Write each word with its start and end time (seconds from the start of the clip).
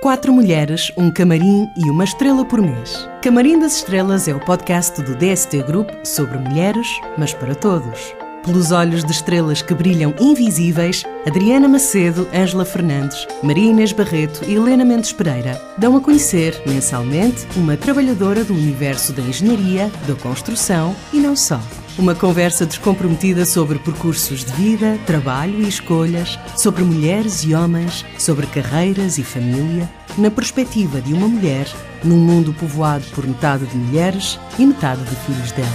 Quatro 0.00 0.30
mulheres, 0.30 0.92
um 0.94 1.10
camarim 1.10 1.70
e 1.74 1.88
uma 1.88 2.04
estrela 2.04 2.44
por 2.44 2.60
mês. 2.60 3.08
Camarim 3.22 3.58
das 3.58 3.76
Estrelas 3.76 4.28
é 4.28 4.34
o 4.34 4.44
podcast 4.44 5.02
do 5.02 5.16
DST 5.16 5.62
Group 5.62 5.88
sobre 6.04 6.36
mulheres, 6.36 6.86
mas 7.16 7.32
para 7.32 7.54
todos. 7.54 8.14
Pelos 8.44 8.70
olhos 8.70 9.02
de 9.02 9.10
estrelas 9.10 9.62
que 9.62 9.74
brilham 9.74 10.14
invisíveis, 10.20 11.02
Adriana 11.26 11.66
Macedo, 11.66 12.28
Ângela 12.32 12.64
Fernandes, 12.64 13.26
Maria 13.42 13.70
Inês 13.70 13.90
Barreto 13.90 14.44
e 14.46 14.54
Helena 14.54 14.84
Mendes 14.84 15.14
Pereira 15.14 15.60
dão 15.78 15.96
a 15.96 16.00
conhecer, 16.00 16.62
mensalmente, 16.66 17.46
uma 17.56 17.76
trabalhadora 17.76 18.44
do 18.44 18.52
universo 18.52 19.14
da 19.14 19.22
engenharia, 19.22 19.90
da 20.06 20.14
construção 20.14 20.94
e 21.12 21.18
não 21.18 21.34
só. 21.34 21.60
Uma 21.98 22.14
conversa 22.14 22.66
descomprometida 22.66 23.46
sobre 23.46 23.78
percursos 23.78 24.44
de 24.44 24.52
vida, 24.52 24.98
trabalho 25.06 25.62
e 25.62 25.66
escolhas, 25.66 26.38
sobre 26.54 26.84
mulheres 26.84 27.42
e 27.42 27.54
homens, 27.54 28.04
sobre 28.18 28.46
carreiras 28.46 29.16
e 29.16 29.24
família, 29.24 29.88
na 30.18 30.30
perspectiva 30.30 31.00
de 31.00 31.14
uma 31.14 31.26
mulher 31.26 31.66
num 32.04 32.18
mundo 32.18 32.52
povoado 32.52 33.02
por 33.14 33.26
metade 33.26 33.64
de 33.64 33.74
mulheres 33.78 34.38
e 34.58 34.66
metade 34.66 35.02
de 35.04 35.16
filhos 35.16 35.52
delas. 35.52 35.70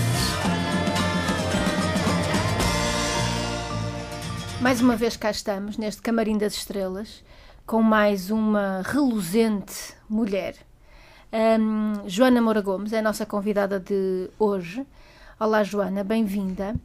Mais 4.61 4.79
uma 4.79 4.95
vez 4.95 5.17
cá 5.17 5.31
estamos, 5.31 5.75
neste 5.75 6.03
Camarim 6.03 6.37
das 6.37 6.53
Estrelas, 6.53 7.23
com 7.65 7.81
mais 7.81 8.29
uma 8.29 8.83
reluzente 8.85 9.95
mulher. 10.07 10.53
Um, 11.33 12.07
Joana 12.07 12.43
Moura 12.43 12.61
Gomes 12.61 12.93
é 12.93 12.99
a 12.99 13.01
nossa 13.01 13.25
convidada 13.25 13.79
de 13.79 14.29
hoje. 14.37 14.85
Olá, 15.43 15.63
Joana, 15.63 16.03
bem-vinda. 16.03 16.75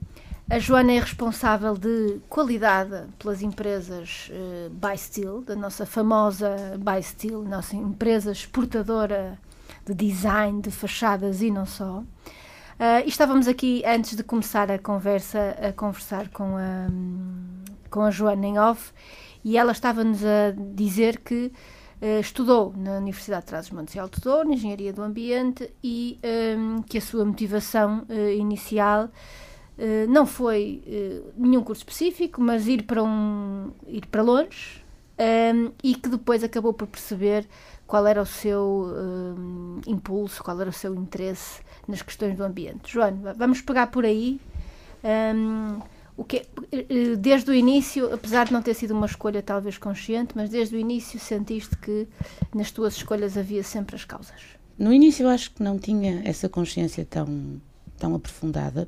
A 0.48 0.58
Joana 0.58 0.92
é 0.92 0.98
responsável 0.98 1.76
de 1.76 2.22
qualidade 2.26 3.06
pelas 3.18 3.42
empresas 3.42 4.30
uh, 4.30 4.70
By 4.70 4.96
Steel, 4.96 5.42
da 5.42 5.54
nossa 5.54 5.84
famosa 5.84 6.56
By 6.78 7.02
Steel, 7.02 7.42
nossa 7.42 7.76
empresa 7.76 8.32
exportadora 8.32 9.38
de 9.84 9.92
design, 9.92 10.62
de 10.62 10.70
fachadas 10.70 11.42
e 11.42 11.50
não 11.50 11.66
só. 11.66 11.98
Uh, 11.98 13.04
e 13.04 13.08
estávamos 13.10 13.46
aqui, 13.46 13.82
antes 13.84 14.16
de 14.16 14.22
começar 14.22 14.70
a 14.70 14.78
conversa, 14.78 15.54
a 15.60 15.70
conversar 15.74 16.30
com 16.30 16.56
a, 16.56 16.86
com 17.90 18.04
a 18.04 18.10
Joana 18.10 18.46
em 18.46 18.58
off, 18.58 18.90
e 19.44 19.58
ela 19.58 19.72
estava-nos 19.72 20.24
a 20.24 20.54
dizer 20.74 21.18
que 21.18 21.52
estudou 22.20 22.74
na 22.76 22.98
Universidade 22.98 23.42
de 23.42 23.48
Trás-os-Montes 23.48 23.94
e 23.94 23.98
Alto 23.98 24.20
Douro, 24.20 24.52
Engenharia 24.52 24.92
do 24.92 25.02
Ambiente, 25.02 25.70
e 25.82 26.18
um, 26.22 26.76
ehm, 26.76 26.82
que 26.82 26.98
a 26.98 27.00
sua 27.00 27.24
motivação 27.24 28.06
uh, 28.08 28.30
inicial 28.30 29.06
uh, 29.06 30.10
não 30.10 30.26
foi 30.26 30.82
nenhum 31.36 31.62
curso 31.62 31.80
específico, 31.82 32.40
mas 32.40 32.68
ir 32.68 32.82
para, 32.82 33.02
um, 33.02 33.70
ir 33.86 34.06
para 34.06 34.22
longe, 34.22 34.84
um, 35.18 35.22
ehm, 35.22 35.72
e 35.82 35.94
que 35.94 36.08
depois 36.08 36.44
acabou 36.44 36.74
por 36.74 36.86
perceber 36.86 37.46
qual 37.86 38.06
era 38.06 38.20
o 38.20 38.26
seu 38.26 38.92
ehm, 38.96 39.80
impulso, 39.86 40.42
qual 40.42 40.60
era 40.60 40.68
o 40.68 40.72
seu 40.72 40.94
interesse 40.94 41.62
nas 41.86 42.02
questões 42.02 42.36
do 42.36 42.44
ambiente. 42.44 42.92
Joana, 42.92 43.32
vamos 43.34 43.60
pegar 43.60 43.86
por 43.86 44.04
aí. 44.04 44.40
Um, 45.04 45.80
o 46.16 46.24
que 46.24 46.46
eh, 46.72 47.16
desde 47.18 47.50
o 47.50 47.54
início, 47.54 48.12
apesar 48.12 48.46
de 48.46 48.52
não 48.52 48.62
ter 48.62 48.74
sido 48.74 48.92
uma 48.92 49.06
escolha 49.06 49.42
talvez 49.42 49.76
consciente, 49.76 50.32
mas 50.34 50.48
desde 50.50 50.74
o 50.76 50.78
início 50.78 51.20
sentiste 51.20 51.76
que 51.76 52.08
nas 52.54 52.70
tuas 52.70 52.96
escolhas 52.96 53.36
havia 53.36 53.62
sempre 53.62 53.96
as 53.96 54.04
causas? 54.04 54.40
No 54.78 54.92
início 54.92 55.24
eu 55.24 55.28
acho 55.28 55.50
que 55.52 55.62
não 55.62 55.78
tinha 55.78 56.22
essa 56.24 56.48
consciência 56.48 57.04
tão 57.04 57.60
tão 57.98 58.14
aprofundada. 58.14 58.86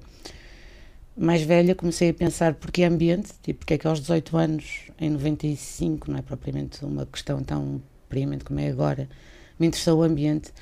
Mais 1.17 1.43
velha 1.43 1.75
comecei 1.75 2.11
a 2.11 2.15
pensar 2.15 2.55
porque 2.55 2.85
ambiente, 2.85 3.33
tipo, 3.43 3.61
porque 3.61 3.75
é 3.75 3.79
que 3.79 3.87
aos 3.87 4.01
18 4.01 4.37
anos, 4.37 4.83
em 5.01 5.11
95, 5.11 6.11
não 6.11 6.19
é 6.19 6.23
propriamente 6.23 6.85
uma 6.85 7.07
questão 7.07 7.43
tão 7.43 7.83
premente 8.09 8.45
como 8.45 8.61
é 8.61 8.69
agora, 8.69 9.09
me 9.59 9.67
interessou 9.67 9.99
o 9.99 10.03
ambiente. 10.03 10.53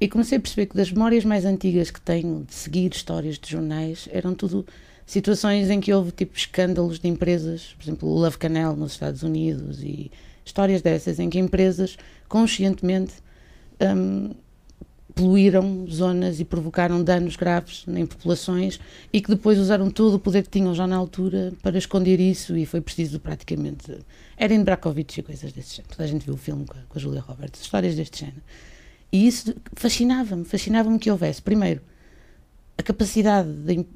E 0.00 0.08
comecei 0.08 0.38
a 0.38 0.40
perceber 0.40 0.66
que 0.66 0.76
das 0.76 0.92
memórias 0.92 1.24
mais 1.24 1.44
antigas 1.44 1.90
que 1.90 2.00
tenho 2.00 2.44
de 2.44 2.54
seguir 2.54 2.92
histórias 2.92 3.38
de 3.38 3.50
jornais 3.50 4.08
eram 4.12 4.34
tudo 4.34 4.66
situações 5.06 5.70
em 5.70 5.80
que 5.80 5.92
houve 5.92 6.10
tipo 6.10 6.36
escândalos 6.36 6.98
de 6.98 7.08
empresas, 7.08 7.74
por 7.78 7.84
exemplo, 7.84 8.08
o 8.08 8.18
Love 8.18 8.36
Canal 8.36 8.74
nos 8.74 8.92
Estados 8.92 9.22
Unidos 9.22 9.80
e 9.80 10.10
histórias 10.44 10.82
dessas 10.82 11.20
em 11.20 11.30
que 11.30 11.38
empresas 11.38 11.96
conscientemente 12.28 13.14
um, 13.80 14.34
poluíram 15.14 15.86
zonas 15.88 16.40
e 16.40 16.44
provocaram 16.44 17.02
danos 17.02 17.36
graves 17.36 17.84
em 17.88 18.04
populações 18.04 18.78
e 19.10 19.20
que 19.20 19.30
depois 19.30 19.58
usaram 19.58 19.90
todo 19.90 20.14
o 20.14 20.18
poder 20.18 20.42
que 20.42 20.50
tinham 20.50 20.74
já 20.74 20.86
na 20.86 20.96
altura 20.96 21.54
para 21.62 21.78
esconder 21.78 22.20
isso 22.20 22.54
e 22.56 22.66
foi 22.66 22.82
preciso 22.82 23.18
praticamente 23.18 23.98
Erin 24.38 24.62
Brackovich 24.62 25.20
e 25.20 25.22
coisas 25.22 25.52
desse 25.52 25.76
género. 25.76 25.96
Toda 25.96 26.04
a 26.04 26.06
gente 26.06 26.26
viu 26.26 26.34
o 26.34 26.36
filme 26.36 26.66
com 26.66 26.76
a, 26.76 26.82
com 26.86 26.98
a 26.98 27.00
Julia 27.00 27.22
Roberts, 27.22 27.62
histórias 27.62 27.94
deste 27.94 28.20
género. 28.20 28.42
E 29.10 29.26
isso 29.26 29.54
fascinava-me, 29.72 30.44
fascinava-me 30.44 30.98
que 30.98 31.10
houvesse, 31.10 31.40
primeiro, 31.40 31.80
a 32.76 32.82
capacidade 32.82 33.50
de, 33.50 33.86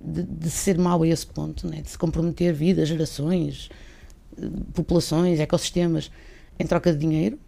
de, 0.00 0.22
de 0.22 0.50
ser 0.50 0.78
mau 0.78 1.02
a 1.02 1.08
esse 1.08 1.26
ponto, 1.26 1.66
né? 1.66 1.82
de 1.82 1.90
se 1.90 1.98
comprometer 1.98 2.52
vidas, 2.52 2.88
gerações, 2.88 3.68
populações, 4.72 5.40
ecossistemas, 5.40 6.10
em 6.58 6.66
troca 6.66 6.92
de 6.92 6.98
dinheiro, 6.98 7.38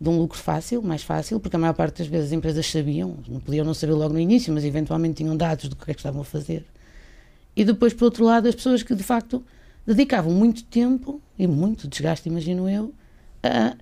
de 0.00 0.08
um 0.08 0.18
lucro 0.18 0.38
fácil, 0.38 0.82
mais 0.82 1.02
fácil, 1.02 1.38
porque 1.38 1.54
a 1.54 1.58
maior 1.58 1.74
parte 1.74 1.98
das 1.98 2.06
vezes 2.06 2.26
as 2.28 2.32
empresas 2.32 2.66
sabiam, 2.66 3.16
não 3.28 3.40
podiam 3.40 3.64
não 3.64 3.74
saber 3.74 3.92
logo 3.92 4.12
no 4.12 4.20
início, 4.20 4.52
mas 4.52 4.64
eventualmente 4.64 5.16
tinham 5.16 5.36
dados 5.36 5.68
do 5.68 5.76
que 5.76 5.90
é 5.90 5.94
que 5.94 6.00
estavam 6.00 6.22
a 6.22 6.24
fazer. 6.24 6.64
E 7.54 7.64
depois, 7.64 7.92
por 7.92 8.06
outro 8.06 8.24
lado, 8.24 8.48
as 8.48 8.54
pessoas 8.54 8.82
que 8.82 8.94
de 8.94 9.02
facto 9.02 9.44
dedicavam 9.86 10.32
muito 10.32 10.64
tempo 10.64 11.20
e 11.38 11.46
muito 11.46 11.86
desgaste, 11.86 12.28
imagino 12.28 12.68
eu, 12.68 12.92
a, 13.42 13.76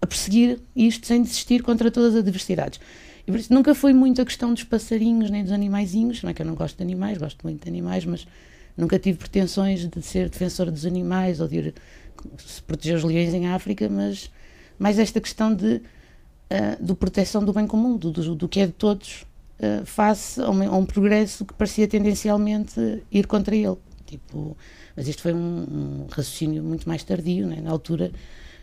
a 0.00 0.06
perseguir 0.06 0.60
isto 0.74 1.06
sem 1.06 1.22
desistir 1.22 1.62
contra 1.62 1.90
todas 1.90 2.14
as 2.14 2.20
adversidades. 2.20 2.80
E 3.28 3.30
por 3.30 3.38
isso 3.38 3.52
nunca 3.52 3.74
foi 3.74 3.92
muito 3.92 4.22
a 4.22 4.24
questão 4.24 4.54
dos 4.54 4.64
passarinhos 4.64 5.28
nem 5.28 5.42
dos 5.42 5.52
animaizinhos, 5.52 6.22
não 6.22 6.30
é 6.30 6.34
que 6.34 6.40
eu 6.40 6.46
não 6.46 6.54
gosto 6.54 6.78
de 6.78 6.82
animais, 6.82 7.18
gosto 7.18 7.42
muito 7.42 7.62
de 7.62 7.68
animais, 7.68 8.06
mas 8.06 8.26
nunca 8.74 8.98
tive 8.98 9.18
pretensões 9.18 9.86
de 9.86 10.00
ser 10.00 10.30
defensora 10.30 10.70
dos 10.70 10.86
animais 10.86 11.38
ou 11.38 11.46
de 11.46 11.56
ir 11.56 11.74
proteger 12.66 12.96
os 12.96 13.04
leões 13.04 13.34
em 13.34 13.46
África, 13.48 13.86
mas 13.86 14.30
mais 14.78 14.98
esta 14.98 15.20
questão 15.20 15.54
de 15.54 15.74
uh, 15.74 15.82
do 16.82 16.96
proteção 16.96 17.44
do 17.44 17.52
bem 17.52 17.66
comum, 17.66 17.98
do, 17.98 18.10
do, 18.10 18.34
do 18.34 18.48
que 18.48 18.60
é 18.60 18.66
de 18.66 18.72
todos, 18.72 19.26
uh, 19.60 19.84
face 19.84 20.40
a 20.40 20.48
um, 20.48 20.62
a 20.62 20.78
um, 20.78 20.86
progresso 20.86 21.44
que 21.44 21.52
parecia 21.52 21.86
tendencialmente 21.86 23.02
ir 23.12 23.26
contra 23.26 23.54
ele. 23.54 23.76
Tipo, 24.06 24.56
mas 24.96 25.06
isto 25.06 25.20
foi 25.20 25.34
um, 25.34 25.36
um 25.38 26.06
raciocínio 26.10 26.64
muito 26.64 26.88
mais 26.88 27.04
tardio, 27.04 27.46
né? 27.46 27.60
na 27.60 27.72
altura 27.72 28.10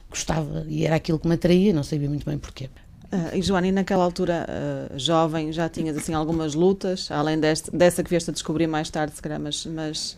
gostava 0.09 0.65
e 0.67 0.87
era 0.87 0.95
aquilo 0.95 1.19
que 1.19 1.27
me 1.27 1.35
atraía, 1.35 1.71
não 1.71 1.83
sabia 1.83 2.09
muito 2.09 2.25
bem 2.25 2.39
porquê. 2.39 2.67
Uh, 3.11 3.35
e 3.35 3.41
Joana, 3.41 3.67
e 3.67 3.71
naquela 3.71 4.03
altura, 4.03 4.45
uh, 4.49 4.99
jovem, 4.99 5.51
já 5.51 5.69
tinhas 5.69 5.95
assim 5.95 6.13
algumas 6.13 6.55
lutas, 6.55 7.09
além 7.11 7.39
deste, 7.39 7.69
dessa 7.71 8.03
que 8.03 8.09
vieste 8.09 8.29
a 8.29 8.33
descobrir 8.33 8.67
mais 8.67 8.89
tarde, 8.89 9.15
se 9.15 9.21
calhar, 9.21 9.39
mas, 9.39 9.65
mas 9.65 10.17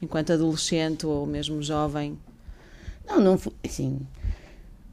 enquanto 0.00 0.32
adolescente 0.32 1.06
ou 1.06 1.26
mesmo 1.26 1.62
jovem? 1.62 2.18
Não, 3.06 3.20
não 3.20 3.38
foi 3.38 3.52
assim. 3.64 4.00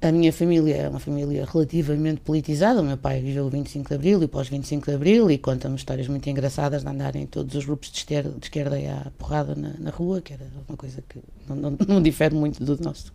A 0.02 0.12
minha 0.12 0.32
família 0.32 0.76
é 0.76 0.90
uma 0.90 1.00
família 1.00 1.46
relativamente 1.52 2.22
politizada. 2.22 2.82
O 2.82 2.84
meu 2.84 2.98
pai 2.98 3.22
viveu 3.22 3.46
o 3.46 3.50
25 3.50 3.90
de 3.90 3.96
Abril 3.96 4.22
e 4.24 4.28
pós-25 4.28 4.86
de 4.86 4.94
Abril 4.94 5.32
e 5.32 5.38
conta-me 5.38 5.76
histórias 5.76 6.08
muito 6.08 6.30
engraçadas 6.30 6.84
de 6.84 6.90
andarem 6.90 7.24
em 7.24 7.26
todos 7.26 7.56
os 7.56 7.66
grupos 7.66 7.90
de 7.92 7.98
esquerda, 8.00 8.30
de 8.30 8.46
esquerda 8.46 8.76
à 8.76 9.10
porrada 9.18 9.56
na, 9.56 9.74
na, 9.80 9.90
rua, 9.90 10.22
que 10.22 10.34
era 10.34 10.46
uma 10.68 10.78
coisa 10.78 11.04
que 11.08 11.20
não, 11.48 11.56
não, 11.56 11.78
não 11.88 12.02
difere 12.02 12.36
muito 12.36 12.64
do 12.64 12.78
nosso, 12.84 13.12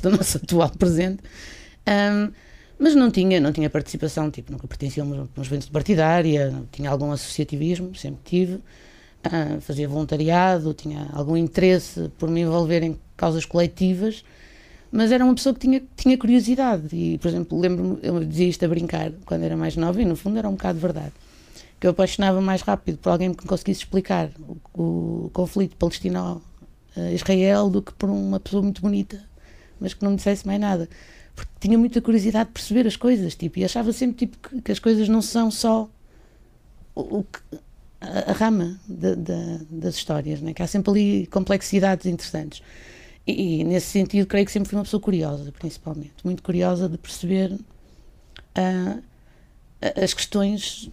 do 0.00 0.10
nosso 0.10 0.36
atual 0.42 0.70
presente. 0.70 1.22
Um, 1.88 2.30
mas 2.78 2.94
não 2.94 3.10
tinha, 3.10 3.40
não 3.40 3.52
tinha 3.52 3.68
participação, 3.68 4.30
tipo, 4.30 4.52
nunca 4.52 4.68
pertencia 4.68 5.02
a 5.02 5.06
uma, 5.06 5.28
uma 5.36 5.44
juventude 5.44 5.72
partidária, 5.72 6.54
tinha 6.70 6.88
algum 6.90 7.10
associativismo, 7.10 7.92
sempre 7.96 8.20
tive, 8.24 8.54
uh, 8.54 9.60
fazia 9.60 9.88
voluntariado, 9.88 10.72
tinha 10.74 11.08
algum 11.12 11.36
interesse 11.36 12.08
por 12.18 12.30
me 12.30 12.42
envolver 12.42 12.84
em 12.84 12.96
causas 13.16 13.44
coletivas, 13.44 14.24
mas 14.92 15.10
era 15.10 15.24
uma 15.24 15.34
pessoa 15.34 15.52
que 15.54 15.60
tinha, 15.60 15.82
tinha 15.96 16.16
curiosidade. 16.16 16.94
E, 16.94 17.18
por 17.18 17.26
exemplo, 17.28 17.58
lembro-me, 17.58 17.98
eu 18.00 18.24
dizia 18.24 18.48
isto 18.48 18.64
a 18.64 18.68
brincar 18.68 19.10
quando 19.26 19.42
era 19.42 19.56
mais 19.56 19.76
nova 19.76 20.00
e 20.00 20.04
no 20.04 20.14
fundo 20.14 20.38
era 20.38 20.48
um 20.48 20.52
bocado 20.52 20.78
verdade, 20.78 21.12
que 21.80 21.86
eu 21.86 21.90
apaixonava 21.90 22.40
mais 22.40 22.62
rápido 22.62 22.98
por 22.98 23.10
alguém 23.10 23.34
que 23.34 23.42
me 23.42 23.48
conseguisse 23.48 23.80
explicar 23.80 24.30
o, 24.38 24.56
o 25.26 25.30
conflito 25.32 25.74
palestino-israel 25.76 27.70
do 27.70 27.82
que 27.82 27.92
por 27.92 28.08
uma 28.08 28.38
pessoa 28.38 28.62
muito 28.62 28.80
bonita, 28.80 29.20
mas 29.80 29.94
que 29.94 30.04
não 30.04 30.12
me 30.12 30.16
dissesse 30.16 30.46
mais 30.46 30.60
nada 30.60 30.88
porque 31.38 31.52
tinha 31.60 31.78
muita 31.78 32.00
curiosidade 32.00 32.48
de 32.48 32.54
perceber 32.54 32.84
as 32.84 32.96
coisas, 32.96 33.36
tipo, 33.36 33.60
e 33.60 33.64
achava 33.64 33.92
sempre 33.92 34.26
tipo, 34.26 34.48
que, 34.48 34.60
que 34.60 34.72
as 34.72 34.80
coisas 34.80 35.08
não 35.08 35.22
são 35.22 35.52
só 35.52 35.88
o, 36.96 37.18
o 37.18 37.26
a, 38.00 38.30
a, 38.30 38.32
rama 38.32 38.76
de, 38.88 39.14
de, 39.14 39.64
das 39.70 39.94
histórias, 39.94 40.40
né? 40.40 40.52
que 40.52 40.62
há 40.62 40.66
sempre 40.66 40.90
ali 40.90 41.26
complexidades 41.28 42.06
interessantes. 42.06 42.60
E, 43.24 43.60
e, 43.60 43.64
nesse 43.64 43.86
sentido, 43.86 44.26
creio 44.26 44.46
que 44.46 44.50
sempre 44.50 44.68
fui 44.68 44.76
uma 44.76 44.84
pessoa 44.84 45.00
curiosa, 45.00 45.52
principalmente, 45.52 46.14
muito 46.24 46.42
curiosa 46.42 46.88
de 46.88 46.98
perceber 46.98 47.52
uh, 47.52 49.02
as 50.02 50.12
questões 50.12 50.90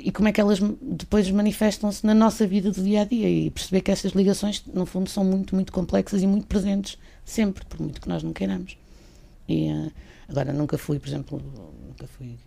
e 0.00 0.10
como 0.10 0.28
é 0.28 0.32
que 0.32 0.40
elas 0.40 0.58
depois 0.82 1.30
manifestam-se 1.30 2.04
na 2.04 2.12
nossa 2.12 2.46
vida 2.46 2.70
do 2.70 2.82
dia 2.82 3.02
a 3.02 3.04
dia 3.04 3.30
e 3.30 3.50
perceber 3.50 3.80
que 3.82 3.90
essas 3.90 4.12
ligações, 4.12 4.64
no 4.74 4.84
fundo, 4.84 5.08
são 5.08 5.24
muito, 5.24 5.54
muito 5.54 5.72
complexas 5.72 6.22
e 6.22 6.26
muito 6.26 6.46
presentes 6.46 6.98
sempre, 7.24 7.64
por 7.64 7.80
muito 7.80 8.00
que 8.00 8.08
nós 8.08 8.22
não 8.22 8.32
queiramos. 8.32 8.76
E, 9.50 9.72
uh, 9.72 9.92
agora, 10.28 10.52
nunca 10.52 10.78
fui, 10.78 10.98
por 10.98 11.08
exemplo, 11.08 11.42
nunca 11.88 12.06
fui 12.06 12.38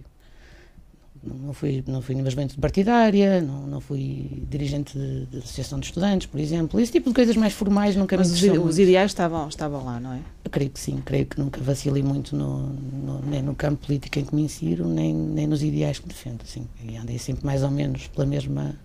não 1.23 1.53
fui, 1.53 1.83
não 1.87 2.01
fui 2.01 2.15
numa 2.15 2.29
juventude 2.29 2.59
partidária, 2.59 3.39
não, 3.39 3.65
não 3.65 3.79
fui 3.79 4.43
dirigente 4.49 4.97
de, 4.97 5.25
de, 5.27 5.37
associação 5.37 5.79
de 5.79 5.85
estudantes, 5.85 6.27
por 6.27 6.39
exemplo. 6.39 6.79
Esse 6.79 6.91
tipo 6.91 7.09
de 7.09 7.15
coisas 7.15 7.37
mais 7.37 7.53
formais 7.53 7.95
nunca 7.95 8.17
Mas 8.17 8.41
me 8.41 8.49
os, 8.49 8.65
os 8.65 8.79
ideais 8.79 9.11
estavam, 9.11 9.47
estavam 9.47 9.85
lá, 9.85 9.99
não 9.99 10.13
é? 10.13 10.19
Eu 10.43 10.51
creio 10.51 10.69
que 10.69 10.79
sim, 10.79 11.01
creio 11.03 11.25
que 11.25 11.39
nunca 11.39 11.61
vacilei 11.61 12.03
muito 12.03 12.35
no, 12.35 12.67
no, 12.67 13.21
nem 13.25 13.41
no 13.41 13.55
campo 13.55 13.85
político 13.85 14.19
em 14.19 14.25
que 14.25 14.35
me 14.35 14.43
insiro, 14.43 14.85
nem, 14.85 15.13
nem 15.13 15.47
nos 15.47 15.63
ideais 15.63 15.97
que 15.97 16.07
defendo, 16.07 16.41
assim. 16.43 16.67
E 16.83 16.97
andei 16.97 17.17
sempre 17.17 17.45
mais 17.45 17.63
ou 17.63 17.71
menos 17.71 18.07
pela 18.07 18.25
mesma, 18.25 18.75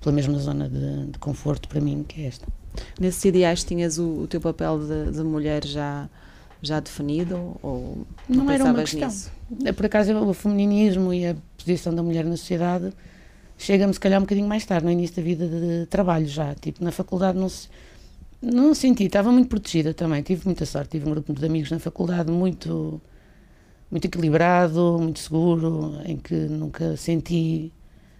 pela 0.00 0.14
mesma 0.14 0.38
zona 0.38 0.68
de, 0.68 1.06
de 1.06 1.18
conforto 1.18 1.68
para 1.68 1.80
mim, 1.80 2.04
que 2.06 2.22
é 2.22 2.26
esta. 2.26 2.46
Nesses 3.00 3.24
ideais 3.24 3.64
tinhas 3.64 3.98
o, 3.98 4.22
o 4.22 4.26
teu 4.28 4.40
papel 4.40 4.78
de, 4.78 5.10
de 5.10 5.22
mulher 5.22 5.64
já 5.64 6.08
já 6.62 6.78
definido 6.80 7.58
ou 7.62 8.06
não, 8.28 8.44
não 8.44 8.50
era 8.50 8.64
uma 8.64 8.74
questão. 8.74 9.08
Nisso? 9.08 9.32
É, 9.64 9.72
por 9.72 9.86
acaso 9.86 10.14
o 10.16 10.32
feminismo 10.32 11.12
e 11.12 11.26
a 11.26 11.36
posição 11.58 11.94
da 11.94 12.02
mulher 12.02 12.24
na 12.24 12.36
sociedade 12.36 12.92
chega-me 13.58 13.92
se 13.92 14.00
calhar 14.00 14.18
um 14.18 14.22
bocadinho 14.22 14.46
mais 14.46 14.64
tarde, 14.64 14.86
no 14.86 14.92
início 14.92 15.16
da 15.16 15.22
vida 15.22 15.46
de 15.46 15.86
trabalho 15.86 16.26
já, 16.26 16.54
tipo 16.54 16.82
na 16.82 16.92
faculdade 16.92 17.38
não 17.38 17.48
se, 17.48 17.68
não 18.40 18.74
senti, 18.74 19.04
estava 19.04 19.30
muito 19.30 19.48
protegida 19.48 19.92
também, 19.92 20.22
tive 20.22 20.46
muita 20.46 20.64
sorte, 20.64 20.90
tive 20.92 21.06
um 21.06 21.10
grupo 21.10 21.32
de 21.32 21.44
amigos 21.44 21.70
na 21.70 21.78
faculdade 21.78 22.30
muito 22.30 23.00
muito 23.90 24.06
equilibrado, 24.06 24.96
muito 24.98 25.18
seguro, 25.18 26.00
em 26.06 26.16
que 26.16 26.34
nunca 26.34 26.96
senti 26.96 27.70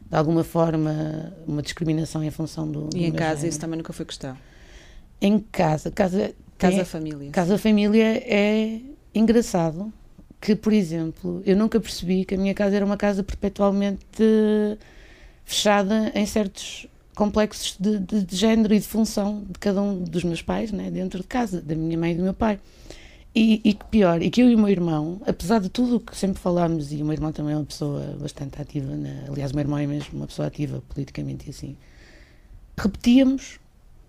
de 0.07 0.17
alguma 0.17 0.45
forma 0.45 1.33
uma 1.47 1.63
discriminação 1.63 2.23
em 2.23 2.31
função 2.31 2.71
do. 2.71 2.91
E 2.95 2.99
do 2.99 2.99
em 2.99 3.13
casa 3.13 3.37
género. 3.37 3.49
isso 3.49 3.59
também 3.61 3.79
nunca 3.79 3.95
foi 3.95 4.05
questão? 4.05 4.37
Em 5.19 5.39
casa, 5.39 5.91
casa 5.91 6.35
Casa 6.71 6.85
Família. 6.85 7.31
Casa 7.31 7.59
Família 7.59 8.23
é 8.25 8.81
engraçado 9.15 9.93
que, 10.41 10.57
por 10.57 10.73
exemplo, 10.73 11.43
eu 11.47 11.57
nunca 11.57 11.79
percebi 11.81 12.25
que 12.25 12.35
a 12.35 12.39
minha 12.39 12.55
casa 12.55 12.77
era 12.77 12.85
uma 12.85 12.97
casa 12.97 13.23
perpetualmente 13.23 14.01
fechada 15.45 16.11
em 16.15 16.27
certos 16.27 16.87
complexos 17.15 17.77
de, 17.79 17.99
de, 17.99 18.25
de 18.25 18.37
género 18.37 18.75
e 18.75 18.79
de 18.79 18.87
função 18.87 19.45
de 19.49 19.59
cada 19.59 19.83
um 19.83 20.03
dos 20.03 20.25
meus 20.25 20.43
pais, 20.43 20.73
né, 20.73 20.91
dentro 20.91 21.21
de 21.21 21.27
casa, 21.27 21.61
da 21.61 21.75
minha 21.75 21.99
mãe 21.99 22.13
e 22.13 22.15
do 22.17 22.23
meu 22.23 22.35
pai. 22.35 22.59
E, 23.35 23.61
e 23.65 23.73
que 23.73 23.85
pior, 23.87 24.21
e 24.21 24.31
que 24.31 24.43
eu 24.43 24.51
e 24.51 24.55
o 24.55 24.59
meu 24.59 24.69
irmão, 24.69 25.21
apesar 25.27 25.59
de 25.59 25.69
tudo 25.69 25.97
o 25.97 26.01
que 26.01 26.15
sempre 26.17 26.39
falámos, 26.41 26.93
e 26.93 26.97
o 26.97 27.05
meu 27.05 27.15
irmão 27.15 27.33
também 27.33 27.55
é 27.55 27.57
uma 27.57 27.65
pessoa 27.65 28.17
bastante 28.21 28.61
ativa, 28.61 28.93
aliás, 29.31 29.53
o 29.53 29.55
meu 29.55 29.63
irmão 29.63 29.79
é 29.79 29.87
mesmo 29.87 30.19
uma 30.19 30.27
pessoa 30.27 30.49
ativa 30.49 30.83
politicamente 30.89 31.47
e 31.47 31.51
assim, 31.51 31.77
repetíamos 32.77 33.59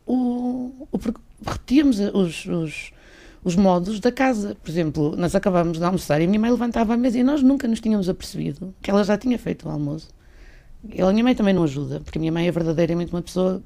o, 0.05 0.87
o, 0.91 0.99
repetíamos 1.45 1.99
os, 1.99 2.45
os, 2.45 2.91
os, 3.43 3.55
modos 3.55 3.99
da 3.99 4.11
casa. 4.11 4.55
Por 4.61 4.69
exemplo, 4.69 5.15
nós 5.15 5.35
acabávamos 5.35 5.77
de 5.77 5.83
almoçar 5.83 6.21
e 6.21 6.25
a 6.25 6.27
minha 6.27 6.39
mãe 6.39 6.51
levantava 6.51 6.93
a 6.93 6.97
mesa 6.97 7.19
e 7.19 7.23
nós 7.23 7.41
nunca 7.41 7.67
nos 7.67 7.79
tínhamos 7.79 8.09
apercebido 8.09 8.73
que 8.81 8.89
ela 8.89 9.03
já 9.03 9.17
tinha 9.17 9.37
feito 9.37 9.67
o 9.67 9.71
almoço. 9.71 10.09
Ela, 10.91 11.09
a 11.09 11.13
minha 11.13 11.23
mãe 11.23 11.35
também 11.35 11.53
não 11.53 11.63
ajuda, 11.63 12.01
porque 12.01 12.17
a 12.17 12.21
minha 12.21 12.31
mãe 12.31 12.47
é 12.47 12.51
verdadeiramente 12.51 13.13
uma 13.13 13.21
pessoa 13.21 13.63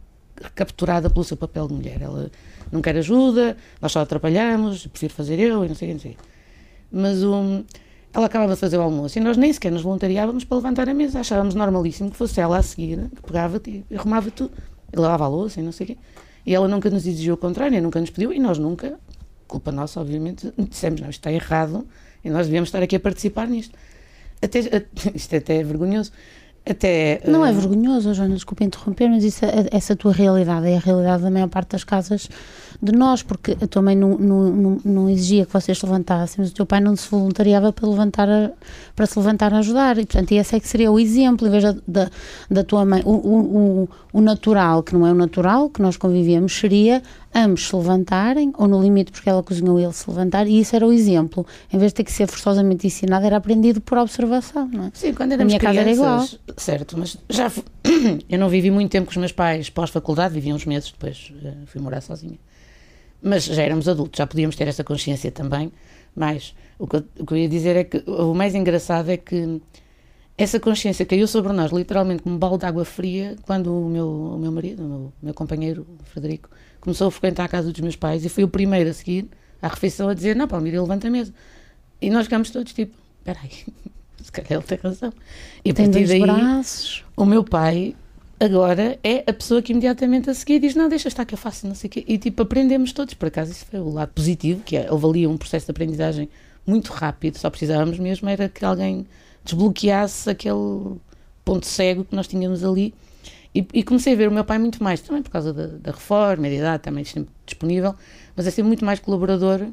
capturada 0.53 1.09
pelo 1.09 1.23
seu 1.23 1.35
papel 1.37 1.67
de 1.67 1.73
mulher. 1.73 2.01
Ela 2.01 2.29
não 2.71 2.81
quer 2.81 2.95
ajuda, 2.97 3.57
nós 3.81 3.91
só 3.91 4.01
atrapalhamos, 4.01 4.85
prefiro 4.87 5.13
fazer 5.13 5.39
eu 5.39 5.65
e 5.65 5.67
não 5.67 5.75
sei 5.75 5.93
o 5.93 5.97
que. 5.97 6.17
Mas 6.91 7.23
um, 7.23 7.63
ela 8.13 8.25
acabava 8.25 8.53
de 8.53 8.59
fazer 8.59 8.77
o 8.77 8.81
almoço 8.81 9.17
e 9.17 9.21
nós 9.21 9.37
nem 9.37 9.51
sequer 9.51 9.71
nos 9.71 9.81
voluntariávamos 9.81 10.43
para 10.43 10.57
levantar 10.57 10.89
a 10.89 10.93
mesa. 10.93 11.19
Achávamos 11.19 11.55
normalíssimo 11.55 12.11
que 12.11 12.17
fosse 12.17 12.39
ela 12.39 12.57
a 12.57 12.61
seguir, 12.61 13.09
que 13.15 13.21
pegava 13.21 13.61
e 13.65 13.83
arrumava 13.95 14.31
tudo, 14.31 14.51
e 14.91 14.99
lavava 14.99 15.25
a 15.25 15.27
louça 15.27 15.59
e 15.59 15.63
não 15.63 15.71
sei 15.71 15.85
o 15.85 15.87
quê. 15.87 15.97
E 16.47 16.55
ela 16.55 16.65
nunca 16.65 16.89
nos 16.89 17.05
exigiu 17.05 17.33
o 17.33 17.37
contrário, 17.37 17.81
nunca 17.81 17.99
nos 17.99 18.09
pediu, 18.09 18.31
e 18.31 18.39
nós 18.39 18.57
nunca, 18.57 18.97
culpa 19.49 19.69
nossa, 19.69 19.99
obviamente, 19.99 20.53
dissemos, 20.57 21.01
não, 21.01 21.09
isto 21.09 21.19
está 21.19 21.29
errado, 21.29 21.85
e 22.23 22.29
nós 22.29 22.47
devíamos 22.47 22.69
estar 22.69 22.81
aqui 22.81 22.95
a 22.95 22.99
participar 23.01 23.49
nisto. 23.49 23.77
Até, 24.41 24.59
isto 25.13 25.35
até 25.35 25.57
é 25.57 25.63
vergonhoso. 25.63 26.13
Até, 26.69 27.21
não 27.25 27.45
é 27.45 27.51
vergonhoso, 27.53 28.13
Joana, 28.13 28.35
desculpa 28.35 28.63
interromper, 28.63 29.09
mas 29.09 29.23
isso, 29.23 29.45
é, 29.45 29.67
essa 29.71 29.95
tua 29.95 30.11
realidade 30.11 30.67
é 30.67 30.75
a 30.75 30.79
realidade 30.79 31.23
da 31.23 31.31
maior 31.31 31.47
parte 31.47 31.71
das 31.71 31.83
casas 31.83 32.29
de 32.81 32.91
nós, 32.91 33.23
porque 33.23 33.57
a 33.61 33.67
tua 33.67 33.81
mãe 33.81 33.95
não, 33.95 34.17
não, 34.17 34.77
não, 34.83 35.09
exigia 35.09 35.45
que 35.45 35.53
vocês 35.53 35.77
se 35.77 35.85
levantassem, 35.85 36.35
mas 36.39 36.51
o 36.51 36.53
teu 36.53 36.65
pai 36.65 36.79
não 36.79 36.95
se 36.95 37.09
voluntariava 37.09 37.71
para, 37.73 37.87
levantar 37.87 38.29
a, 38.29 38.51
para 38.95 39.05
se 39.05 39.17
levantar 39.17 39.53
a 39.53 39.59
ajudar. 39.59 39.97
E, 39.97 40.05
portanto, 40.05 40.31
esse 40.33 40.55
é 40.55 40.59
que 40.59 40.67
seria 40.67 40.91
o 40.91 40.99
exemplo, 40.99 41.47
em 41.47 41.51
vez 41.51 41.63
da, 41.63 41.75
da, 41.87 42.09
da 42.51 42.63
tua 42.63 42.85
mãe. 42.85 43.01
O, 43.05 43.13
o, 43.13 43.89
o, 44.13 44.21
natural, 44.21 44.83
que 44.83 44.93
não 44.93 45.07
é 45.07 45.11
o 45.11 45.15
natural, 45.15 45.69
que 45.69 45.81
nós 45.81 45.97
convivemos, 45.97 46.53
seria 46.53 47.01
ambos 47.37 47.67
se 47.67 47.75
levantarem, 47.75 48.51
ou 48.57 48.67
no 48.67 48.81
limite, 48.81 49.11
porque 49.11 49.29
ela 49.29 49.43
cozinhou 49.43 49.79
ele 49.79 49.93
se 49.93 50.09
levantar, 50.09 50.47
e 50.47 50.59
isso 50.59 50.75
era 50.75 50.85
o 50.85 50.91
exemplo. 50.91 51.45
Em 51.71 51.77
vez 51.77 51.91
de 51.91 51.97
ter 51.97 52.03
que 52.03 52.11
ser 52.11 52.27
forçosamente 52.27 52.87
ensinado, 52.87 53.25
era 53.25 53.37
aprendido 53.37 53.79
por 53.79 53.97
observação, 53.99 54.67
não 54.67 54.85
é? 54.85 54.91
Sim, 54.93 55.13
quando 55.13 55.33
éramos 55.33 55.53
a 55.53 55.57
minha 55.57 55.59
crianças, 55.59 55.97
casa 55.97 56.09
era 56.09 56.39
igual. 56.39 56.55
certo, 56.57 56.97
mas 56.97 57.17
já 57.29 57.51
eu 58.27 58.39
não 58.39 58.49
vivi 58.49 58.71
muito 58.71 58.91
tempo 58.91 59.05
com 59.05 59.11
os 59.11 59.17
meus 59.17 59.31
pais 59.31 59.69
pós-faculdade, 59.69 60.33
vivi 60.33 60.51
uns 60.51 60.65
meses, 60.65 60.91
depois 60.91 61.31
eh, 61.43 61.53
fui 61.67 61.79
morar 61.79 62.01
sozinha. 62.01 62.39
Mas 63.21 63.45
já 63.45 63.61
éramos 63.61 63.87
adultos, 63.87 64.17
já 64.17 64.25
podíamos 64.25 64.55
ter 64.55 64.67
essa 64.67 64.83
consciência 64.83 65.31
também. 65.31 65.71
Mas 66.15 66.55
o 66.79 66.87
que, 66.87 66.95
eu, 66.95 67.03
o 67.19 67.25
que 67.25 67.33
eu 67.33 67.37
ia 67.37 67.49
dizer 67.49 67.75
é 67.75 67.83
que 67.83 68.03
o 68.09 68.33
mais 68.33 68.55
engraçado 68.55 69.09
é 69.09 69.17
que 69.17 69.61
essa 70.37 70.59
consciência 70.59 71.05
caiu 71.05 71.27
sobre 71.27 71.51
nós, 71.53 71.71
literalmente 71.71 72.23
como 72.23 72.35
um 72.35 72.39
balde 72.39 72.59
de 72.59 72.65
água 72.65 72.85
fria, 72.85 73.35
quando 73.43 73.73
o 73.73 73.89
meu, 73.89 74.07
o 74.07 74.37
meu 74.37 74.51
marido, 74.51 74.83
o 74.83 74.87
meu, 74.87 75.13
meu 75.21 75.33
companheiro, 75.33 75.85
o 75.99 76.03
Frederico, 76.05 76.49
começou 76.87 77.09
a 77.09 77.11
frequentar 77.11 77.43
a 77.43 77.47
casa 77.49 77.69
dos 77.69 77.81
meus 77.81 77.97
pais 77.97 78.23
e 78.23 78.29
foi 78.29 78.45
o 78.45 78.47
primeiro 78.47 78.89
a 78.89 78.93
seguir 78.93 79.27
à 79.61 79.67
refeição 79.67 80.07
a 80.07 80.13
dizer: 80.13 80.37
Não, 80.37 80.47
Palmira, 80.47 80.81
levanta 80.81 81.09
a 81.09 81.11
mesa. 81.11 81.33
E 82.01 82.09
nós 82.09 82.23
ficámos 82.23 82.49
todos 82.49 82.71
tipo: 82.71 82.95
Espera 83.19 83.39
aí, 83.43 83.51
se 84.23 84.31
calhar 84.31 84.53
ele 84.53 84.61
tem 84.61 84.79
razão. 84.81 85.11
E 85.65 85.71
a 85.71 85.73
tem 85.73 85.91
partir 85.91 86.07
daí, 86.07 86.21
braços. 86.21 87.03
o 87.17 87.25
meu 87.25 87.43
pai 87.43 87.93
agora 88.39 88.97
é 89.03 89.21
a 89.27 89.33
pessoa 89.33 89.61
que 89.61 89.73
imediatamente 89.73 90.29
a 90.29 90.33
seguir 90.33 90.59
diz, 90.59 90.75
não, 90.75 90.87
deixa 90.87 91.09
estar 91.09 91.25
que 91.25 91.33
eu 91.33 91.37
faço, 91.37 91.67
não 91.67 91.75
sei 91.75 91.89
o 91.89 91.91
quê. 91.91 92.05
E 92.07 92.17
tipo, 92.17 92.41
aprendemos 92.41 92.93
todos. 92.93 93.13
Por 93.15 93.27
acaso, 93.27 93.51
isso 93.51 93.65
foi 93.65 93.81
o 93.81 93.89
lado 93.89 94.13
positivo, 94.13 94.61
que 94.63 94.77
é, 94.77 94.89
houve 94.89 95.05
ali 95.07 95.27
um 95.27 95.37
processo 95.37 95.65
de 95.65 95.71
aprendizagem 95.71 96.29
muito 96.65 96.93
rápido. 96.93 97.37
Só 97.37 97.49
precisávamos 97.49 97.99
mesmo 97.99 98.29
era 98.29 98.47
que 98.47 98.63
alguém 98.63 99.05
desbloqueasse 99.43 100.29
aquele 100.29 100.95
ponto 101.43 101.65
cego 101.65 102.05
que 102.05 102.15
nós 102.15 102.27
tínhamos 102.27 102.63
ali. 102.63 102.93
E, 103.53 103.65
e 103.73 103.83
comecei 103.83 104.13
a 104.13 104.15
ver 104.15 104.27
o 104.27 104.31
meu 104.31 104.43
pai 104.43 104.59
muito 104.59 104.83
mais, 104.83 105.01
também 105.01 105.23
por 105.23 105.31
causa 105.31 105.53
da, 105.53 105.67
da 105.67 105.91
reforma, 105.91 106.43
da 106.43 106.53
idade, 106.53 106.83
também 106.83 107.03
sempre 107.03 107.31
disponível, 107.45 107.95
mas 108.35 108.45
a 108.47 108.51
ser 108.51 108.63
muito 108.63 108.85
mais 108.85 108.99
colaborador 108.99 109.67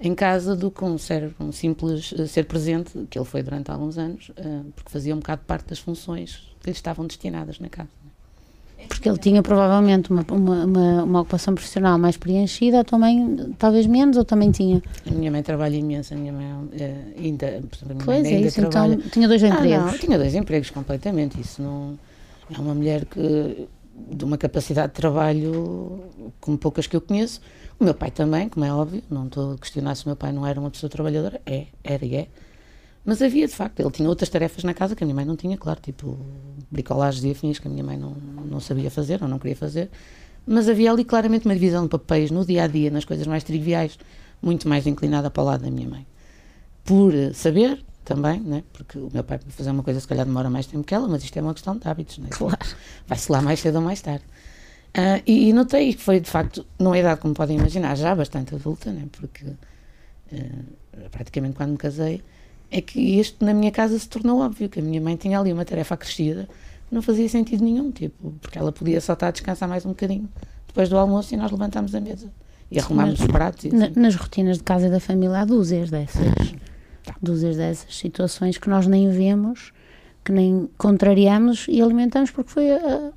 em 0.00 0.14
casa 0.14 0.54
do 0.54 0.70
que 0.70 0.84
um, 0.84 0.96
ser, 0.96 1.34
um 1.40 1.50
simples 1.50 2.12
uh, 2.12 2.26
ser 2.26 2.44
presente, 2.44 3.06
que 3.10 3.18
ele 3.18 3.26
foi 3.26 3.42
durante 3.42 3.70
alguns 3.70 3.98
anos, 3.98 4.28
uh, 4.30 4.64
porque 4.74 4.90
fazia 4.90 5.14
um 5.14 5.18
bocado 5.18 5.42
parte 5.46 5.68
das 5.68 5.78
funções 5.78 6.48
que 6.60 6.66
lhe 6.66 6.72
estavam 6.72 7.06
destinadas 7.06 7.58
na 7.58 7.68
casa. 7.68 7.88
Porque 8.86 9.08
ele 9.08 9.18
tinha 9.18 9.42
provavelmente 9.42 10.08
uma, 10.10 10.24
uma, 10.30 10.64
uma, 10.64 11.02
uma, 11.02 11.20
ocupação 11.20 11.52
profissional 11.52 11.98
mais 11.98 12.16
preenchida, 12.16 12.80
a 12.80 12.84
tua 12.84 12.96
mãe 12.96 13.52
talvez 13.58 13.86
menos, 13.86 14.16
ou 14.16 14.24
também 14.24 14.52
tinha? 14.52 14.80
A 15.04 15.10
minha 15.10 15.32
mãe 15.32 15.42
trabalha 15.42 15.74
imenso, 15.74 16.14
a 16.14 16.16
minha 16.16 16.32
mãe 16.32 16.46
uh, 16.46 17.18
ainda, 17.18 17.60
pois 18.04 18.24
é, 18.24 18.40
isso, 18.40 18.60
então 18.60 18.70
trabalha. 18.70 18.94
então 18.94 19.10
tinha 19.10 19.26
dois 19.26 19.42
empregos. 19.42 19.72
Ah, 19.72 19.90
não, 19.90 19.98
tinha 19.98 20.16
dois 20.16 20.34
empregos 20.34 20.70
completamente, 20.70 21.40
isso 21.40 21.60
não... 21.60 21.98
É 22.50 22.58
uma 22.60 22.74
mulher 22.74 23.04
que 23.04 23.68
de 24.10 24.24
uma 24.24 24.38
capacidade 24.38 24.92
de 24.92 24.94
trabalho 24.94 26.04
como 26.40 26.56
poucas 26.56 26.86
que 26.86 26.96
eu 26.96 27.00
conheço, 27.00 27.40
o 27.78 27.84
meu 27.84 27.94
pai 27.94 28.10
também, 28.10 28.48
como 28.48 28.64
é 28.64 28.72
óbvio, 28.72 29.02
não 29.10 29.26
estou 29.26 29.52
a 29.52 29.58
questionar 29.58 29.94
se 29.94 30.04
o 30.04 30.08
meu 30.08 30.16
pai 30.16 30.32
não 30.32 30.46
era 30.46 30.58
uma 30.58 30.70
pessoa 30.70 30.88
trabalhadora, 30.88 31.40
é, 31.44 31.66
era 31.82 32.04
e 32.04 32.14
é. 32.14 32.28
Mas 33.04 33.22
havia, 33.22 33.46
de 33.46 33.54
facto, 33.54 33.80
ele 33.80 33.90
tinha 33.90 34.08
outras 34.08 34.28
tarefas 34.28 34.64
na 34.64 34.74
casa 34.74 34.94
que 34.94 35.02
a 35.02 35.06
minha 35.06 35.14
mãe 35.14 35.24
não 35.24 35.36
tinha, 35.36 35.56
claro, 35.56 35.80
tipo 35.80 36.18
bricolagens 36.70 37.24
e 37.24 37.30
afins 37.30 37.58
que 37.58 37.66
a 37.66 37.70
minha 37.70 37.84
mãe 37.84 37.96
não, 37.96 38.14
não 38.50 38.60
sabia 38.60 38.90
fazer 38.90 39.22
ou 39.22 39.28
não 39.28 39.38
queria 39.38 39.56
fazer. 39.56 39.90
Mas 40.46 40.68
havia 40.68 40.90
ali 40.90 41.04
claramente 41.04 41.46
uma 41.46 41.54
divisão 41.54 41.84
de 41.84 41.88
papéis 41.88 42.30
no 42.30 42.44
dia 42.44 42.64
a 42.64 42.66
dia, 42.66 42.90
nas 42.90 43.04
coisas 43.04 43.26
mais 43.26 43.44
triviais, 43.44 43.98
muito 44.42 44.68
mais 44.68 44.86
inclinada 44.86 45.30
para 45.30 45.42
o 45.42 45.46
lado 45.46 45.62
da 45.62 45.70
minha 45.70 45.88
mãe. 45.88 46.06
Por 46.84 47.12
saber 47.34 47.84
também, 48.08 48.40
né? 48.40 48.64
porque 48.72 48.98
o 48.98 49.10
meu 49.12 49.22
pai, 49.22 49.38
para 49.38 49.50
fazer 49.50 49.70
uma 49.70 49.82
coisa, 49.82 50.00
se 50.00 50.08
calhar 50.08 50.24
demora 50.24 50.48
mais 50.48 50.66
tempo 50.66 50.82
que 50.82 50.94
ela, 50.94 51.06
mas 51.06 51.22
isto 51.22 51.36
é 51.36 51.42
uma 51.42 51.52
questão 51.52 51.76
de 51.76 51.86
hábitos, 51.86 52.16
né? 52.18 52.28
Claro. 52.30 52.56
Vai-se 53.06 53.30
lá 53.30 53.42
mais 53.42 53.60
cedo 53.60 53.76
ou 53.76 53.82
mais 53.82 54.00
tarde. 54.00 54.24
Uh, 54.96 55.22
e, 55.26 55.50
e, 55.50 55.52
notei 55.52 55.92
que 55.92 56.02
foi, 56.02 56.18
de 56.18 56.30
facto, 56.30 56.64
numa 56.78 56.98
idade, 56.98 57.20
como 57.20 57.34
podem 57.34 57.58
imaginar, 57.58 57.94
já 57.96 58.14
bastante 58.14 58.54
adulta, 58.54 58.90
né? 58.90 59.04
porque 59.12 59.44
uh, 59.44 61.10
praticamente 61.10 61.54
quando 61.54 61.72
me 61.72 61.76
casei, 61.76 62.22
é 62.70 62.80
que 62.80 62.98
isto 62.98 63.44
na 63.44 63.52
minha 63.52 63.70
casa 63.70 63.98
se 63.98 64.08
tornou 64.08 64.40
óbvio, 64.40 64.70
que 64.70 64.80
a 64.80 64.82
minha 64.82 65.00
mãe 65.00 65.14
tinha 65.14 65.38
ali 65.38 65.52
uma 65.52 65.66
tarefa 65.66 65.94
acrescida, 65.94 66.48
não 66.90 67.02
fazia 67.02 67.28
sentido 67.28 67.62
nenhum, 67.62 67.90
tipo, 67.90 68.32
porque 68.40 68.58
ela 68.58 68.72
podia 68.72 69.00
só 69.02 69.12
estar 69.12 69.28
a 69.28 69.30
descansar 69.30 69.68
mais 69.68 69.84
um 69.84 69.90
bocadinho 69.90 70.28
depois 70.66 70.88
do 70.88 70.96
almoço 70.96 71.34
e 71.34 71.36
nós 71.36 71.50
levantámos 71.50 71.94
a 71.94 72.00
mesa 72.00 72.30
e 72.70 72.78
arrumámos 72.78 73.20
os 73.20 73.26
pratos. 73.26 73.66
E 73.66 73.68
assim. 73.68 73.92
Nas 73.94 74.14
rotinas 74.14 74.56
de 74.56 74.64
casa 74.64 74.86
e 74.86 74.90
da 74.90 75.00
família 75.00 75.38
há 75.40 75.44
dúzias 75.44 75.90
dessas, 75.90 76.24
tá. 76.24 76.44
dúzias 77.20 77.56
dessas 77.56 77.96
situações 77.96 78.58
que 78.58 78.68
nós 78.68 78.86
nem 78.86 79.10
vemos, 79.10 79.72
que 80.24 80.32
nem 80.32 80.68
contrariamos 80.76 81.66
e 81.68 81.80
alimentamos 81.80 82.30
porque 82.30 82.50
foi 82.50 82.72
a, 82.72 83.12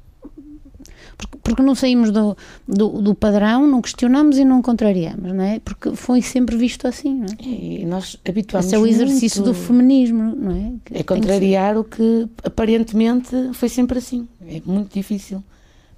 porque, 1.22 1.38
porque 1.44 1.62
não 1.62 1.76
saímos 1.76 2.12
do, 2.12 2.36
do, 2.68 3.02
do, 3.02 3.16
padrão, 3.16 3.68
não 3.68 3.82
questionamos 3.82 4.38
e 4.38 4.46
não 4.46 4.62
contrariamos, 4.62 5.32
não 5.34 5.44
é? 5.44 5.60
Porque 5.60 5.96
foi 5.96 6.22
sempre 6.22 6.56
visto 6.58 6.88
assim, 6.88 7.14
não 7.14 7.26
é? 7.26 7.44
E 7.44 7.86
nós 7.86 8.18
habituamos 8.28 8.66
Esse 8.66 8.76
é 8.76 8.80
o 8.80 8.88
exercício 8.88 9.44
muito. 9.44 9.56
do 9.56 9.66
feminismo, 9.66 10.36
não 10.36 10.52
é? 10.52 10.74
Que 10.84 10.98
é 10.98 11.04
contrariar 11.04 11.74
que 11.74 11.80
o 11.80 11.84
que 11.84 12.30
aparentemente 12.44 13.36
foi 13.54 13.70
sempre 13.70 14.00
assim. 14.00 14.28
É 14.48 14.62
muito 14.66 14.94
difícil. 14.94 15.44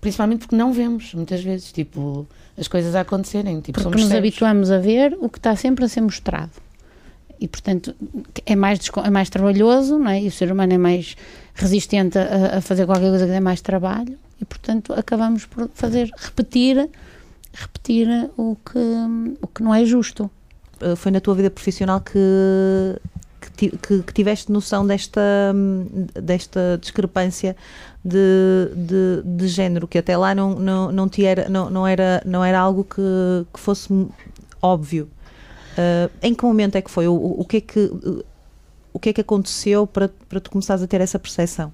Principalmente 0.01 0.39
porque 0.39 0.55
não 0.55 0.73
vemos, 0.73 1.13
muitas 1.13 1.41
vezes, 1.41 1.71
tipo, 1.71 2.27
as 2.57 2.67
coisas 2.67 2.93
a 2.93 3.01
acontecerem. 3.01 3.61
Tipo, 3.61 3.81
porque 3.81 3.97
nos 3.97 4.07
cegos. 4.07 4.17
habituamos 4.17 4.71
a 4.71 4.77
ver 4.77 5.17
o 5.21 5.29
que 5.29 5.37
está 5.39 5.55
sempre 5.55 5.85
a 5.85 5.87
ser 5.87 6.01
mostrado. 6.01 6.51
E, 7.43 7.47
portanto, 7.49 7.93
é 8.45 8.55
mais, 8.55 8.79
é 9.03 9.09
mais 9.09 9.29
trabalhoso, 9.29 9.99
não 9.99 10.09
é? 10.09 10.21
E 10.21 10.29
o 10.29 10.31
ser 10.31 10.49
humano 10.49 10.71
é 10.71 10.77
mais 10.77 11.17
resistente 11.53 12.17
a, 12.17 12.59
a 12.59 12.61
fazer 12.61 12.85
qualquer 12.85 13.09
coisa 13.09 13.25
que 13.25 13.31
dê 13.33 13.41
mais 13.41 13.59
trabalho 13.59 14.17
e, 14.41 14.45
portanto, 14.45 14.93
acabamos 14.93 15.45
por 15.45 15.69
fazer, 15.73 16.09
repetir, 16.15 16.89
repetir 17.51 18.07
o 18.37 18.55
que, 18.55 18.79
o 19.41 19.47
que 19.47 19.61
não 19.61 19.75
é 19.75 19.83
justo. 19.83 20.31
Eh, 20.79 20.95
foi 20.95 21.11
na 21.11 21.19
tua 21.19 21.35
vida 21.35 21.51
profissional 21.51 21.99
que, 21.99 22.17
que, 23.57 23.69
que 23.77 24.13
tiveste 24.13 24.49
noção 24.49 24.87
desta, 24.87 25.21
desta 26.13 26.77
discrepância 26.79 27.57
de, 28.05 28.69
de, 28.73 29.21
de, 29.25 29.47
género, 29.49 29.85
que 29.85 29.97
até 29.97 30.15
lá 30.15 30.33
não, 30.33 30.55
não, 30.55 30.93
não, 30.93 31.09
te 31.09 31.25
era, 31.25 31.49
não, 31.49 31.69
não, 31.69 31.85
era, 31.85 32.23
não 32.25 32.41
era 32.41 32.57
algo 32.57 32.85
que, 32.85 33.45
que 33.53 33.59
fosse 33.59 33.89
óbvio. 34.61 35.09
Uh, 35.73 36.11
em 36.21 36.33
que 36.33 36.43
momento 36.43 36.75
é 36.75 36.81
que 36.81 36.91
foi? 36.91 37.07
O, 37.07 37.13
o, 37.13 37.45
que 37.45 37.57
é 37.57 37.61
que, 37.61 37.91
o 38.93 38.99
que 38.99 39.09
é 39.09 39.13
que 39.13 39.21
aconteceu 39.21 39.87
para, 39.87 40.09
para 40.29 40.39
tu 40.39 40.51
começares 40.51 40.83
a 40.83 40.87
ter 40.87 41.01
essa 41.01 41.17
percepção? 41.17 41.73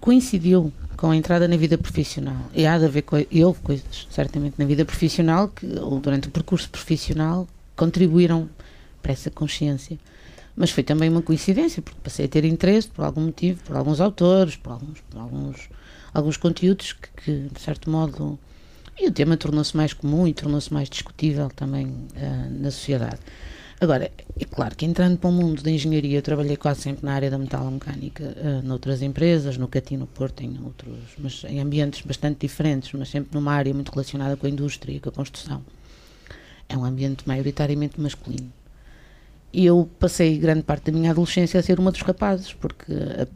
Coincidiu 0.00 0.72
com 0.96 1.10
a 1.10 1.16
entrada 1.16 1.46
na 1.46 1.56
vida 1.56 1.78
profissional. 1.78 2.36
E 2.52 2.66
há 2.66 2.76
de 2.76 2.84
haver 2.84 3.02
co 3.02 3.16
e 3.30 3.44
houve 3.44 3.60
coisas, 3.60 4.08
certamente, 4.10 4.56
na 4.58 4.64
vida 4.64 4.84
profissional, 4.84 5.48
que, 5.48 5.66
ou 5.78 6.00
durante 6.00 6.26
o 6.26 6.30
percurso 6.30 6.68
profissional, 6.68 7.46
contribuíram 7.76 8.48
para 9.00 9.12
essa 9.12 9.30
consciência. 9.30 9.96
Mas 10.56 10.72
foi 10.72 10.82
também 10.82 11.08
uma 11.08 11.22
coincidência, 11.22 11.80
porque 11.80 12.00
passei 12.02 12.26
a 12.26 12.28
ter 12.28 12.44
interesse, 12.44 12.88
por 12.88 13.04
algum 13.04 13.20
motivo, 13.26 13.62
por 13.62 13.76
alguns 13.76 14.00
autores, 14.00 14.56
por 14.56 14.72
alguns, 14.72 15.00
por 15.08 15.20
alguns, 15.20 15.68
alguns 16.12 16.36
conteúdos 16.36 16.92
que, 16.92 17.08
que, 17.22 17.48
de 17.54 17.60
certo 17.60 17.88
modo. 17.88 18.36
E 19.00 19.06
o 19.06 19.12
tema 19.12 19.36
tornou-se 19.36 19.76
mais 19.76 19.92
comum 19.92 20.26
e 20.26 20.34
tornou-se 20.34 20.72
mais 20.72 20.88
discutível 20.88 21.48
também 21.50 21.86
uh, 21.86 22.50
na 22.50 22.70
sociedade. 22.70 23.18
Agora, 23.80 24.10
é 24.40 24.44
claro 24.44 24.74
que 24.74 24.84
entrando 24.84 25.18
para 25.18 25.30
o 25.30 25.32
mundo 25.32 25.62
da 25.62 25.70
engenharia, 25.70 26.18
eu 26.18 26.22
trabalhei 26.22 26.56
quase 26.56 26.80
sempre 26.80 27.06
na 27.06 27.12
área 27.12 27.30
da 27.30 27.38
metalomecânica, 27.38 28.24
uh, 28.24 28.66
noutras 28.66 29.02
empresas, 29.02 29.56
no 29.56 29.68
Catino 29.68 30.06
Porto, 30.06 30.42
em 30.42 30.58
outros, 30.64 30.98
mas 31.16 31.44
em 31.44 31.60
ambientes 31.60 32.04
bastante 32.04 32.40
diferentes, 32.40 32.92
mas 32.92 33.08
sempre 33.08 33.30
numa 33.32 33.52
área 33.52 33.72
muito 33.72 33.90
relacionada 33.90 34.36
com 34.36 34.46
a 34.46 34.50
indústria 34.50 34.96
e 34.96 35.00
com 35.00 35.10
a 35.10 35.12
construção. 35.12 35.62
É 36.68 36.76
um 36.76 36.84
ambiente 36.84 37.22
maioritariamente 37.26 38.00
masculino. 38.00 38.52
E 39.52 39.64
eu 39.64 39.88
passei 39.98 40.36
grande 40.38 40.62
parte 40.62 40.90
da 40.90 40.98
minha 40.98 41.12
adolescência 41.12 41.60
a 41.60 41.62
ser 41.62 41.78
uma 41.78 41.92
dos 41.92 42.02
rapazes, 42.02 42.52
porque 42.52 42.92
a, 42.92 43.28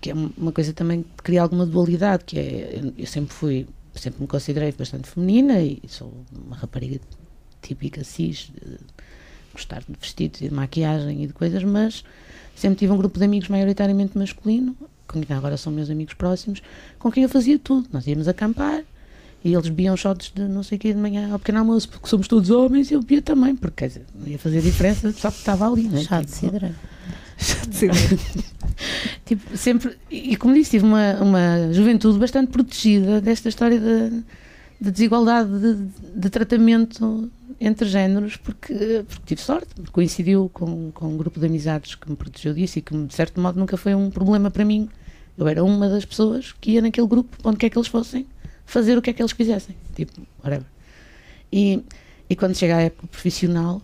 que 0.00 0.10
é 0.10 0.14
uma 0.14 0.52
coisa 0.52 0.72
também 0.72 1.02
que 1.02 1.22
cria 1.22 1.42
alguma 1.42 1.66
dualidade, 1.66 2.24
que 2.24 2.38
é, 2.38 2.80
eu 2.96 3.06
sempre 3.06 3.34
fui, 3.34 3.66
sempre 3.94 4.20
me 4.20 4.26
considerei 4.26 4.72
bastante 4.72 5.08
feminina 5.08 5.60
e 5.60 5.80
sou 5.88 6.12
uma 6.32 6.56
rapariga 6.56 7.00
típica 7.62 8.04
cis, 8.04 8.50
gostar 9.52 9.80
de 9.80 9.96
vestidos 10.00 10.40
e 10.40 10.48
de 10.48 10.54
maquiagem 10.54 11.24
e 11.24 11.26
de 11.26 11.32
coisas, 11.32 11.62
mas 11.64 12.04
sempre 12.54 12.78
tive 12.78 12.92
um 12.92 12.96
grupo 12.96 13.18
de 13.18 13.24
amigos 13.24 13.48
maioritariamente 13.48 14.16
masculino, 14.16 14.76
com 15.06 15.20
quem 15.20 15.36
agora 15.36 15.56
são 15.56 15.72
meus 15.72 15.90
amigos 15.90 16.14
próximos, 16.14 16.62
com 16.98 17.10
quem 17.10 17.22
eu 17.22 17.28
fazia 17.28 17.58
tudo. 17.58 17.88
Nós 17.92 18.06
íamos 18.06 18.28
acampar 18.28 18.84
e 19.44 19.54
eles 19.54 19.68
bebiam 19.68 19.96
shots 19.96 20.32
de 20.34 20.42
não 20.42 20.62
sei 20.62 20.76
o 20.76 20.80
que 20.80 20.92
de 20.92 20.98
manhã 20.98 21.32
ao 21.32 21.38
pequeno 21.38 21.60
almoço, 21.60 21.88
porque 21.88 22.08
somos 22.08 22.28
todos 22.28 22.50
homens 22.50 22.90
e 22.90 22.94
eu 22.94 23.00
bebia 23.00 23.22
também, 23.22 23.54
porque 23.54 23.76
quer 23.76 23.88
dizer, 23.88 24.06
não 24.14 24.26
ia 24.26 24.38
fazer 24.38 24.60
diferença 24.60 25.12
só 25.12 25.30
porque 25.30 25.42
estava 25.42 25.70
ali. 25.70 25.88
Né? 25.88 26.02
Chá 26.02 26.20
de 26.20 26.26
tipo. 26.26 26.40
Chá 26.40 26.50
de 26.50 26.52
cidra. 26.52 26.74
tipo, 29.24 29.56
sempre, 29.56 29.96
e 30.10 30.36
como 30.36 30.54
disse, 30.54 30.72
tive 30.72 30.84
uma, 30.84 31.14
uma 31.22 31.72
juventude 31.72 32.18
bastante 32.18 32.50
protegida 32.50 33.20
desta 33.20 33.48
história 33.48 33.78
de, 33.78 34.22
de 34.80 34.90
desigualdade 34.90 35.50
de, 35.58 35.74
de 36.14 36.30
tratamento 36.30 37.30
entre 37.60 37.88
géneros 37.88 38.36
porque, 38.36 39.04
porque 39.08 39.22
tive 39.26 39.40
sorte, 39.40 39.68
coincidiu 39.92 40.50
com, 40.52 40.90
com 40.92 41.08
um 41.08 41.16
grupo 41.16 41.40
de 41.40 41.46
amizades 41.46 41.94
que 41.94 42.08
me 42.08 42.16
protegeu 42.16 42.54
disso 42.54 42.78
e 42.78 42.82
que 42.82 42.96
de 42.96 43.14
certo 43.14 43.40
modo 43.40 43.58
nunca 43.58 43.76
foi 43.76 43.94
um 43.94 44.10
problema 44.10 44.50
para 44.50 44.64
mim. 44.64 44.88
Eu 45.36 45.46
era 45.46 45.62
uma 45.62 45.88
das 45.88 46.04
pessoas 46.04 46.52
que 46.60 46.72
ia 46.72 46.82
naquele 46.82 47.06
grupo, 47.06 47.36
onde 47.44 47.56
quer 47.58 47.70
que 47.70 47.78
eles 47.78 47.88
fossem, 47.88 48.26
fazer 48.66 48.98
o 48.98 49.02
que 49.02 49.10
é 49.10 49.12
que 49.12 49.22
eles 49.22 49.32
quisessem, 49.32 49.76
tipo, 49.94 50.12
whatever. 50.42 50.66
E, 51.52 51.82
e 52.28 52.36
quando 52.36 52.54
chega 52.56 52.76
a 52.76 52.82
época 52.82 53.06
profissional, 53.06 53.80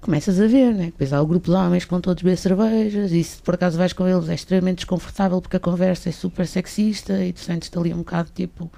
começas 0.00 0.40
a 0.40 0.46
ver, 0.46 0.72
né? 0.74 0.86
Depois 0.86 1.12
há 1.12 1.20
o 1.20 1.26
grupo 1.26 1.50
de 1.50 1.56
homens 1.56 1.84
que 1.84 1.90
vão 1.90 2.00
todos 2.00 2.22
beber 2.22 2.36
cervejas 2.36 3.12
e 3.12 3.22
se 3.22 3.42
por 3.42 3.54
acaso 3.54 3.76
vais 3.76 3.92
com 3.92 4.06
eles 4.06 4.28
é 4.28 4.34
extremamente 4.34 4.78
desconfortável 4.78 5.40
porque 5.40 5.56
a 5.56 5.60
conversa 5.60 6.08
é 6.08 6.12
super 6.12 6.46
sexista 6.46 7.24
e 7.24 7.32
tu 7.32 7.40
sentes-te 7.40 7.76
ali 7.78 7.92
um 7.92 7.98
bocado 7.98 8.30
tipo 8.34 8.70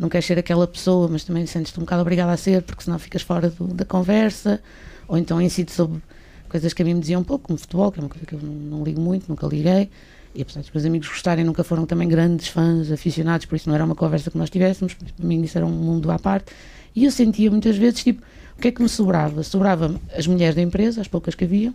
não 0.00 0.08
queres 0.08 0.24
ser 0.24 0.38
aquela 0.38 0.66
pessoa, 0.66 1.08
mas 1.08 1.24
também 1.24 1.44
sentes-te 1.44 1.78
um 1.78 1.82
bocado 1.82 2.00
obrigada 2.00 2.32
a 2.32 2.36
ser, 2.36 2.62
porque 2.62 2.82
senão 2.82 2.98
ficas 2.98 3.20
fora 3.20 3.50
do, 3.50 3.66
da 3.68 3.84
conversa, 3.84 4.58
ou 5.06 5.18
então 5.18 5.38
incide 5.42 5.70
sobre 5.70 6.00
coisas 6.48 6.72
que 6.72 6.80
a 6.80 6.84
mim 6.86 6.94
me 6.94 7.00
diziam 7.00 7.22
pouco, 7.22 7.48
como 7.48 7.58
futebol, 7.58 7.92
que 7.92 8.00
é 8.00 8.02
uma 8.02 8.08
coisa 8.08 8.24
que 8.24 8.34
eu 8.34 8.40
não, 8.40 8.78
não 8.78 8.82
ligo 8.82 8.98
muito, 8.98 9.28
nunca 9.28 9.46
liguei, 9.46 9.90
e 10.34 10.42
apesar 10.42 10.60
dos 10.60 10.70
meus 10.70 10.84
amigos 10.84 11.08
gostarem, 11.08 11.44
nunca 11.44 11.64
foram 11.64 11.86
também 11.86 12.08
grandes 12.08 12.48
fãs, 12.48 12.90
aficionados, 12.90 13.46
por 13.46 13.56
isso 13.56 13.68
não 13.68 13.74
era 13.74 13.84
uma 13.84 13.94
conversa 13.94 14.30
que 14.30 14.38
nós 14.38 14.50
tivéssemos, 14.50 14.94
para 14.94 15.26
mim 15.26 15.42
isso 15.42 15.58
era 15.58 15.66
um 15.66 15.70
mundo 15.70 16.10
à 16.10 16.18
parte, 16.18 16.52
e 16.94 17.04
eu 17.04 17.10
sentia 17.10 17.50
muitas 17.50 17.76
vezes, 17.76 18.02
tipo, 18.02 18.22
o 18.56 18.60
que 18.60 18.68
é 18.68 18.70
que 18.70 18.82
me 18.82 18.88
sobrava? 18.88 19.42
Sobrava 19.42 19.94
as 20.16 20.26
mulheres 20.26 20.54
da 20.54 20.62
empresa, 20.62 21.00
as 21.00 21.08
poucas 21.08 21.34
que 21.34 21.44
havia, 21.44 21.72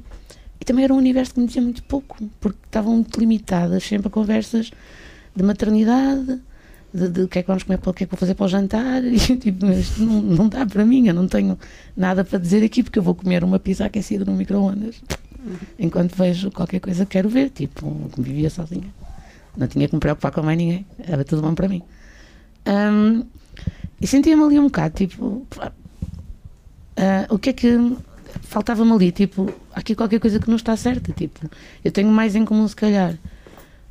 e 0.59 0.65
também 0.65 0.85
era 0.85 0.93
um 0.93 0.97
universo 0.97 1.33
que 1.33 1.39
me 1.39 1.47
dizia 1.47 1.61
muito 1.61 1.83
pouco, 1.83 2.17
porque 2.39 2.59
estavam 2.65 2.93
muito 2.93 3.19
limitadas 3.19 3.83
sempre 3.83 4.07
a 4.07 4.11
conversas 4.11 4.71
de 5.35 5.43
maternidade, 5.43 6.39
de, 6.93 7.09
de, 7.09 7.21
o 7.23 7.27
que 7.27 7.39
é 7.39 7.41
que 7.41 7.47
vamos 7.47 7.63
comer, 7.63 7.79
o 7.85 7.93
que 7.93 8.03
é 8.03 8.07
que 8.07 8.11
vou 8.11 8.17
fazer 8.17 8.35
para 8.35 8.45
o 8.45 8.47
jantar, 8.47 9.03
e 9.05 9.17
tipo, 9.17 9.65
isto 9.67 10.01
não, 10.01 10.21
não 10.21 10.47
dá 10.47 10.65
para 10.65 10.85
mim, 10.85 11.07
eu 11.07 11.13
não 11.13 11.27
tenho 11.27 11.59
nada 11.95 12.23
para 12.23 12.39
dizer 12.39 12.63
aqui 12.63 12.81
porque 12.83 12.99
eu 12.99 13.03
vou 13.03 13.13
comer 13.13 13.43
uma 13.43 13.59
pizza 13.59 13.85
aquecida 13.85 14.23
no 14.23 14.31
micro-ondas 14.31 15.01
enquanto 15.77 16.15
vejo 16.15 16.51
qualquer 16.51 16.79
coisa 16.79 17.05
que 17.05 17.11
quero 17.11 17.29
ver, 17.29 17.49
tipo, 17.49 18.09
vivia 18.17 18.49
sozinha. 18.49 18.93
Não 19.55 19.67
tinha 19.67 19.87
que 19.87 19.95
me 19.95 19.99
preocupar 19.99 20.31
com 20.31 20.41
mais 20.41 20.57
ninguém, 20.57 20.85
era 20.99 21.23
tudo 21.23 21.41
bom 21.41 21.53
para 21.53 21.67
mim. 21.67 21.81
Um, 22.67 23.23
e 24.01 24.07
sentia-me 24.07 24.43
ali 24.43 24.59
um 24.59 24.65
bocado, 24.65 24.95
tipo, 24.95 25.25
uh, 25.25 25.47
o 27.29 27.39
que 27.39 27.49
é 27.49 27.53
que 27.53 27.95
faltava-me 28.41 28.91
ali? 28.91 29.11
Tipo, 29.11 29.51
aqui 29.73 29.95
qualquer 29.95 30.19
coisa 30.19 30.39
que 30.39 30.49
não 30.49 30.55
está 30.55 30.75
certa. 30.75 31.11
Tipo, 31.11 31.49
eu 31.83 31.91
tenho 31.91 32.09
mais 32.09 32.35
em 32.35 32.43
comum, 32.43 32.67
se 32.67 32.75
calhar, 32.75 33.17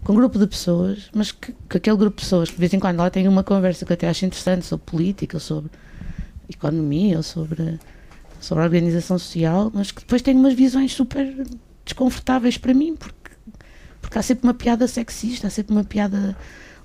com 0.03 0.13
um 0.13 0.17
grupo 0.17 0.39
de 0.39 0.47
pessoas, 0.47 1.09
mas 1.15 1.33
que, 1.33 1.55
que, 1.69 1.77
aquele 1.79 1.97
grupo 1.97 2.17
de 2.17 2.23
pessoas 2.23 2.51
que 2.51 2.57
de 2.57 2.61
vez 2.61 2.75
em 2.75 2.79
quando 2.79 2.99
lá 2.99 3.11
tem 3.11 3.27
uma 3.27 3.43
conversa 3.43 3.85
que 3.85 3.93
eu 3.93 3.95
até 3.95 4.09
acho 4.09 4.27
interessante 4.27 4.67
sobre 4.67 4.85
política, 4.85 5.39
sobre 5.39 5.71
economia, 6.49 7.17
ou 7.17 7.23
sobre, 7.23 7.79
sobre 8.45 8.63
a 8.63 8.67
organização 8.67 9.19
social, 9.19 9.71
mas 9.73 9.91
que 9.91 10.01
depois 10.01 10.23
tem 10.23 10.37
umas 10.37 10.55
visões 10.55 10.93
super 10.93 11.47
desconfortáveis 11.85 12.59
para 12.59 12.75
mim, 12.75 12.95
porque, 12.95 13.31
porque 14.01 14.19
há 14.19 14.23
sempre 14.23 14.45
uma 14.45 14.55
piada 14.55 14.87
sexista, 14.87 15.47
há 15.47 15.51
sempre 15.51 15.75
uma 15.75 15.85
piada 15.85 16.37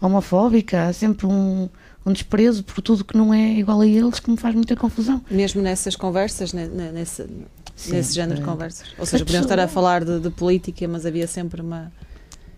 homofóbica, 0.02 0.88
há 0.88 0.94
sempre 0.94 1.26
um, 1.26 1.70
um 2.06 2.14
desprezo 2.14 2.64
por 2.64 2.82
tudo 2.82 3.04
que 3.04 3.18
não 3.18 3.34
é 3.34 3.54
igual 3.54 3.82
a 3.82 3.88
eles 3.88 4.20
que 4.20 4.32
me 4.32 4.38
faz 4.38 4.56
muita 4.56 4.76
confusão. 4.76 5.22
Mesmo 5.30 5.62
nessas 5.62 5.96
conversas, 5.96 6.54
nesse, 6.54 7.28
Sim, 7.76 7.92
nesse 7.92 8.14
género 8.14 8.38
é. 8.38 8.42
de 8.42 8.48
conversas. 8.48 8.88
Ou 8.98 9.06
seja, 9.06 9.26
podemos 9.26 9.46
estar 9.46 9.60
a 9.60 9.68
falar 9.68 10.06
de, 10.06 10.20
de 10.20 10.30
política, 10.30 10.88
mas 10.88 11.06
havia 11.06 11.28
sempre 11.28 11.62
uma 11.62 11.92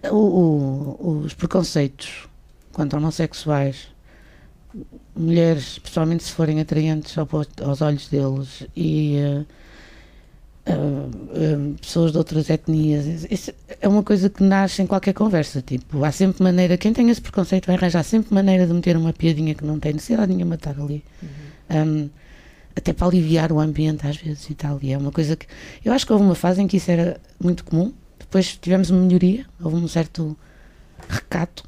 o, 0.09 0.97
o, 0.99 1.21
os 1.25 1.33
preconceitos 1.33 2.27
contra 2.71 2.97
homossexuais, 2.97 3.87
mulheres, 5.15 5.73
especialmente 5.73 6.23
se 6.23 6.31
forem 6.31 6.59
atraentes 6.59 7.15
aos 7.17 7.81
olhos 7.81 8.07
deles, 8.07 8.65
e 8.75 9.17
uh, 9.17 9.45
uh, 10.71 11.71
uh, 11.71 11.75
pessoas 11.79 12.11
de 12.11 12.17
outras 12.17 12.49
etnias, 12.49 13.25
isso 13.29 13.53
é 13.79 13.87
uma 13.87 14.03
coisa 14.03 14.29
que 14.29 14.43
nasce 14.43 14.81
em 14.81 14.87
qualquer 14.87 15.13
conversa. 15.13 15.61
Tipo, 15.61 16.03
há 16.03 16.11
sempre 16.11 16.43
maneira, 16.43 16.77
quem 16.77 16.93
tem 16.93 17.09
esse 17.09 17.21
preconceito 17.21 17.67
vai 17.67 17.75
arranjar 17.75 18.03
sempre 18.03 18.33
maneira 18.33 18.65
de 18.65 18.73
meter 18.73 18.95
uma 18.97 19.13
piadinha 19.13 19.53
que 19.55 19.65
não 19.65 19.79
tem 19.79 19.93
necessidade 19.93 20.33
nenhuma 20.33 20.57
de 20.57 20.67
estar 20.67 20.81
ali. 20.81 21.03
Uhum. 21.21 21.29
Um, 21.69 22.09
até 22.75 22.93
para 22.93 23.07
aliviar 23.07 23.51
o 23.51 23.59
ambiente 23.59 24.07
às 24.07 24.15
vezes 24.17 24.49
e 24.49 24.55
tal. 24.55 24.79
E 24.81 24.93
é 24.93 24.97
uma 24.97 25.11
coisa 25.11 25.35
que. 25.35 25.45
Eu 25.83 25.93
acho 25.93 26.05
que 26.05 26.13
houve 26.13 26.23
uma 26.23 26.35
fase 26.35 26.61
em 26.61 26.67
que 26.67 26.77
isso 26.77 26.89
era 26.89 27.19
muito 27.39 27.65
comum, 27.65 27.93
depois 28.17 28.55
tivemos 28.55 28.89
uma 28.89 29.01
melhoria, 29.01 29.45
houve 29.61 29.75
um 29.75 29.87
certo 29.87 30.37
recato 31.09 31.63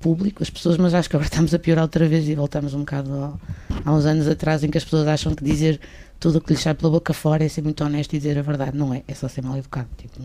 público, 0.00 0.42
as 0.42 0.50
pessoas, 0.50 0.76
mas 0.76 0.94
acho 0.94 1.08
que 1.10 1.16
agora 1.16 1.26
estamos 1.28 1.52
a 1.54 1.58
piorar 1.58 1.82
outra 1.84 2.06
vez 2.08 2.28
e 2.28 2.34
voltamos 2.34 2.74
um 2.74 2.80
bocado 2.80 3.12
ao, 3.12 3.40
há 3.84 3.92
uns 3.92 4.04
anos 4.06 4.28
atrás 4.28 4.62
em 4.64 4.70
que 4.70 4.78
as 4.78 4.84
pessoas 4.84 5.06
acham 5.08 5.34
que 5.34 5.42
dizer 5.44 5.80
tudo 6.20 6.38
o 6.38 6.40
que 6.40 6.52
lhes 6.52 6.62
sai 6.62 6.74
pela 6.74 6.90
boca 6.90 7.12
fora 7.12 7.44
é 7.44 7.48
ser 7.48 7.62
muito 7.62 7.82
honesto 7.84 8.12
e 8.14 8.18
dizer 8.18 8.38
a 8.38 8.42
verdade. 8.42 8.76
Não 8.76 8.92
é, 8.94 9.02
é 9.08 9.14
só 9.14 9.28
ser 9.28 9.42
mal 9.42 9.56
educado. 9.56 9.88
Tipo, 9.96 10.20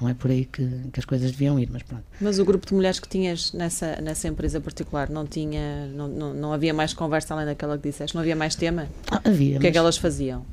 Não 0.00 0.08
é 0.08 0.14
por 0.14 0.30
aí 0.30 0.44
que, 0.44 0.66
que 0.92 0.98
as 1.00 1.04
coisas 1.04 1.30
deviam 1.32 1.58
ir, 1.58 1.68
mas 1.72 1.82
pronto. 1.82 2.04
Mas 2.20 2.38
o 2.38 2.44
grupo 2.44 2.66
de 2.66 2.74
mulheres 2.74 2.98
que 3.00 3.08
tinhas 3.08 3.52
nessa, 3.52 4.00
nessa 4.00 4.26
empresa 4.28 4.60
particular 4.60 5.08
não 5.08 5.24
tinha, 5.26 5.86
não, 5.88 6.08
não, 6.08 6.34
não 6.34 6.52
havia 6.52 6.74
mais 6.74 6.92
conversa 6.92 7.32
além 7.34 7.46
daquela 7.46 7.76
que 7.78 7.88
disseste? 7.88 8.14
Não 8.14 8.22
havia 8.22 8.36
mais 8.36 8.54
tema? 8.56 8.88
Ah, 9.10 9.20
havia. 9.24 9.56
O 9.56 9.60
que 9.60 9.66
é 9.66 9.70
mas- 9.70 9.72
que 9.72 9.78
elas 9.78 9.96
faziam? 9.96 10.44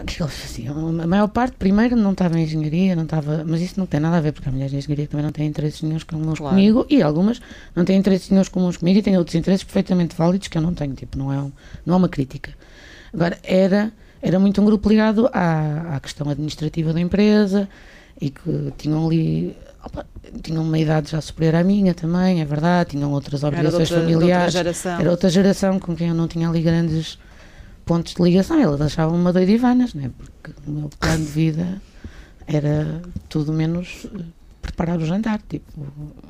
O 0.00 0.04
que 0.04 0.22
eles 0.22 0.34
faziam? 0.34 1.00
A 1.00 1.06
maior 1.06 1.28
parte, 1.28 1.56
primeiro, 1.56 1.96
não 1.96 2.12
estava 2.12 2.38
em 2.38 2.44
engenharia, 2.44 2.94
não 2.96 3.04
estava. 3.04 3.44
Mas 3.46 3.60
isso 3.60 3.74
não 3.78 3.86
tem 3.86 4.00
nada 4.00 4.16
a 4.16 4.20
ver, 4.20 4.32
porque 4.32 4.48
a 4.48 4.52
mulher 4.52 4.68
de 4.68 4.76
engenharia 4.76 5.06
também 5.06 5.24
não 5.24 5.32
tem 5.32 5.46
interesses 5.46 5.82
nenhums 5.82 6.02
comuns 6.04 6.38
Claro. 6.38 6.54
comigo 6.54 6.86
e 6.88 7.02
algumas 7.02 7.40
não 7.74 7.84
têm 7.84 7.96
interesses 7.98 8.30
nenhums 8.30 8.48
comuns 8.48 8.76
comigo 8.76 8.98
e 8.98 9.02
têm 9.02 9.16
outros 9.16 9.34
interesses 9.34 9.64
perfeitamente 9.64 10.14
válidos 10.16 10.48
que 10.48 10.56
eu 10.58 10.62
não 10.62 10.74
tenho. 10.74 10.94
Tipo, 10.94 11.18
não 11.18 11.32
é, 11.32 11.38
um- 11.38 11.52
não 11.84 11.94
é 11.94 11.96
uma 11.98 12.08
crítica. 12.08 12.52
Agora, 13.12 13.38
era, 13.42 13.92
era 14.20 14.38
muito 14.38 14.60
um 14.60 14.64
grupo 14.64 14.88
ligado 14.88 15.28
à, 15.32 15.96
à 15.96 16.00
questão 16.00 16.28
administrativa 16.28 16.92
da 16.92 17.00
empresa 17.00 17.68
e 18.20 18.30
que 18.30 18.72
tinham 18.78 19.06
ali. 19.06 19.56
opa, 19.84 20.04
tinham 20.42 20.62
uma 20.64 20.78
idade 20.78 21.10
já 21.12 21.20
superior 21.20 21.54
à 21.54 21.62
minha 21.64 21.94
também, 21.94 22.40
é 22.40 22.44
verdade, 22.44 22.90
tinham 22.90 23.12
outras 23.12 23.42
Era 23.44 23.48
obrigações 23.48 23.90
outra, 23.90 23.96
de 24.00 24.02
outra 24.14 24.18
familiares. 24.18 24.52
geração. 24.52 25.00
Era 25.00 25.10
outra 25.10 25.28
geração 25.30 25.78
com 25.78 25.94
quem 25.94 26.08
eu 26.08 26.14
não 26.14 26.26
tinha 26.26 26.48
ali 26.48 26.60
grandes 26.60 27.18
pontos 27.86 28.14
de 28.14 28.22
ligação. 28.22 28.60
Elas 28.60 28.80
achavam 28.82 29.16
uma 29.16 29.32
doida 29.32 29.50
Ivanas, 29.50 29.94
né? 29.94 30.10
porque 30.18 30.52
o 30.66 30.70
meu 30.70 30.90
plano 31.00 31.24
de 31.24 31.30
vida 31.30 31.80
era 32.46 33.00
tudo 33.28 33.52
menos 33.52 34.06
preparar 34.60 34.98
o 34.98 35.06
jantar. 35.06 35.40
Tipo, 35.48 35.80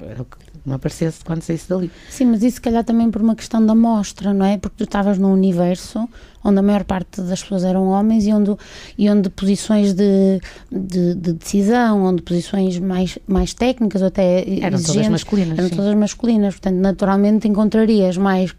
era 0.01 0.23
o 0.23 0.25
que 0.25 0.37
me 0.67 0.75
aparecesse 0.75 1.25
quando 1.25 1.43
saísse 1.43 1.69
dali. 1.69 1.91
Sim, 2.11 2.27
mas 2.27 2.43
isso 2.43 2.57
se 2.57 2.61
calhar 2.61 2.85
também 2.85 3.11
por 3.11 3.23
uma 3.23 3.37
questão 3.37 3.65
da 3.65 3.75
mostra, 3.75 4.35
não 4.35 4.45
é? 4.45 4.59
Porque 4.59 4.77
tu 4.79 4.85
estavas 4.85 5.17
num 5.17 5.33
universo 5.33 6.09
onde 6.47 6.61
a 6.61 6.63
maior 6.63 6.85
parte 6.85 7.21
das 7.23 7.43
pessoas 7.43 7.65
eram 7.65 7.89
homens 7.89 8.25
e 8.25 8.33
onde, 8.33 8.55
e 8.97 9.11
onde 9.11 9.29
posições 9.29 9.93
de, 9.93 10.41
de, 10.71 11.15
de 11.15 11.33
decisão, 11.33 12.05
onde 12.05 12.23
posições 12.23 12.79
mais, 12.79 13.19
mais 13.27 13.53
técnicas 13.53 14.01
ou 14.01 14.09
até 14.09 14.45
Eram 14.61 14.81
todas 14.81 15.09
masculinas. 15.09 15.59
eram 15.59 15.69
sim. 15.69 15.77
todas 15.77 15.95
masculinas, 15.95 16.55
portanto, 16.55 16.77
naturalmente 16.77 17.49
encontrarias 17.49 18.17
mais, 18.17 18.55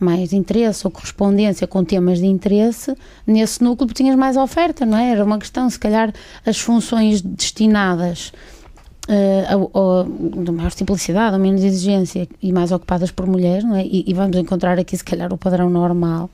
mais 0.00 0.32
interesse 0.32 0.84
ou 0.84 0.90
correspondência 0.90 1.66
com 1.66 1.84
temas 1.84 2.18
de 2.18 2.26
interesse 2.26 2.94
nesse 3.24 3.62
núcleo, 3.62 3.86
porque 3.86 4.02
tinhas 4.02 4.16
mais 4.16 4.36
oferta, 4.36 4.84
não 4.84 4.98
é? 4.98 5.12
Era 5.12 5.24
uma 5.24 5.38
questão, 5.38 5.70
se 5.70 5.78
calhar, 5.78 6.12
as 6.44 6.58
funções 6.58 7.20
destinadas 7.20 8.32
ao- 9.48 9.70
ao- 9.72 10.04
de 10.04 10.50
maior 10.52 10.70
simplicidade, 10.72 11.34
ou 11.34 11.40
menos 11.40 11.62
exigência 11.64 12.28
e 12.42 12.52
mais 12.52 12.70
ocupadas 12.72 13.10
por 13.10 13.26
mulheres, 13.26 13.64
não 13.64 13.74
é? 13.76 13.84
E, 13.84 14.04
e 14.06 14.14
vamos 14.14 14.36
encontrar 14.36 14.78
aqui, 14.78 14.96
se 14.96 15.04
calhar, 15.04 15.32
o 15.32 15.38
padrão 15.38 15.68
normal. 15.70 16.28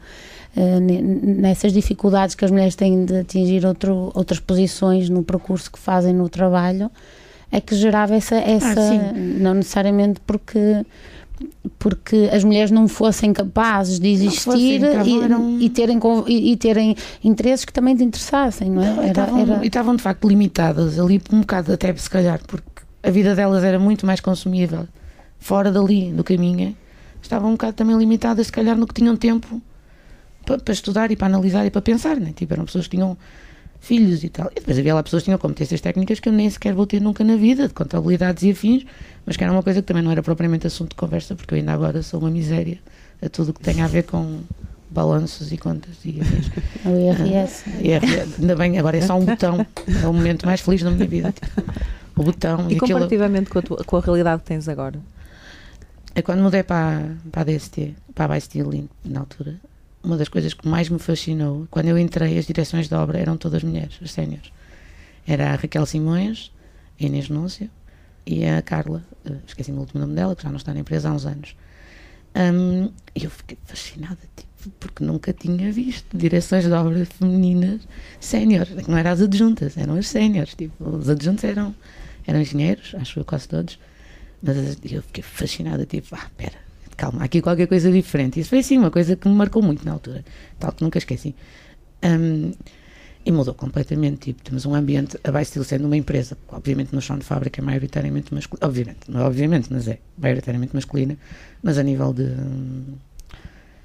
eh, 0.56 0.78
ne- 0.78 1.02
nessas 1.02 1.72
dificuldades 1.72 2.36
que 2.36 2.44
as 2.44 2.50
mulheres 2.52 2.76
têm 2.76 3.04
de 3.04 3.16
atingir 3.18 3.66
outro, 3.66 4.12
outras 4.14 4.38
posições 4.38 5.08
no 5.10 5.24
percurso 5.24 5.68
que 5.68 5.78
fazem 5.80 6.14
no 6.14 6.28
trabalho, 6.28 6.88
é 7.50 7.60
que 7.60 7.74
gerava 7.74 8.14
essa, 8.14 8.36
essa 8.36 8.80
sim. 8.80 9.00
não 9.40 9.52
necessariamente 9.54 10.20
porque 10.24 10.86
porque 11.78 12.30
as 12.32 12.44
mulheres 12.44 12.70
não 12.70 12.86
fossem 12.88 13.32
capazes 13.32 13.98
de 13.98 14.08
existir 14.08 14.40
fossem, 14.40 14.78
e, 14.80 15.22
eram- 15.22 15.60
e 15.60 15.68
terem, 15.68 15.98
e, 16.26 16.52
e 16.52 16.56
terem 16.56 16.96
interesses 17.22 17.64
que 17.64 17.72
também 17.72 17.96
te 17.96 18.04
interessassem, 18.04 18.70
não 18.70 18.82
é? 18.82 18.86
Não, 18.86 18.94
e 18.96 18.98
Era- 19.00 19.08
estavam, 19.08 19.38
era- 19.40 19.64
e 19.64 19.66
estavam 19.66 19.96
de 19.96 20.02
facto 20.02 20.28
limitadas 20.28 20.98
ali 20.98 21.20
um 21.32 21.40
bocado 21.40 21.72
até 21.72 21.94
se 21.94 22.08
calhar 22.08 22.40
porque 22.46 22.64
a 23.02 23.10
vida 23.10 23.34
delas 23.34 23.62
era 23.64 23.78
muito 23.78 24.06
mais 24.06 24.20
consumível 24.20 24.86
fora 25.38 25.70
dali 25.70 26.10
do 26.12 26.24
minha 26.38 26.74
estavam 27.20 27.50
um 27.50 27.52
bocado 27.52 27.72
também 27.74 27.96
limitadas 27.96 28.46
se 28.46 28.52
calhar 28.52 28.76
no 28.76 28.86
que 28.86 28.94
tinham 28.94 29.16
tempo 29.16 29.60
para, 30.46 30.58
para 30.58 30.72
estudar 30.74 31.10
e 31.10 31.16
para 31.16 31.26
analisar 31.26 31.66
e 31.66 31.70
para 31.70 31.82
pensar 31.82 32.16
né? 32.18 32.32
tipo, 32.34 32.52
eram 32.54 32.64
pessoas 32.64 32.86
que 32.86 32.96
tinham 32.96 33.16
filhos 33.84 34.24
e 34.24 34.28
tal 34.28 34.50
e 34.52 34.56
depois 34.56 34.78
havia 34.78 34.94
lá 34.94 35.02
pessoas 35.02 35.22
que 35.22 35.26
tinham 35.26 35.38
competências 35.38 35.80
técnicas 35.80 36.18
que 36.20 36.28
eu 36.28 36.32
nem 36.32 36.48
sequer 36.50 36.74
vou 36.74 36.86
ter 36.86 37.00
nunca 37.00 37.22
na 37.22 37.36
vida 37.36 37.68
de 37.68 37.74
contabilidades 37.74 38.42
e 38.42 38.50
afins 38.50 38.84
mas 39.26 39.36
que 39.36 39.44
era 39.44 39.52
uma 39.52 39.62
coisa 39.62 39.80
que 39.82 39.86
também 39.86 40.02
não 40.02 40.10
era 40.10 40.22
propriamente 40.22 40.66
assunto 40.66 40.90
de 40.90 40.96
conversa 40.96 41.34
porque 41.36 41.54
eu 41.54 41.58
ainda 41.58 41.72
agora 41.72 42.02
sou 42.02 42.20
uma 42.20 42.30
miséria 42.30 42.78
a 43.22 43.28
tudo 43.28 43.50
o 43.50 43.54
que 43.54 43.60
tem 43.60 43.80
a 43.82 43.86
ver 43.86 44.02
com 44.04 44.40
balanços 44.90 45.50
e 45.52 45.56
contas 45.56 45.96
e 46.04 46.20
afins 46.20 46.50
o 46.84 46.90
IRS. 47.24 47.64
e 47.82 47.90
é, 47.90 48.00
ainda 48.40 48.54
bem, 48.56 48.78
agora 48.78 48.96
é 48.96 49.00
só 49.00 49.18
um 49.18 49.24
botão. 49.24 49.66
É 50.02 50.06
o 50.06 50.12
momento 50.12 50.46
mais 50.46 50.60
feliz 50.60 50.82
da 50.82 50.90
minha 50.90 51.06
vida. 51.08 51.32
tipo, 51.32 51.62
o 52.16 52.22
botão 52.22 52.60
E 52.60 52.62
e, 52.62 52.64
aquilo. 52.76 52.80
comparativamente 52.80 53.50
com 53.50 53.58
a, 53.58 53.62
tua- 53.62 53.84
com 53.84 53.96
a 53.96 54.00
realidade 54.00 54.42
que 54.42 54.46
tens 54.48 54.68
agora? 54.68 55.00
É 56.14 56.22
quando 56.22 56.42
mudei 56.42 56.62
para, 56.62 57.02
para 57.32 57.40
a 57.42 57.44
DST, 57.44 57.94
para 58.14 58.26
a 58.26 58.36
By 58.36 58.40
Steel 58.40 58.84
na 59.04 59.20
altura, 59.20 59.56
uma 60.04 60.16
das 60.16 60.28
coisas 60.28 60.52
que 60.54 60.66
mais 60.68 60.88
me 60.88 60.98
fascinou, 60.98 61.66
quando 61.70 61.88
eu 61.88 61.98
entrei, 61.98 62.38
as 62.38 62.46
direções 62.46 62.88
de 62.88 62.94
obra 62.94 63.18
eram 63.18 63.36
todas 63.36 63.62
mulheres, 63.64 63.98
as 64.02 64.12
séniores. 64.12 64.52
Era 65.26 65.52
a 65.52 65.56
Raquel 65.56 65.86
Simões, 65.86 66.52
a 67.00 67.04
Inês 67.04 67.28
Núncio 67.28 67.70
e 68.26 68.44
a 68.44 68.60
Carla, 68.62 69.02
eh, 69.24 69.32
esqueci-me 69.46 69.78
o 69.78 69.80
último 69.80 70.00
nome 70.00 70.14
dela, 70.14 70.36
que 70.36 70.42
já 70.42 70.50
não 70.50 70.56
está 70.58 70.72
na 70.74 70.80
empresa 70.80 71.08
há 71.08 71.12
uns 71.12 71.24
anos. 71.26 71.56
E 73.16 73.24
eu 73.24 73.30
fiquei 73.30 73.56
fascinada, 73.64 74.18
tipo, 74.36 74.70
porque 74.80 75.04
nunca 75.04 75.32
tinha 75.32 75.70
visto 75.72 76.16
direções 76.16 76.64
de 76.64 76.72
obra 76.72 77.04
femininas 77.06 77.82
séniores. 78.20 78.86
Não 78.88 78.96
eram 78.98 79.10
as 79.12 79.20
adjuntas, 79.20 79.76
eram 79.76 79.94
as 79.94 80.08
séniores. 80.08 80.54
Tipo, 80.54 80.88
os 80.96 81.08
adjuntos 81.08 81.44
eram, 81.44 81.74
eram 82.26 82.40
engenheiros, 82.40 82.94
acho 82.98 83.20
eu 83.20 83.24
quase 83.24 83.46
todos. 83.48 83.78
Mas 84.42 84.56
as- 84.58 84.78
eu 84.90 85.02
fiquei 85.02 85.22
fascinada, 85.22 85.86
tipo, 85.86 86.08
ah, 86.16 86.28
pera, 86.36 86.56
calma, 86.94 87.22
há 87.22 87.24
aqui 87.24 87.40
qualquer 87.40 87.66
coisa 87.66 87.90
diferente. 87.90 88.40
Isso 88.40 88.50
foi 88.50 88.60
assim, 88.60 88.78
uma 88.78 88.90
coisa 88.90 89.16
que 89.16 89.28
me 89.28 89.34
marcou 89.34 89.62
muito 89.62 89.84
na 89.84 89.92
altura, 89.92 90.24
tal 90.58 90.72
que 90.72 90.82
nunca 90.82 90.98
esqueci. 90.98 91.34
Hum, 92.02 92.52
e 93.26 93.32
mudou 93.32 93.54
completamente, 93.54 94.18
tipo, 94.18 94.42
temos 94.42 94.66
um 94.66 94.74
ambiente, 94.74 95.18
a 95.24 95.32
Bysteel 95.32 95.64
sendo 95.64 95.86
uma 95.86 95.96
empresa, 95.96 96.36
obviamente 96.48 96.94
no 96.94 97.00
chão 97.00 97.18
de 97.18 97.24
fábrica 97.24 97.60
é 97.60 97.64
maioritariamente 97.64 98.34
masculina, 98.34 98.66
obviamente, 98.66 98.98
não 99.08 99.20
é 99.20 99.24
obviamente, 99.24 99.68
mas 99.72 99.88
é 99.88 99.98
maioritariamente 100.18 100.74
masculina, 100.74 101.16
mas 101.62 101.78
a 101.78 101.82
nível 101.82 102.12
de, 102.12 102.28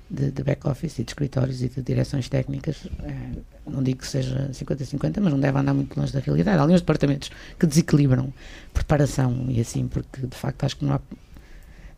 de, 0.10 0.32
de 0.32 0.44
back-office 0.44 1.00
e 1.00 1.04
de 1.06 1.12
escritórios 1.12 1.62
e 1.62 1.70
de 1.70 1.82
direções 1.82 2.28
técnicas, 2.28 2.86
eh, 3.04 3.40
não 3.66 3.84
digo 3.84 4.00
que 4.00 4.08
seja 4.08 4.50
50-50, 4.52 5.20
mas 5.22 5.32
não 5.32 5.40
deve 5.40 5.58
andar 5.58 5.74
muito 5.74 5.98
longe 5.98 6.12
da 6.12 6.20
realidade. 6.20 6.60
Há 6.60 6.64
ali 6.64 6.74
uns 6.74 6.82
departamentos 6.82 7.30
que 7.58 7.66
desequilibram 7.66 8.34
preparação 8.74 9.46
e 9.48 9.62
assim, 9.62 9.88
porque 9.88 10.26
de 10.26 10.36
facto 10.36 10.64
acho 10.64 10.78
que 10.78 10.86
não 10.86 10.96
há. 10.96 11.02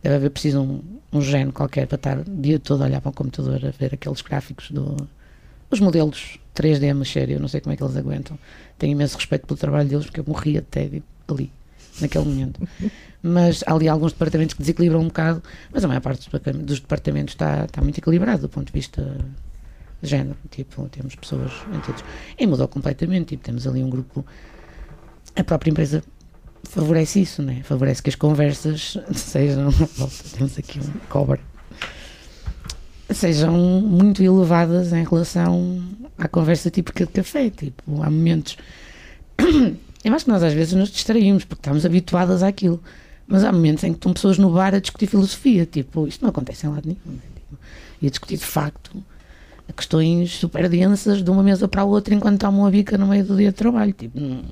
Deve 0.03 0.15
haver 0.15 0.31
preciso 0.31 0.61
um, 0.61 0.81
um 1.13 1.21
gênio 1.21 1.53
qualquer 1.53 1.85
para 1.87 1.95
estar 1.95 2.17
o 2.19 2.23
dia 2.23 2.59
todo 2.59 2.81
a 2.81 2.85
olhar 2.85 3.01
para 3.01 3.09
o 3.09 3.13
computador 3.13 3.63
a 3.65 3.71
ver 3.71 3.93
aqueles 3.93 4.21
gráficos 4.21 4.71
do. 4.71 4.95
os 5.69 5.79
modelos 5.79 6.39
3D 6.55 6.89
a 6.91 6.93
mexer, 6.93 7.29
eu 7.29 7.39
não 7.39 7.47
sei 7.47 7.61
como 7.61 7.73
é 7.73 7.77
que 7.77 7.83
eles 7.83 7.95
aguentam. 7.95 8.37
Tenho 8.77 8.91
imenso 8.91 9.15
respeito 9.15 9.45
pelo 9.45 9.57
trabalho 9.57 9.87
deles 9.87 10.05
porque 10.05 10.19
eu 10.19 10.25
morria 10.27 10.61
de 10.61 10.67
tédio 10.67 11.03
ali, 11.27 11.51
naquele 11.99 12.25
momento. 12.25 12.67
Mas 13.23 13.63
há 13.67 13.73
ali 13.73 13.87
alguns 13.87 14.13
departamentos 14.13 14.55
que 14.55 14.61
desequilibram 14.61 15.01
um 15.01 15.07
bocado, 15.07 15.43
mas 15.71 15.85
a 15.85 15.87
maior 15.87 16.01
parte 16.01 16.17
dos 16.17 16.25
departamentos- 16.25 16.65
dos 16.65 16.79
departamentos 16.79 17.35
está, 17.35 17.65
está 17.65 17.79
muito 17.79 17.99
equilibrado 17.99 18.41
do 18.41 18.49
ponto 18.49 18.65
de 18.65 18.73
vista 18.73 19.03
de 20.01 20.09
género. 20.09 20.35
Tipo, 20.49 20.89
temos 20.89 21.13
pessoas 21.15 21.51
em 21.71 21.79
todos. 21.81 22.03
E 22.39 22.47
mudou 22.47 22.67
completamente. 22.67 23.27
Tipo, 23.27 23.43
temos 23.43 23.67
ali 23.67 23.83
um 23.83 23.91
grupo. 23.91 24.25
A 25.35 25.43
própria 25.43 25.69
empresa 25.69 26.03
favorece 26.63 27.21
isso, 27.21 27.41
né? 27.41 27.61
Favorece 27.63 28.01
que 28.01 28.09
as 28.09 28.15
conversas 28.15 28.97
sejam. 29.13 29.69
Volta, 29.69 30.15
temos 30.33 30.57
aqui 30.57 30.79
um 30.79 30.91
cobra. 31.09 31.39
Sejam 33.09 33.53
muito 33.81 34.23
elevadas 34.23 34.93
em 34.93 35.03
relação 35.03 35.83
à 36.17 36.27
conversa 36.27 36.69
típica 36.69 37.05
de 37.05 37.11
café. 37.11 37.49
Tipo, 37.49 38.01
há 38.01 38.09
momentos. 38.09 38.57
Eu 40.03 40.15
acho 40.15 40.25
que 40.25 40.31
nós 40.31 40.41
às 40.41 40.53
vezes 40.53 40.73
nos 40.73 40.89
distraímos 40.89 41.43
porque 41.45 41.59
estamos 41.59 41.85
habituadas 41.85 42.41
àquilo. 42.41 42.81
Mas 43.27 43.43
há 43.43 43.51
momentos 43.51 43.83
em 43.83 43.91
que 43.91 43.97
estão 43.97 44.13
pessoas 44.13 44.37
no 44.37 44.49
bar 44.51 44.73
a 44.73 44.79
discutir 44.79 45.07
filosofia. 45.07 45.65
Tipo, 45.65 46.07
isto 46.07 46.21
não 46.21 46.29
acontece 46.29 46.65
em 46.65 46.69
lado 46.69 46.85
nenhum. 46.85 47.15
né? 47.17 47.21
Tipo, 47.35 47.57
e 48.01 48.07
a 48.07 48.09
discutir 48.09 48.37
de 48.37 48.45
facto 48.45 49.03
questões 49.71 50.31
super 50.31 50.67
densas 50.69 51.23
de 51.23 51.29
uma 51.31 51.41
mesa 51.41 51.67
para 51.67 51.81
a 51.81 51.85
outra 51.85 52.13
enquanto 52.13 52.39
tomam 52.41 52.65
a 52.65 52.69
bica 52.71 52.97
no 52.97 53.07
meio 53.07 53.23
do 53.23 53.35
dia 53.35 53.49
de 53.51 53.55
trabalho. 53.55 53.93
Tipo, 53.93 54.19
não, 54.19 54.43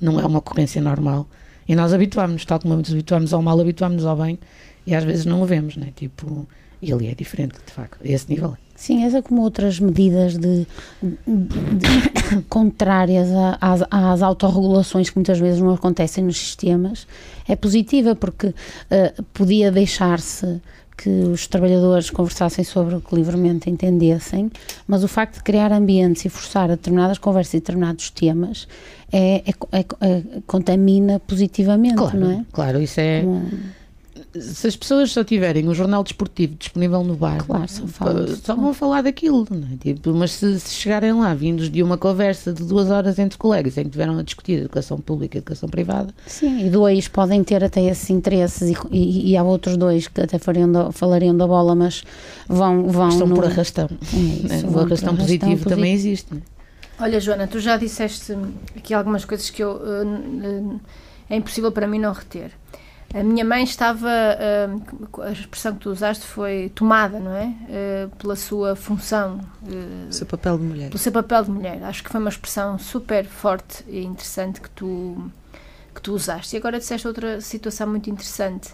não 0.00 0.18
é 0.20 0.26
uma 0.26 0.38
ocorrência 0.38 0.80
normal. 0.80 1.26
E 1.68 1.74
nós 1.74 1.92
habituámos-nos, 1.92 2.44
tal 2.44 2.58
como 2.60 2.76
nos 2.76 2.90
habituámos 2.90 3.32
ao 3.32 3.42
mal, 3.42 3.60
habituámos-nos 3.60 4.04
ao 4.06 4.16
bem 4.16 4.38
e 4.86 4.94
às 4.94 5.04
vezes 5.04 5.24
não 5.24 5.42
o 5.42 5.46
vemos, 5.46 5.76
né? 5.76 5.88
Tipo, 5.94 6.48
e 6.82 6.92
ali 6.92 7.08
é 7.08 7.14
diferente, 7.14 7.54
de 7.64 7.72
facto, 7.72 7.98
a 8.04 8.08
esse 8.08 8.28
nível. 8.28 8.56
Sim, 8.74 9.04
essa 9.04 9.20
como 9.20 9.42
outras 9.42 9.78
medidas 9.78 10.38
de, 10.38 10.66
de- 11.02 11.16
de- 11.76 12.42
contrárias 12.48 13.28
às, 13.60 13.82
às 13.90 14.22
autorregulações 14.22 15.10
que 15.10 15.16
muitas 15.16 15.38
vezes 15.38 15.60
não 15.60 15.74
acontecem 15.74 16.24
nos 16.24 16.38
sistemas 16.38 17.06
é 17.46 17.54
positiva 17.54 18.14
porque 18.16 18.54
eh, 18.90 19.12
podia 19.34 19.70
deixar-se 19.70 20.60
que 21.02 21.08
os 21.08 21.46
trabalhadores 21.46 22.10
conversassem 22.10 22.62
sobre 22.62 22.94
o 22.94 23.00
que 23.00 23.14
livremente 23.14 23.70
entendessem, 23.70 24.50
mas 24.86 25.02
o 25.02 25.08
facto 25.08 25.36
de 25.36 25.42
criar 25.42 25.72
ambientes 25.72 26.24
e 26.26 26.28
forçar 26.28 26.68
determinadas 26.68 27.16
conversas 27.16 27.54
e 27.54 27.60
determinados 27.60 28.10
temas 28.10 28.68
é, 29.10 29.36
é- 29.36 29.78
é- 29.78 29.84
é- 30.08 30.22
contamina 30.46 31.18
positivamente, 31.20 31.94
Claro, 31.96 32.18
não 32.20 32.30
é? 32.30 32.44
claro, 32.52 32.80
isso 32.82 33.00
é. 33.00 33.22
Como- 33.22 33.48
se 34.38 34.66
as 34.66 34.76
pessoas 34.76 35.10
só 35.10 35.24
tiverem 35.24 35.68
o 35.68 35.74
jornal 35.74 36.02
desportivo 36.04 36.54
disponível 36.54 37.02
no 37.02 37.14
bar, 37.14 37.44
Claro, 37.44 37.68
só 37.68 37.86
falam 37.86 38.26
só 38.36 38.54
vão 38.54 38.72
falar 38.72 39.02
daquilo, 39.02 39.46
não 39.50 39.66
é? 39.72 39.76
Tipo, 39.76 40.12
mas 40.14 40.32
se, 40.32 40.60
se 40.60 40.72
chegarem 40.74 41.12
lá 41.12 41.34
vindos 41.34 41.68
de 41.70 41.82
uma 41.82 41.98
conversa 41.98 42.52
de 42.52 42.62
duas 42.64 42.90
horas 42.90 43.18
entre 43.18 43.36
colegas 43.36 43.76
em 43.76 43.84
que 43.84 43.90
tiveram 43.90 44.18
a 44.18 44.22
discutir 44.22 44.60
educação 44.60 45.00
pública 45.00 45.36
e 45.36 45.38
educação 45.38 45.68
privada, 45.68 46.14
Sim, 46.26 46.66
e 46.66 46.70
dois 46.70 47.08
podem 47.08 47.42
ter 47.42 47.64
até 47.64 47.82
esses 47.84 48.08
interesses 48.10 48.70
e, 48.70 48.76
e, 48.96 49.30
e 49.32 49.36
há 49.36 49.42
outros 49.42 49.76
dois 49.76 50.06
que 50.06 50.20
até 50.20 50.38
fariam 50.38 50.70
da- 50.70 50.92
falariam 50.92 51.36
da 51.36 51.46
bola, 51.46 51.74
mas 51.74 52.04
vão, 52.48 52.86
vão 52.88 53.08
estão 53.08 53.26
no- 53.26 53.34
por 53.34 53.44
arrastão. 53.46 53.88
É 54.12 54.16
isso, 54.16 54.46
né? 54.48 54.60
vão 54.62 54.70
o 54.70 54.72
por 54.74 54.86
arrastão 54.86 55.16
positivo 55.16 55.68
também 55.68 55.92
existe. 55.92 56.34
né? 56.34 56.40
Olha, 57.00 57.18
Joana, 57.18 57.46
tu 57.46 57.58
já 57.58 57.76
disseste 57.78 58.36
aqui 58.76 58.92
algumas 58.92 59.24
coisas 59.24 59.48
que 59.48 59.62
eu, 59.62 59.80
eh, 59.82 60.76
é 61.30 61.36
impossível 61.36 61.72
para 61.72 61.86
mim 61.86 61.98
não 61.98 62.12
reter. 62.12 62.50
A 63.12 63.24
minha 63.24 63.44
mãe 63.44 63.64
estava, 63.64 64.08
eh, 64.08 64.68
a 65.24 65.32
expressão 65.32 65.74
que 65.74 65.80
tu 65.80 65.90
usaste 65.90 66.24
foi 66.24 66.70
tomada, 66.72 67.18
não 67.18 67.34
é? 67.34 67.52
Eh, 67.68 68.08
Pela 68.18 68.36
sua 68.36 68.76
função, 68.76 69.40
eh, 69.66 70.08
O 70.08 70.12
seu 70.12 70.26
papel 70.26 70.56
de 70.58 70.64
mulher. 70.64 70.86
pelo 70.88 70.98
seu 70.98 71.10
papel 71.10 71.42
de 71.44 71.50
mulher. 71.50 71.82
Acho 71.82 72.04
que 72.04 72.10
foi 72.10 72.20
uma 72.20 72.30
expressão 72.30 72.78
super 72.78 73.24
forte 73.26 73.84
e 73.88 74.04
interessante 74.04 74.60
que 74.60 74.70
tu, 74.70 75.28
que 75.92 76.00
tu 76.00 76.12
usaste. 76.12 76.54
E 76.54 76.58
agora 76.58 76.78
disseste 76.78 77.08
outra 77.08 77.40
situação 77.40 77.88
muito 77.88 78.08
interessante 78.08 78.70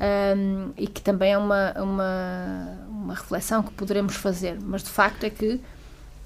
ahm, 0.00 0.70
e 0.78 0.86
que 0.86 1.02
também 1.02 1.32
é 1.34 1.38
uma, 1.38 1.72
uma, 1.78 2.78
uma 2.88 3.14
reflexão 3.14 3.62
que 3.62 3.72
poderemos 3.72 4.14
fazer. 4.16 4.56
Mas 4.58 4.82
de 4.82 4.88
facto 4.90 5.24
é 5.24 5.28
que, 5.30 5.60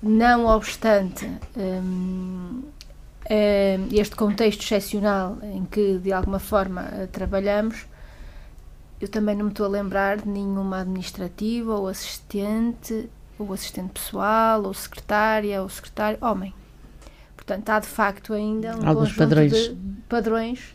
não 0.00 0.46
obstante 0.46 1.28
ahm, 1.56 2.62
este 3.92 4.16
contexto 4.16 4.62
excepcional 4.62 5.38
em 5.42 5.64
que 5.64 5.98
de 5.98 6.12
alguma 6.12 6.38
forma 6.40 6.88
eh, 6.92 7.06
trabalhamos, 7.06 7.86
eu 9.00 9.08
também 9.08 9.36
não 9.36 9.44
me 9.44 9.50
estou 9.50 9.66
a 9.66 9.68
lembrar 9.68 10.18
de 10.18 10.28
nenhuma 10.28 10.80
administrativa 10.80 11.74
ou 11.76 11.86
assistente 11.86 13.08
ou 13.38 13.52
assistente 13.52 13.92
pessoal, 13.92 14.64
ou 14.64 14.74
secretária, 14.74 15.62
ou 15.62 15.68
secretário, 15.68 16.18
homem. 16.20 16.52
Portanto, 17.34 17.70
há 17.70 17.80
de 17.80 17.86
facto 17.86 18.34
ainda 18.34 18.76
um 18.76 18.86
Alguns 18.86 19.12
padrões. 19.14 19.52
de 19.52 19.76
padrões 20.08 20.74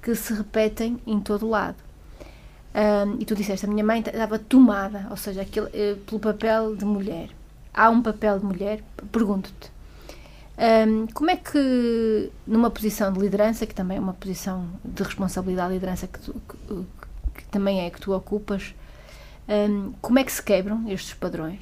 que 0.00 0.14
se 0.14 0.32
repetem 0.32 0.98
em 1.06 1.20
todo 1.20 1.46
o 1.46 1.50
lado. 1.50 1.76
Ahm, 2.74 3.16
e 3.20 3.24
tu 3.24 3.34
disseste, 3.34 3.66
a 3.66 3.68
minha 3.68 3.84
mãe 3.84 4.00
estava 4.00 4.38
tomada, 4.38 5.06
ou 5.10 5.16
seja, 5.16 5.42
aquele, 5.42 5.68
eh, 5.74 5.96
pelo 6.06 6.20
papel 6.20 6.74
de 6.74 6.84
mulher. 6.84 7.28
Há 7.72 7.90
um 7.90 8.02
papel 8.02 8.38
de 8.38 8.44
mulher? 8.46 8.82
Pergunto-te. 9.12 9.75
Ahm, 10.58 11.06
como 11.12 11.30
é 11.30 11.36
que, 11.36 12.30
numa 12.46 12.70
posição 12.70 13.12
de 13.12 13.20
liderança, 13.20 13.66
que 13.66 13.74
também 13.74 13.98
é 13.98 14.00
uma 14.00 14.14
posição 14.14 14.66
de 14.84 15.02
responsabilidade 15.02 15.68
de 15.68 15.74
liderança 15.74 16.06
que, 16.06 16.18
tu- 16.18 16.34
que- 16.48 16.84
que 17.42 17.44
também 17.50 17.80
é 17.82 17.90
que 17.90 18.00
tu 18.00 18.12
ocupas, 18.14 18.74
ahm, 19.48 19.92
como 20.00 20.18
é 20.18 20.24
que 20.24 20.32
se 20.32 20.42
quebram 20.42 20.88
estes 20.90 21.12
padrões? 21.14 21.60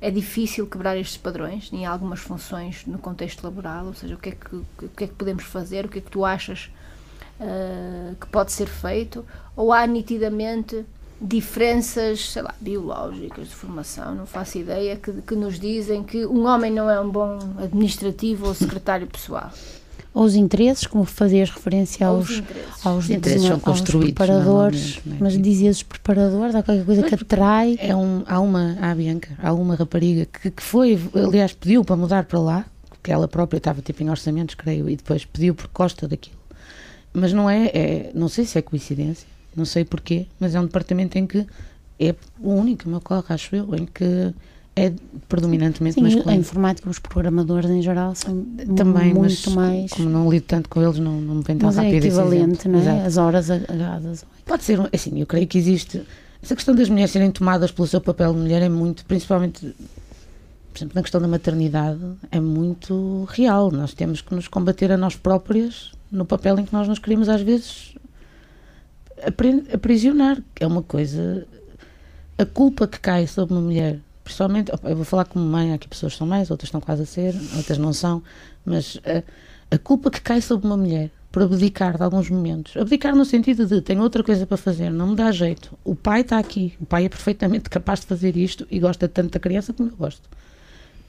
É 0.00 0.10
difícil 0.10 0.66
quebrar 0.66 0.96
estes 0.98 1.16
padrões 1.16 1.70
em 1.72 1.86
algumas 1.86 2.20
funções 2.20 2.84
no 2.86 2.98
contexto 2.98 3.42
laboral, 3.44 3.86
ou 3.86 3.94
seja, 3.94 4.14
o 4.14 4.18
que 4.18 4.30
é 4.30 4.32
que, 4.32 4.88
que, 4.96 5.04
é 5.04 5.06
que 5.06 5.14
podemos 5.14 5.44
fazer, 5.44 5.86
o 5.86 5.88
que 5.88 5.98
é 5.98 6.02
que 6.02 6.10
tu 6.10 6.24
achas 6.24 6.70
ah, 7.40 8.14
que 8.20 8.26
pode 8.28 8.52
ser 8.52 8.66
feito, 8.66 9.24
ou 9.56 9.72
há 9.72 9.86
nitidamente 9.86 10.84
diferenças, 11.20 12.30
sei 12.30 12.42
lá, 12.42 12.54
biológicas 12.60 13.48
de 13.48 13.54
formação, 13.54 14.14
não 14.14 14.26
faço 14.26 14.58
ideia, 14.58 14.96
que, 14.96 15.12
que 15.22 15.34
nos 15.34 15.58
dizem 15.58 16.02
que 16.02 16.26
um 16.26 16.46
homem 16.46 16.70
não 16.70 16.90
é 16.90 17.00
um 17.00 17.10
bom 17.10 17.38
administrativo 17.58 18.46
ou 18.46 18.54
secretário 18.54 19.06
pessoal. 19.06 19.50
Ou 20.12 20.24
os 20.24 20.36
interesses, 20.36 20.86
como 20.86 21.04
fazias 21.04 21.50
referência 21.50 22.06
aos, 22.06 22.30
os 22.30 22.38
interesses. 22.38 22.86
aos, 22.86 23.04
Os 23.04 23.10
interesses 23.10 23.42
são 23.42 23.54
aos 23.54 23.62
construídos 23.62 24.14
preparadores, 24.14 25.00
não 25.04 25.16
é? 25.16 25.18
mas 25.20 25.42
dizias 25.42 25.78
os 25.78 25.82
preparadores, 25.82 26.54
há 26.54 26.62
qualquer 26.62 26.84
coisa 26.84 27.02
que 27.02 27.14
atrai. 27.14 27.76
É 27.80 27.96
um, 27.96 28.22
há 28.24 28.38
uma, 28.38 28.76
há 28.80 28.92
a 28.92 28.94
Bianca, 28.94 29.36
há 29.42 29.52
uma 29.52 29.74
rapariga 29.74 30.26
que, 30.26 30.52
que 30.52 30.62
foi, 30.62 30.96
aliás, 31.14 31.52
pediu 31.52 31.84
para 31.84 31.96
mudar 31.96 32.26
para 32.26 32.38
lá, 32.38 32.64
porque 32.88 33.10
ela 33.10 33.26
própria 33.26 33.58
estava 33.58 33.82
tipo 33.82 34.04
em 34.04 34.10
orçamentos, 34.10 34.54
creio, 34.54 34.88
e 34.88 34.94
depois 34.94 35.24
pediu 35.24 35.52
por 35.52 35.66
costa 35.68 36.06
daquilo. 36.06 36.36
Mas 37.12 37.32
não 37.32 37.50
é, 37.50 37.66
é, 37.66 38.10
não 38.14 38.28
sei 38.28 38.44
se 38.44 38.56
é 38.56 38.62
coincidência, 38.62 39.26
não 39.56 39.64
sei 39.64 39.84
porquê, 39.84 40.26
mas 40.40 40.54
é 40.54 40.60
um 40.60 40.64
departamento 40.66 41.16
em 41.18 41.26
que 41.26 41.46
é 41.98 42.14
o 42.40 42.50
único 42.52 42.88
me 42.88 42.96
ocorre, 42.96 43.24
acho 43.28 43.54
eu, 43.54 43.74
em 43.74 43.86
que 43.86 44.32
é 44.76 44.92
predominantemente 45.28 45.94
Sim, 45.94 46.00
a 46.00 46.04
masculino. 46.04 46.40
informática, 46.40 46.90
os 46.90 46.98
programadores 46.98 47.70
em 47.70 47.80
geral 47.80 48.12
são 48.16 48.44
Também, 48.76 49.14
muito 49.14 49.20
mas 49.50 49.54
mais. 49.54 49.92
como 49.92 50.08
não 50.10 50.28
lido 50.28 50.44
tanto 50.46 50.68
com 50.68 50.82
eles, 50.82 50.98
não, 50.98 51.20
não 51.20 51.36
me 51.36 51.42
vem 51.44 51.56
tão 51.56 51.68
Mas 51.68 51.78
é 51.78 51.82
rápido 51.82 51.96
esse 51.98 52.06
equivalente, 52.08 52.68
não 52.68 52.78
é? 52.80 52.82
Exato. 52.82 53.06
As 53.06 53.16
horas 53.16 53.50
agarradas. 53.50 54.24
Pode 54.44 54.64
ser, 54.64 54.80
um- 54.80 54.88
assim, 54.92 55.20
eu 55.20 55.26
creio 55.26 55.46
que 55.46 55.56
existe. 55.56 56.02
Essa 56.42 56.56
questão 56.56 56.74
das 56.74 56.88
mulheres 56.88 57.12
serem 57.12 57.30
tomadas 57.30 57.70
pelo 57.70 57.86
seu 57.86 58.00
papel 58.00 58.32
de 58.34 58.40
mulher 58.40 58.60
é 58.62 58.68
muito, 58.68 59.04
principalmente, 59.06 59.60
por 59.60 60.78
exemplo, 60.78 60.92
na 60.96 61.02
questão 61.02 61.20
da 61.20 61.28
maternidade, 61.28 62.00
é 62.32 62.40
muito 62.40 63.28
real. 63.30 63.70
Nós 63.70 63.94
temos 63.94 64.20
que 64.20 64.34
nos 64.34 64.48
combater 64.48 64.90
a 64.90 64.96
nós 64.96 65.14
próprias 65.14 65.92
no 66.10 66.24
papel 66.24 66.58
em 66.58 66.64
que 66.64 66.72
nós 66.72 66.88
nos 66.88 66.98
queremos, 66.98 67.28
às 67.28 67.40
vezes, 67.42 67.93
aprisionar. 69.72 70.42
É 70.58 70.66
uma 70.66 70.82
coisa. 70.82 71.46
A 72.36 72.44
culpa 72.44 72.86
que 72.86 72.98
cai 72.98 73.26
sobre 73.26 73.54
uma 73.54 73.62
mulher, 73.62 73.98
principalmente, 74.24 74.72
eu 74.82 74.96
vou 74.96 75.04
falar 75.04 75.24
como 75.24 75.44
mãe, 75.44 75.72
há 75.72 75.74
aqui 75.76 75.88
pessoas 75.88 76.12
que 76.12 76.18
são 76.18 76.26
mais, 76.26 76.50
outras 76.50 76.68
estão 76.68 76.80
quase 76.80 77.02
a 77.02 77.06
ser, 77.06 77.34
outras 77.56 77.78
não 77.78 77.92
são, 77.92 78.22
mas 78.64 79.00
a, 79.04 79.22
a 79.74 79.78
culpa 79.78 80.10
que 80.10 80.20
cai 80.20 80.40
sobre 80.40 80.66
uma 80.66 80.76
mulher 80.76 81.10
por 81.34 81.42
abdicar 81.42 81.96
de 81.96 82.02
alguns 82.04 82.30
momentos. 82.30 82.76
Abdicar 82.76 83.14
no 83.16 83.24
sentido 83.24 83.66
de 83.66 83.80
tenho 83.80 84.00
outra 84.02 84.22
coisa 84.22 84.46
para 84.46 84.56
fazer, 84.56 84.88
não 84.90 85.08
me 85.08 85.16
dá 85.16 85.32
jeito. 85.32 85.76
O 85.84 85.96
pai 85.96 86.20
está 86.20 86.38
aqui, 86.38 86.74
o 86.80 86.86
pai 86.86 87.06
é 87.06 87.08
perfeitamente 87.08 87.68
capaz 87.70 88.00
de 88.00 88.06
fazer 88.06 88.36
isto 88.36 88.64
e 88.70 88.78
gosta 88.78 89.08
tanto 89.08 89.32
da 89.32 89.40
criança 89.40 89.72
como 89.72 89.90
eu 89.90 89.96
gosto. 89.96 90.28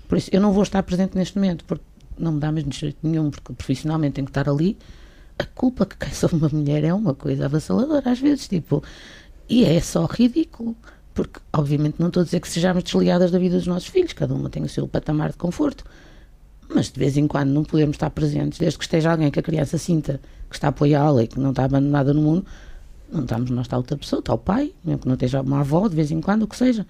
Por 0.08 0.18
isso, 0.18 0.30
eu 0.34 0.42
não 0.42 0.52
vou 0.52 0.64
estar 0.64 0.82
presente 0.82 1.16
neste 1.16 1.38
momento, 1.38 1.64
porque 1.66 1.84
não 2.18 2.32
me 2.32 2.40
dá 2.40 2.52
mesmo 2.52 2.72
jeito 2.72 2.98
nenhum, 3.04 3.30
porque 3.30 3.54
profissionalmente 3.54 4.16
tenho 4.16 4.26
que 4.26 4.32
estar 4.32 4.50
ali. 4.50 4.76
A 5.38 5.44
culpa 5.44 5.86
que 5.86 5.98
cai 5.98 6.12
sobre 6.14 6.38
uma 6.38 6.50
mulher 6.50 6.84
é 6.84 6.94
uma 6.94 7.14
coisa 7.14 7.46
avassaladora, 7.46 8.12
às 8.12 8.20
vezes, 8.20 8.48
tipo, 8.48 8.84
e 9.50 9.66
é 9.66 9.80
só 9.82 10.06
ridículo. 10.06 10.76
Porque, 11.14 11.40
obviamente, 11.54 11.96
não 11.98 12.08
estou 12.08 12.22
a 12.22 12.24
dizer 12.26 12.42
que 12.42 12.48
sejamos 12.48 12.84
desligadas 12.84 13.32
da 13.32 13.40
vida 13.40 13.56
dos 13.56 13.68
nossos 13.68 13.88
filhos, 13.88 14.12
cada 14.14 14.34
uma 14.34 14.50
tem 14.50 14.64
o 14.64 14.70
seu 14.70 14.88
patamar 14.88 15.32
de 15.32 15.38
conforto. 15.38 15.86
Mas 16.68 16.92
de 16.92 17.00
vez 17.00 17.16
em 17.16 17.28
quando 17.28 17.52
não 17.52 17.64
podemos 17.64 17.96
estar 17.96 18.10
presentes, 18.10 18.60
desde 18.60 18.78
que 18.78 18.84
esteja 18.84 19.12
alguém 19.12 19.32
que 19.32 19.40
a 19.40 19.44
criança 19.44 19.78
sinta 19.78 20.20
que 20.50 20.56
está 20.56 20.68
a 20.68 20.70
apoiá-la 20.70 21.24
e 21.24 21.28
que 21.28 21.40
não 21.40 21.52
está 21.52 21.66
abandonada 21.66 22.14
no 22.14 22.22
mundo, 22.22 22.46
não 23.12 23.22
estamos 23.22 23.50
nós, 23.50 23.66
está 23.66 23.78
outra 23.78 23.98
pessoa, 23.98 24.20
está 24.20 24.34
o 24.34 24.38
pai, 24.38 24.74
mesmo 24.84 25.00
que 25.00 25.08
não 25.08 25.14
esteja 25.14 25.42
uma 25.42 25.62
avó, 25.62 25.88
de 25.88 25.96
vez 25.96 26.12
em 26.12 26.20
quando, 26.20 26.44
o 26.44 26.48
que 26.48 26.58
seja. 26.58 26.86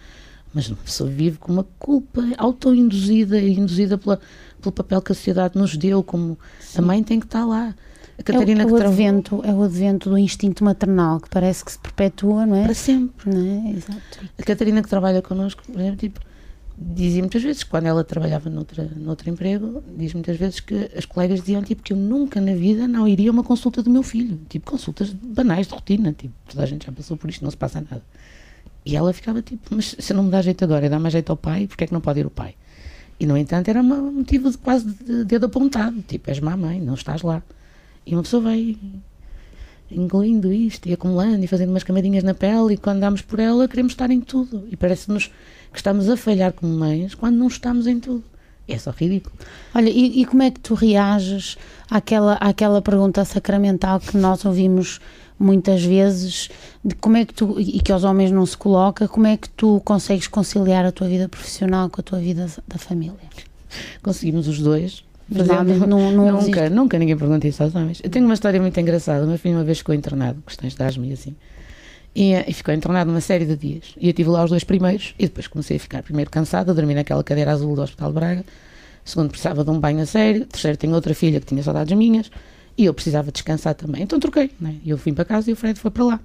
Mas 0.54 0.70
uma 0.70 0.78
pessoa 0.78 1.10
vive 1.10 1.38
com 1.38 1.52
uma 1.52 1.66
culpa 1.78 2.22
auto-induzida 2.38 3.40
e 3.40 3.54
induzida 3.54 3.98
pela, 3.98 4.20
pelo 4.62 4.72
papel 4.72 5.02
que 5.02 5.12
a 5.12 5.16
sociedade 5.16 5.58
nos 5.58 5.76
deu, 5.76 6.02
como 6.02 6.38
a 6.76 6.82
mãe 6.82 7.04
tem 7.04 7.20
que 7.20 7.26
estar 7.26 7.46
lá. 7.46 7.76
A 8.18 8.22
É 8.22 8.22
o, 8.22 8.24
Catarina 8.26 8.62
é, 8.64 8.66
que 8.66 8.72
o 8.74 8.78
tra- 8.78 8.88
advento, 8.88 9.42
é 9.44 9.54
o 9.54 9.64
advento 9.64 10.10
do 10.10 10.18
instinto 10.18 10.64
maternal 10.64 11.20
que 11.20 11.30
parece 11.30 11.66
que 11.66 11.72
se 11.72 11.80
perpetua, 11.80 12.46
não 12.46 12.56
é? 12.56 12.64
para 12.64 12.74
sempre. 12.74 13.30
Não 13.34 13.68
é? 13.68 13.72
Exato. 13.72 14.20
A 14.38 14.44
Catarina 14.44 14.82
que 14.82 14.90
trabalha 14.90 15.22
connosco, 15.22 15.64
por 15.66 15.80
exemplo, 15.80 15.98
tipo, 15.98 16.20
dizia 16.78 17.22
muitas 17.22 17.42
vezes, 17.44 17.64
quando 17.64 17.86
ela 17.88 18.04
trabalhava 18.04 18.50
noutra, 18.50 18.90
noutro 18.96 19.30
emprego, 19.30 19.84
diz 19.98 20.14
muitas 20.14 20.38
vezes 20.38 20.60
que 20.60 20.92
as 20.96 21.06
colegas 21.06 21.40
diziam 21.42 21.62
tipo, 21.62 21.84
que 21.84 21.94
eu 21.94 21.98
nunca 21.98 22.40
na 22.40 22.54
vida 22.54 22.88
não 22.88 23.08
iria 23.08 23.30
a 23.30 23.34
uma 23.34 23.44
consulta 23.44 23.84
do 23.84 23.90
meu 23.90 24.04
filho. 24.04 24.40
Tipo, 24.50 24.72
consultas 24.72 25.12
banais 25.12 25.68
de 25.68 25.74
rotina. 25.74 26.14
Tipo, 26.14 26.34
toda 26.50 26.64
a 26.64 26.66
gente 26.66 26.86
já 26.86 26.92
passou 26.92 27.18
por 27.18 27.30
isto, 27.30 27.44
não 27.44 27.52
se 27.52 27.58
passa 27.58 27.80
nada. 27.82 28.04
E 28.86 28.96
ela 28.96 29.12
ficava 29.14 29.42
tipo, 29.42 29.76
mas 29.76 29.96
se 29.98 30.14
não 30.14 30.24
me 30.24 30.30
dá 30.32 30.42
jeito 30.42 30.64
agora, 30.64 30.88
dá 30.90 31.00
mais 31.00 31.12
jeito 31.12 31.32
ao 31.32 31.38
pai, 31.38 31.66
porque 31.68 31.84
é 31.84 31.88
que 31.88 31.94
não 31.94 32.02
pode 32.02 32.20
ir 32.20 32.26
o 32.26 32.30
pai? 32.30 32.56
E 33.20 33.26
no 33.26 33.36
entanto 33.38 33.68
era 33.70 33.82
um 33.82 34.12
motivo 34.12 34.52
de 34.52 34.58
quase 34.58 34.86
de 34.86 35.24
dedo 35.24 35.46
apontado, 35.48 36.02
tipo, 36.08 36.30
és 36.30 36.40
má 36.40 36.56
mãe, 36.56 36.80
não 36.80 36.94
estás 36.94 37.22
lá. 37.22 37.42
E 38.06 38.14
uma 38.14 38.24
pessoa 38.24 38.44
vai 38.44 38.78
engolindo 39.90 40.52
isto 40.52 40.88
e 40.88 40.94
acumulando 40.94 41.44
e 41.44 41.48
fazendo 41.48 41.70
umas 41.70 41.84
camadinhas 41.84 42.24
na 42.24 42.34
pele 42.34 42.74
e 42.74 42.78
quando 42.78 43.00
damos 43.00 43.22
por 43.22 43.40
ela 43.40 43.68
queremos 43.68 43.94
estar 43.94 44.10
em 44.10 44.20
tudo 44.20 44.68
e 44.72 44.76
parece-nos 44.76 45.28
que 45.72 45.78
estamos 45.78 46.10
a 46.10 46.18
falhar 46.18 46.54
como 46.54 46.74
mães 46.74 47.14
quando 47.14 47.36
não 47.36 47.48
estamos 47.48 47.86
em 47.88 48.00
tudo. 48.00 48.24
É 48.68 48.80
só 48.80 48.90
ridículo. 48.90 49.36
Olha, 49.76 49.90
e, 49.90 50.22
e 50.22 50.26
como 50.26 50.42
é 50.42 50.50
que 50.50 50.60
tu 50.60 50.74
reages 50.74 51.56
àquela, 51.90 52.34
àquela 52.34 52.82
pergunta 52.82 53.24
sacramental 53.24 54.00
que 54.00 54.18
nós 54.18 54.44
ouvimos 54.44 55.00
muitas 55.38 55.84
vezes, 55.84 56.50
de 56.84 56.96
como 56.96 57.18
é 57.18 57.26
que 57.26 57.34
tu, 57.34 57.60
e 57.60 57.80
que 57.80 57.92
aos 57.92 58.04
homens 58.04 58.32
não 58.32 58.46
se 58.46 58.58
coloca, 58.58 59.08
como 59.08 59.28
é 59.28 59.38
que 59.38 59.50
tu 59.50 59.82
consegues 59.86 60.28
conciliar 60.28 60.84
a 60.86 60.92
tua 60.92 61.08
vida 61.08 61.30
profissional 61.30 61.90
com 61.90 62.02
a 62.02 62.04
tua 62.04 62.20
vida 62.20 62.48
da 62.68 62.78
família? 62.80 63.14
Conseguimos 64.02 64.48
os 64.48 64.60
dois. 64.60 65.04
Realmente 65.30 65.80
não, 65.88 66.12
não 66.12 66.32
nunca, 66.32 66.38
existe- 66.62 66.70
nunca 66.70 67.00
ninguém 67.00 67.18
pergunta 67.18 67.48
isso 67.48 67.64
aos 67.64 67.74
homens. 67.74 68.00
Eu 68.04 68.10
tenho 68.10 68.26
uma 68.26 68.34
história 68.34 68.62
muito 68.62 68.80
engraçada. 68.80 69.26
O 69.26 69.28
meu 69.28 69.38
filho 69.40 69.56
uma 69.56 69.64
vez 69.64 69.80
ficou 69.80 69.96
internado, 69.96 70.42
questões 70.46 70.76
de 70.76 70.84
asma 70.84 71.06
e 71.08 71.14
assim. 71.14 71.36
E, 72.14 72.34
eh, 72.34 72.46
e 72.48 72.54
ficou 72.54 72.74
internado 72.74 73.10
uma 73.12 73.22
série 73.22 73.46
de 73.46 73.56
dias. 73.58 73.96
E 74.00 74.08
eu 74.08 74.14
tive 74.14 74.30
lá 74.30 74.44
os 74.44 74.50
dois 74.52 74.64
primeiros 74.64 75.14
e 75.18 75.24
depois 75.24 75.48
comecei 75.48 75.78
a 75.78 75.80
ficar 75.80 76.04
primeiro 76.04 76.30
cansada, 76.30 76.74
dormi 76.74 76.94
naquela 76.94 77.24
cadeira 77.24 77.52
azul 77.52 77.76
do 77.76 77.82
Hospital 77.82 78.10
de 78.10 78.16
Braga. 78.16 78.46
Segundo, 79.04 79.30
precisava 79.30 79.64
de 79.64 79.70
um 79.70 79.80
banho 79.80 80.02
a 80.02 80.06
sério. 80.06 80.46
Terceiro, 80.46 80.78
tenho 80.78 80.94
outra 80.94 81.14
filha 81.14 81.40
que 81.40 81.46
tinha 81.48 81.62
saudades 81.62 81.96
minhas 81.98 82.30
e 82.78 82.86
eu 82.86 82.94
precisava 82.94 83.32
descansar 83.32 83.74
também. 83.74 84.04
Então 84.04 84.20
troquei, 84.20 84.52
né? 84.60 84.76
Eu 84.86 84.96
vim 84.98 85.14
para 85.14 85.26
casa 85.26 85.50
e 85.50 85.54
o 85.54 85.56
Fred 85.56 85.80
foi 85.80 85.92
para 85.92 86.04
lá. 86.04 86.20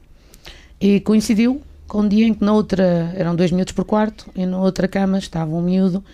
E 0.80 1.00
coincidiu 1.00 1.60
com 1.88 2.02
um 2.02 2.08
dia 2.08 2.26
em 2.26 2.34
que 2.34 2.44
na 2.44 2.52
outra, 2.52 3.12
eram 3.16 3.34
dois 3.34 3.50
miúdos 3.50 3.72
por 3.72 3.84
quarto, 3.84 4.26
e 4.36 4.46
na 4.46 4.58
outra 4.60 4.86
cama 4.86 5.18
estava 5.18 5.50
um 5.50 5.60
miúdo 5.60 6.04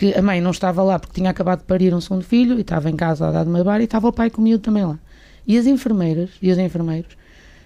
que 0.00 0.14
a 0.16 0.22
mãe 0.22 0.40
não 0.40 0.50
estava 0.50 0.82
lá 0.82 0.98
porque 0.98 1.20
tinha 1.20 1.28
acabado 1.28 1.58
de 1.58 1.66
parir 1.66 1.92
um 1.92 2.00
segundo 2.00 2.24
filho 2.24 2.56
e 2.56 2.62
estava 2.62 2.88
em 2.88 2.96
casa 2.96 3.28
a 3.28 3.30
dar 3.30 3.44
de 3.44 3.50
uma 3.50 3.58
e 3.82 3.84
estava 3.84 4.08
o 4.08 4.12
pai 4.12 4.30
com 4.30 4.40
o 4.40 4.58
também 4.58 4.82
lá. 4.82 4.98
E 5.46 5.58
as 5.58 5.66
enfermeiras 5.66 6.30
e 6.40 6.50
os 6.50 6.56
enfermeiros, 6.56 7.18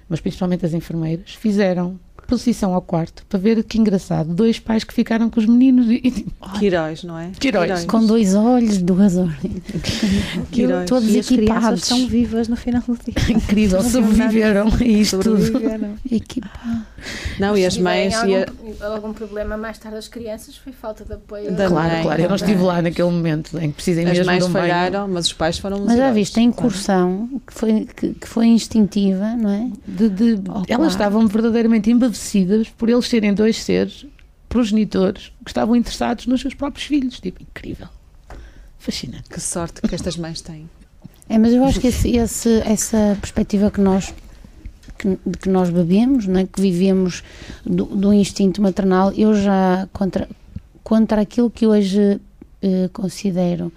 mas 0.09 0.20
principalmente 0.20 0.66
as 0.66 0.75
enfermeiras, 0.75 1.33
fizeram 1.37 1.97
posição 2.26 2.74
ao 2.74 2.82
quarto 2.82 3.24
para 3.28 3.38
ver 3.38 3.62
que 3.64 3.78
engraçado, 3.78 4.34
dois 4.34 4.58
pais 4.58 4.84
que 4.84 4.92
ficaram 4.94 5.28
com 5.30 5.40
os 5.40 5.46
meninos 5.46 5.87
e, 5.90 6.26
Que 6.58 6.66
heróis, 6.66 7.02
não 7.04 7.18
é? 7.18 7.30
Que 7.38 7.48
heróis. 7.48 7.84
Com 7.84 8.04
dois 8.04 8.34
olhos, 8.34 8.78
duas. 8.82 9.14
Que 10.50 10.62
heróis. 10.62 10.88
Todos 10.88 11.08
E 11.10 11.18
as 11.18 11.26
crianças 11.26 11.52
equipados. 11.54 11.82
estão 11.82 12.06
vivas 12.06 12.48
no 12.48 12.56
final 12.56 12.82
do 12.87 12.94
dia. 13.04 13.14
incrível, 13.37 13.82
sobreviveram 13.84 14.68
a 14.68 14.84
isto 14.84 15.18
tudo. 15.18 15.44
Sobreviveram. 15.44 15.94
Equipados. 16.10 16.82
Não, 17.38 17.56
e 17.56 17.66
as 17.66 17.76
mães 17.76 18.14
e 18.24 18.34
a- 18.37 18.46
algum, 18.46 18.94
algum 18.94 19.12
problema 19.12 19.56
mais 19.56 19.76
tarde 19.78 19.96
das 19.96 20.08
crianças 20.08 20.56
foi 20.56 20.72
falta 20.72 21.04
de 21.04 21.12
apoio. 21.14 21.52
Da 21.52 21.68
Claro, 21.68 21.92
mãe, 21.92 22.02
claro, 22.02 22.22
eu 22.22 22.28
não 22.28 22.37
estive 22.37 22.62
lá 22.62 22.80
naquele 22.80 23.10
momento 23.10 23.58
em 23.58 23.68
que 23.68 23.74
precisei 23.74 24.04
as 24.04 24.10
mesmo 24.12 24.26
mães 24.26 24.44
de 24.44 24.50
um 24.50 24.52
banho. 24.52 24.64
falharam, 24.68 25.08
mas 25.08 25.26
os 25.26 25.32
pais 25.32 25.58
foram 25.58 25.80
Mas 25.84 25.96
já 25.98 26.10
viste, 26.12 26.32
a 26.32 26.34
claro. 26.42 26.48
incursão 26.48 27.28
que 27.46 27.52
foi, 27.54 27.87
que, 27.96 28.14
que 28.14 28.28
foi 28.28 28.46
instintiva, 28.46 29.34
não 29.37 29.50
é? 29.50 29.70
de, 29.87 30.08
de- 30.08 30.34
Oh, 30.48 30.58
elas 30.58 30.66
claro. 30.66 30.87
estavam 30.88 31.26
verdadeiramente 31.26 31.90
por 32.77 32.88
eles 32.88 33.07
serem 33.09 33.33
dois 33.35 33.57
seres 33.62 34.07
progenitores 34.48 35.33
que 35.44 35.50
estavam 35.50 35.74
interessados 35.77 36.27
nos 36.27 36.40
seus 36.40 36.55
próprios 36.55 36.87
filhos. 36.87 37.18
Tipo, 37.20 37.42
incrível. 37.42 37.88
Fascinante. 38.79 39.29
Que 39.29 39.40
sorte 39.40 39.81
que 39.83 39.94
estas 39.94 40.16
mães 40.16 40.40
têm. 40.40 40.68
É, 41.29 41.38
mas 41.38 41.53
eu 41.53 41.64
acho 41.64 41.81
que 41.81 41.87
esse- 41.88 42.16
esse- 42.16 42.61
essa 42.66 43.16
perspectiva 43.20 43.70
que 43.70 43.81
nós 43.81 44.12
que, 44.98 45.18
de 45.27 45.38
que 45.38 45.48
nós 45.48 45.70
bebemos, 45.70 46.27
não 46.27 46.40
é? 46.40 46.46
que 46.46 46.61
vivemos 46.61 47.22
do, 47.64 47.85
do 47.85 48.12
instinto 48.12 48.62
maternal, 48.62 49.12
eu 49.12 49.35
já 49.35 49.88
contra 49.92 50.29
contra 50.83 51.22
aquilo 51.22 51.50
que 51.50 51.66
hoje 51.66 52.20
eh, 52.62 52.88
considero 52.92 53.72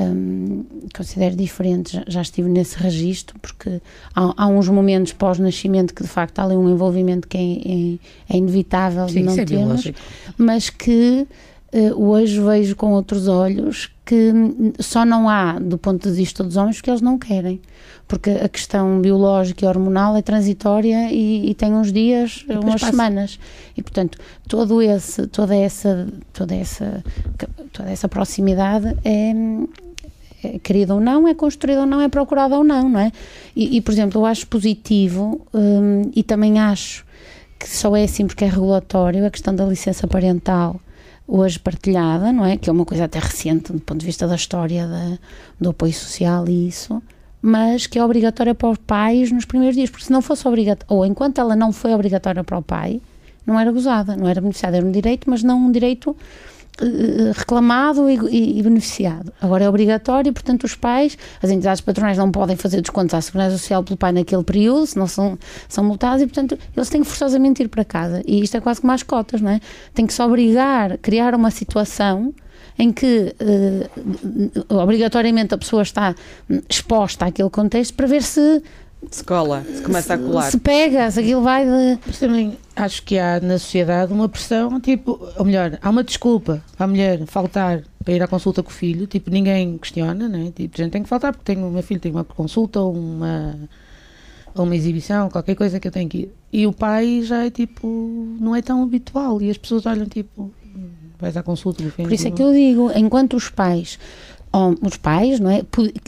hum, 0.00 0.64
considero 0.94 1.36
diferente, 1.36 2.02
já, 2.06 2.20
estive 2.22 2.48
nesse 2.48 2.76
registro, 2.78 3.38
porque 3.40 3.80
há, 4.14 4.44
há 4.44 4.46
uns 4.46 4.68
momentos 4.68 5.12
pós-nascimento 5.12 5.94
que 5.94 6.02
de 6.02 6.08
facto 6.08 6.38
há 6.40 6.44
ali 6.44 6.56
um 6.56 6.68
envolvimento 6.68 7.28
que 7.28 7.36
é, 7.36 8.32
é- 8.32 8.34
é 8.34 8.36
inevitável 8.38 9.06
de 9.06 9.12
Sim, 9.12 9.22
não 9.22 9.32
isso 9.32 9.40
é 9.40 9.44
termos, 9.44 9.66
biológico. 9.66 9.98
mas 10.36 10.70
que 10.70 11.26
hoje 11.96 12.40
vejo 12.40 12.76
com 12.76 12.92
outros 12.92 13.26
olhos 13.26 13.90
que 14.04 14.32
só 14.78 15.04
não 15.04 15.28
há 15.28 15.58
do 15.58 15.78
ponto 15.78 16.08
de 16.08 16.14
vista 16.14 16.44
dos 16.44 16.56
homens 16.56 16.76
porque 16.76 16.90
eles 16.90 17.00
não 17.00 17.18
querem. 17.18 17.60
Porque 18.06 18.30
a 18.30 18.48
questão 18.48 19.00
biológica 19.00 19.64
e 19.64 19.68
hormonal 19.68 20.14
é 20.16 20.22
transitória 20.22 21.10
e, 21.10 21.50
e 21.50 21.54
tem 21.54 21.72
uns 21.72 21.90
dias, 21.90 22.44
depois 22.46 22.64
umas 22.64 22.80
passa. 22.80 22.92
semanas. 22.92 23.40
E 23.76 23.82
portanto, 23.82 24.18
todo 24.46 24.82
esse, 24.82 25.26
toda, 25.28 25.56
essa, 25.56 26.06
toda, 26.32 26.54
essa, 26.54 27.02
toda 27.72 27.90
essa 27.90 28.06
proximidade 28.06 28.94
é, 29.04 29.32
é 30.44 30.58
querida 30.58 30.94
ou 30.94 31.00
não, 31.00 31.26
é 31.26 31.34
construída 31.34 31.80
ou 31.80 31.86
não, 31.86 32.00
é 32.00 32.08
procurada 32.08 32.56
ou 32.56 32.62
não, 32.62 32.90
não 32.90 33.00
é? 33.00 33.10
E, 33.56 33.78
e, 33.78 33.80
por 33.80 33.92
exemplo, 33.92 34.20
eu 34.20 34.26
acho 34.26 34.46
positivo 34.48 35.40
hum, 35.54 36.10
e 36.14 36.22
também 36.22 36.60
acho 36.60 37.06
que 37.58 37.68
só 37.68 37.96
é 37.96 38.04
assim 38.04 38.26
porque 38.26 38.44
é 38.44 38.48
regulatório 38.48 39.26
a 39.26 39.30
questão 39.30 39.54
da 39.54 39.64
licença 39.64 40.06
parental 40.06 40.78
hoje 41.26 41.58
partilhada, 41.58 42.32
não 42.32 42.44
é? 42.44 42.56
Que 42.56 42.68
é 42.68 42.72
uma 42.72 42.84
coisa 42.84 43.04
até 43.04 43.18
recente 43.18 43.72
do 43.72 43.80
ponto 43.80 44.00
de 44.00 44.06
vista 44.06 44.26
da 44.26 44.34
história 44.34 44.88
do 45.60 45.70
apoio 45.70 45.92
social 45.92 46.46
e 46.48 46.68
isso, 46.68 47.02
mas 47.40 47.86
que 47.86 47.98
é 47.98 48.04
obrigatória 48.04 48.54
para 48.54 48.68
os 48.68 48.78
pais 48.78 49.30
nos 49.30 49.44
primeiros 49.44 49.76
dias, 49.76 49.90
porque 49.90 50.04
se 50.04 50.12
não 50.12 50.22
fosse 50.22 50.46
obrigatória, 50.48 50.86
ou 50.88 51.04
enquanto 51.04 51.40
ela 51.40 51.54
não 51.54 51.72
foi 51.72 51.92
obrigatória 51.92 52.42
para 52.42 52.58
o 52.58 52.62
pai, 52.62 53.00
não 53.46 53.60
era 53.60 53.70
gozada, 53.70 54.16
não 54.16 54.28
era 54.28 54.40
beneficiada, 54.40 54.78
era 54.78 54.86
um 54.86 54.90
direito, 54.90 55.28
mas 55.28 55.42
não 55.42 55.58
um 55.58 55.70
direito 55.70 56.16
reclamado 57.34 58.08
e, 58.10 58.58
e- 58.58 58.62
beneficiado. 58.62 59.32
Agora 59.40 59.64
é 59.64 59.68
obrigatório 59.68 60.32
portanto, 60.32 60.64
os 60.64 60.74
pais, 60.74 61.16
as 61.42 61.50
entidades 61.50 61.80
patronais 61.80 62.18
não 62.18 62.30
podem 62.30 62.56
fazer 62.56 62.80
descontos 62.80 63.14
à 63.14 63.20
Segurança 63.20 63.56
Social 63.56 63.82
pelo 63.82 63.96
pai 63.96 64.12
naquele 64.12 64.42
período, 64.42 64.86
senão 64.86 65.06
são, 65.06 65.38
são 65.68 65.84
multados 65.84 66.22
e, 66.22 66.26
portanto, 66.26 66.58
eles 66.76 66.88
têm 66.88 67.02
que 67.02 67.06
forçosamente 67.06 67.62
ir 67.62 67.68
para 67.68 67.84
casa. 67.84 68.22
E 68.26 68.42
isto 68.42 68.56
é 68.56 68.60
quase 68.60 68.80
como 68.80 68.92
as 68.92 69.02
cotas, 69.02 69.40
não 69.40 69.50
é? 69.50 69.60
Tem 69.94 70.06
que 70.06 70.12
se 70.12 70.22
obrigar, 70.22 70.98
criar 70.98 71.34
uma 71.34 71.50
situação 71.50 72.34
em 72.78 72.92
que 72.92 73.34
eh, 73.38 73.88
obrigatoriamente 74.68 75.54
a 75.54 75.58
pessoa 75.58 75.82
está 75.82 76.14
exposta 76.68 77.26
àquele 77.26 77.50
contexto 77.50 77.94
para 77.94 78.06
ver 78.06 78.22
se 78.22 78.62
Se 79.10 79.24
cola, 79.24 79.64
se 79.64 79.82
começa 79.82 80.14
a 80.14 80.18
colar. 80.18 80.50
se 80.50 80.58
pega, 80.58 81.10
se 81.10 81.20
aquilo 81.20 81.42
vai 81.42 81.64
de. 81.64 81.98
Mas 82.06 82.18
também 82.18 82.56
acho 82.76 83.02
que 83.02 83.18
há 83.18 83.40
na 83.40 83.58
sociedade 83.58 84.12
uma 84.12 84.28
pressão, 84.28 84.80
tipo, 84.80 85.20
ou 85.36 85.44
melhor, 85.44 85.78
há 85.80 85.90
uma 85.90 86.02
desculpa 86.02 86.62
para 86.76 86.84
a 86.84 86.88
mulher 86.88 87.24
faltar 87.26 87.82
para 88.04 88.14
ir 88.14 88.22
à 88.22 88.28
consulta 88.28 88.62
com 88.62 88.70
o 88.70 88.72
filho, 88.72 89.06
tipo, 89.06 89.30
ninguém 89.30 89.78
questiona, 89.78 90.28
né? 90.28 90.52
Tipo, 90.54 90.74
a 90.78 90.82
gente 90.82 90.92
tem 90.92 91.02
que 91.02 91.08
faltar 91.08 91.32
porque 91.32 91.54
tenho, 91.54 91.66
o 91.66 91.70
meu 91.70 91.82
filho 91.82 92.00
tem 92.00 92.12
uma 92.12 92.24
consulta 92.24 92.80
ou 92.80 92.94
uma, 92.94 93.56
ou 94.54 94.64
uma 94.64 94.76
exibição, 94.76 95.30
qualquer 95.30 95.54
coisa 95.54 95.80
que 95.80 95.88
eu 95.88 95.92
tenho 95.92 96.08
que 96.08 96.18
ir. 96.18 96.34
E 96.52 96.66
o 96.66 96.72
pai 96.72 97.22
já 97.22 97.46
é 97.46 97.50
tipo, 97.50 98.36
não 98.38 98.54
é 98.54 98.60
tão 98.60 98.82
habitual 98.82 99.40
e 99.40 99.50
as 99.50 99.56
pessoas 99.56 99.86
olham 99.86 100.06
tipo, 100.06 100.52
vais 101.18 101.36
à 101.36 101.42
consulta 101.42 101.82
do 101.82 101.90
filho. 101.90 102.08
Por 102.08 102.14
isso 102.14 102.28
é 102.28 102.30
que 102.30 102.42
eu 102.42 102.52
digo, 102.52 102.90
enquanto 102.94 103.36
os 103.36 103.48
pais, 103.48 103.98
os 104.80 104.96
pais, 104.96 105.40
não 105.40 105.50
é, 105.50 105.58
eh, 105.58 105.62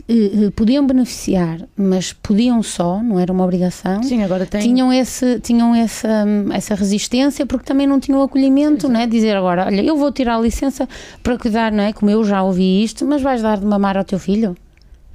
eh, 0.09 0.51
podiam 0.55 0.87
beneficiar, 0.87 1.61
mas 1.77 2.13
podiam 2.13 2.63
só, 2.63 3.03
não 3.03 3.19
era 3.19 3.33
uma 3.33 3.43
obrigação. 3.43 4.03
Sim, 4.03 4.23
agora 4.23 4.47
tem. 4.47 4.61
Tinham, 4.61 4.93
esse, 4.93 5.41
tinham 5.41 5.75
essa, 5.75 6.25
essa 6.53 6.75
resistência 6.75 7.45
porque 7.45 7.65
também 7.65 7.87
não 7.87 7.99
tinham 7.99 8.23
acolhimento, 8.23 8.89
não 8.89 9.01
é? 9.01 9.07
Dizer 9.07 9.37
agora, 9.37 9.67
olha, 9.67 9.83
eu 9.83 9.97
vou 9.97 10.13
tirar 10.13 10.37
a 10.37 10.41
licença 10.41 10.89
para 11.23 11.37
cuidar, 11.37 11.73
não 11.73 11.83
é? 11.83 11.93
Como 11.93 12.11
eu 12.11 12.25
já 12.25 12.43
ouvi 12.43 12.85
isto, 12.85 13.05
mas 13.05 13.21
vais 13.21 13.43
dar 13.43 13.59
de 13.59 13.67
mamar 13.67 13.97
ao 13.97 14.05
teu 14.05 14.19
filho, 14.19 14.57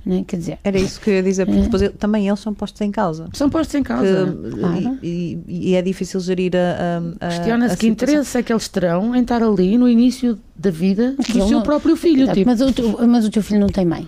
não 0.06 0.18
é? 0.20 0.24
Quer 0.24 0.38
dizer, 0.38 0.60
Era 0.64 0.78
isso 0.80 1.00
que 1.00 1.10
eu 1.10 1.14
ia 1.16 1.24
dizer, 1.24 1.46
porque 1.46 1.62
depois 1.62 1.82
ele- 1.82 1.94
também 1.94 2.28
eles 2.28 2.40
são 2.40 2.54
postos 2.54 2.82
em 2.82 2.92
causa. 2.92 3.28
São 3.34 3.50
postos 3.50 3.76
em 3.76 3.84
causa. 3.84 4.26
Que- 4.52 4.60
Claro. 4.60 4.98
e, 5.04 5.40
e- 5.48 5.70
e 5.72 5.76
é 5.76 5.82
difícil 5.82 6.20
gerir 6.20 6.54
a. 6.56 6.60
a- 7.22 7.28
a- 7.28 7.30
Questiona-se 7.30 7.74
a 7.74 7.78
que 7.78 7.88
interesse 7.88 8.38
é 8.38 8.44
que 8.44 8.52
eles 8.52 8.68
terão 8.68 9.16
em 9.16 9.22
estar 9.22 9.42
ali 9.44 9.78
no 9.78 9.88
início 9.88 10.38
da 10.56 10.70
vida 10.72 11.14
do 11.18 11.24
seu 11.26 11.48
não- 11.50 11.62
próprio 11.64 11.96
filho. 11.96 12.24
Exato, 12.24 12.38
Tipo, 12.40 12.50
mas, 12.50 12.62
o 12.62 12.72
teu, 12.74 13.08
mas 13.08 13.26
o 13.26 13.30
teu 13.30 13.44
filho 13.44 13.60
não 13.60 13.68
tem 13.70 13.86
mãe. 13.86 14.08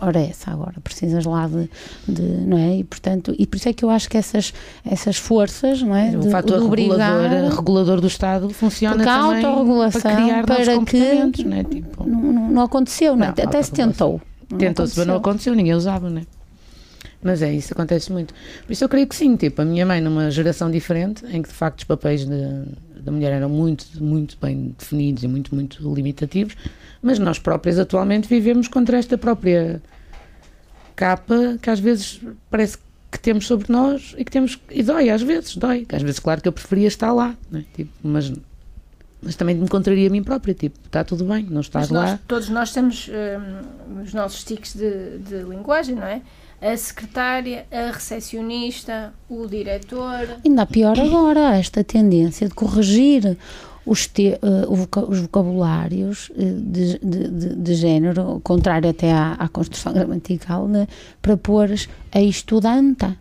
Ora, 0.00 0.18
é 0.18 0.30
essa 0.30 0.50
agora, 0.50 0.74
precisas 0.82 1.24
lá 1.24 1.46
de, 1.46 1.70
de- 2.08 2.22
não 2.44 2.58
é? 2.58 2.78
E 2.78 2.82
portanto, 2.84 3.32
e 3.38 3.46
por 3.46 3.56
isso 3.56 3.68
é 3.68 3.72
que 3.72 3.84
eu 3.84 3.90
acho 3.90 4.10
que 4.10 4.16
essas, 4.16 4.52
essas 4.84 5.16
forças, 5.16 5.80
não 5.80 5.94
é? 5.94 6.16
o 6.16 6.20
De- 6.22 6.28
fator 6.30 6.58
de 6.58 6.64
obrigar- 6.66 7.20
regulador, 7.22 7.56
regulador 7.56 8.00
do 8.00 8.08
Estado 8.08 8.50
funciona 8.50 8.96
Porque 8.96 9.08
há 9.08 9.18
também 9.22 9.44
autorregulação 9.44 10.00
para 10.00 10.16
criar 10.16 10.44
para 10.44 10.84
que- 11.30 11.44
não 11.44 11.56
é? 11.56 11.62
Tipo, 11.62 12.04
não, 12.08 12.20
não, 12.20 12.50
não 12.50 12.62
aconteceu, 12.62 13.14
não, 13.14 13.26
é? 13.26 13.34
Não, 13.36 13.44
até 13.44 13.62
se 13.62 13.70
tentou. 13.70 14.20
Tentou-se, 14.58 14.96
mas 14.98 15.06
não 15.06 15.14
aconteceu. 15.16 15.30
aconteceu, 15.30 15.54
ninguém 15.54 15.74
usava, 15.74 16.08
né? 16.10 16.22
Mas 17.22 17.42
é, 17.42 17.52
isso 17.52 17.72
acontece 17.74 18.10
muito. 18.10 18.32
Por 18.66 18.72
isso 18.72 18.82
eu 18.82 18.88
creio 18.88 19.06
que 19.06 19.14
sim, 19.14 19.36
tipo, 19.36 19.60
a 19.60 19.64
minha 19.64 19.84
mãe 19.84 20.00
numa 20.00 20.30
geração 20.30 20.70
diferente, 20.70 21.24
em 21.26 21.42
que 21.42 21.48
de 21.48 21.54
facto 21.54 21.78
os 21.80 21.84
papéis 21.84 22.24
de- 22.24 22.64
da 23.02 23.12
mulher 23.12 23.32
eram 23.32 23.48
muito, 23.48 23.84
muito 24.02 24.36
bem 24.40 24.74
definidos 24.78 25.22
e 25.22 25.28
muito, 25.28 25.54
muito 25.54 25.94
limitativos, 25.94 26.54
mas 27.02 27.18
nós 27.18 27.38
próprias 27.38 27.78
atualmente 27.78 28.26
vivemos 28.28 28.68
contra 28.68 28.96
esta 28.98 29.16
própria 29.18 29.82
capa 30.96 31.58
que 31.60 31.70
às 31.70 31.80
vezes 31.80 32.20
parece 32.50 32.78
que 33.10 33.18
temos 33.18 33.46
sobre 33.46 33.70
nós 33.72 34.14
e 34.16 34.24
que 34.24 34.30
temos, 34.30 34.58
e 34.70 34.82
dói 34.82 35.10
às 35.10 35.22
vezes, 35.22 35.56
dói. 35.56 35.86
Às 35.92 36.02
vezes, 36.02 36.20
claro 36.20 36.40
que 36.40 36.48
eu 36.48 36.52
preferia 36.52 36.86
estar 36.88 37.12
lá, 37.12 37.34
né? 37.50 37.64
tipo, 37.74 37.90
mas, 38.02 38.32
mas 39.22 39.36
também 39.36 39.54
me 39.54 39.68
contraria 39.68 40.08
a 40.08 40.10
mim 40.10 40.22
própria, 40.22 40.54
tipo, 40.54 40.78
está 40.86 41.04
tudo 41.04 41.24
bem, 41.24 41.46
não 41.50 41.60
estás 41.60 41.90
Mas 41.90 42.02
lá. 42.04 42.10
nós- 42.12 42.20
todos 42.26 42.48
nós 42.48 42.72
temos 42.72 43.08
hum, 43.08 44.02
os 44.02 44.14
nossos 44.14 44.42
tiques 44.44 44.74
de, 44.74 45.18
de 45.18 45.42
linguagem, 45.42 45.94
não 45.96 46.04
é? 46.06 46.22
A 46.62 46.76
secretária, 46.76 47.64
a 47.72 47.90
recepcionista, 47.90 49.12
o 49.28 49.46
diretor. 49.46 50.28
Ainda 50.44 50.66
pior 50.66 50.98
agora, 50.98 51.56
esta 51.56 51.82
tendência 51.82 52.48
de 52.48 52.54
corrigir 52.54 53.36
os, 53.86 54.06
te- 54.06 54.38
voca- 54.68 55.04
os 55.10 55.20
vocabulários 55.20 56.30
eh, 56.38 56.42
de, 56.56 56.98
de, 56.98 57.28
de- 57.28 57.54
de 57.56 57.74
género, 57.74 58.40
contrário 58.44 58.90
até 58.90 59.10
à, 59.10 59.32
à 59.38 59.48
construção 59.48 59.92
gramatical, 59.94 60.68
né, 60.68 60.86
para 61.22 61.36
pôr 61.36 61.70
a 62.12 62.20
estudanta. 62.20 63.16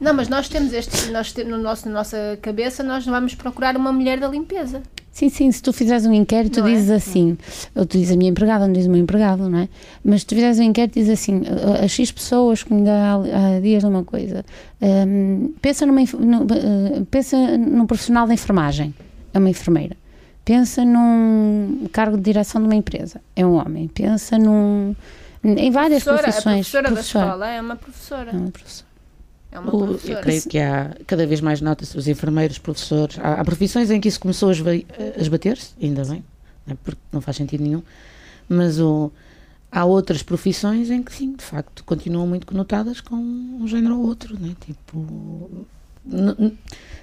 Não, 0.00 0.14
mas 0.14 0.28
nós 0.28 0.48
temos 0.48 0.72
este, 0.72 1.10
nós 1.10 1.32
te- 1.32 1.44
no 1.44 1.58
nosso, 1.58 1.86
na 1.88 1.94
nossa 1.94 2.38
cabeça, 2.40 2.82
nós 2.82 3.04
vamos 3.04 3.34
procurar 3.34 3.76
uma 3.76 3.92
mulher 3.92 4.18
da 4.18 4.26
limpeza. 4.28 4.82
Sim, 5.12 5.28
sim, 5.28 5.50
se 5.52 5.60
tu 5.62 5.72
fizeres 5.72 6.06
um 6.06 6.12
inquérito, 6.12 6.60
Não 6.60 6.68
é? 6.68 6.70
dizes 6.72 6.90
assim, 6.90 7.36
ou 7.74 7.84
tu 7.84 7.98
dizes 7.98 8.14
a 8.14 8.16
minha 8.16 8.30
empregada, 8.30 8.64
não 8.66 8.72
dizes 8.72 8.88
o 8.88 8.92
meu 8.92 9.00
empregado, 9.02 9.48
não 9.50 9.58
é? 9.58 9.68
Mas 10.04 10.20
se 10.20 10.26
tu 10.28 10.34
fizeres 10.36 10.58
um 10.58 10.62
inquérito, 10.62 10.94
dizes 10.94 11.20
assim, 11.20 11.42
as 11.84 11.90
X 11.90 12.10
pessoas 12.12 12.62
que 12.62 12.72
me 12.72 12.82
dá 12.84 13.16
há 13.16 13.60
dias 13.60 13.84
uma 13.84 14.04
coisa, 14.04 14.44
hum, 14.80 15.52
pensa, 15.60 15.84
numa, 15.84 16.00
no- 16.00 16.46
pensa 17.10 17.36
num 17.58 17.86
profissional 17.86 18.26
da 18.26 18.32
enfermagem, 18.32 18.94
é 19.34 19.38
uma 19.38 19.50
enfermeira. 19.50 19.96
Pensa 20.44 20.84
num 20.84 21.86
cargo 21.92 22.16
de 22.16 22.22
direção 22.22 22.60
de 22.62 22.66
uma 22.68 22.74
empresa, 22.76 23.20
é 23.36 23.44
um 23.44 23.54
homem. 23.56 23.88
Pensa 23.88 24.38
num, 24.38 24.94
em 25.44 25.70
várias 25.70 26.02
Professora, 26.04 26.20
a 26.28 26.32
profissões. 26.32 26.56
professora 26.70 26.82
da 26.84 26.90
professora. 26.94 27.24
escola 27.26 27.48
é 27.48 27.60
uma 27.60 27.76
professora. 27.76 28.30
É 28.30 28.36
uma 28.36 28.50
professora. 28.50 28.89
É 29.52 29.58
uma 29.58 29.74
O- 29.74 29.80
eu 29.80 29.86
professora. 29.88 30.20
creio 30.22 30.42
que 30.42 30.58
há 30.58 30.96
cada 31.06 31.26
vez 31.26 31.40
mais 31.40 31.60
nota-se 31.60 31.96
os 31.96 32.06
enfermeiros, 32.06 32.58
professores. 32.58 33.18
Há, 33.20 33.34
há 33.40 33.44
profissões 33.44 33.90
em 33.90 34.00
que 34.00 34.08
isso 34.08 34.20
começou 34.20 34.50
a 34.50 34.52
esbater-se, 35.20 35.70
ainda 35.82 36.04
bem, 36.04 36.22
né, 36.66 36.76
porque 36.84 37.00
não 37.12 37.20
faz 37.20 37.36
sentido 37.36 37.62
nenhum. 37.64 37.82
Mas 38.48 38.78
o, 38.80 39.10
há 39.72 39.84
outras 39.84 40.22
profissões 40.22 40.90
em 40.90 41.02
que 41.02 41.12
sim, 41.12 41.32
de 41.34 41.42
facto, 41.44 41.82
continuam 41.84 42.26
muito 42.26 42.46
conotadas 42.46 43.00
com 43.00 43.16
um 43.16 43.66
género 43.66 43.98
ou 43.98 44.06
outro, 44.06 44.36
né? 44.40 44.54
Tipo, 44.64 45.66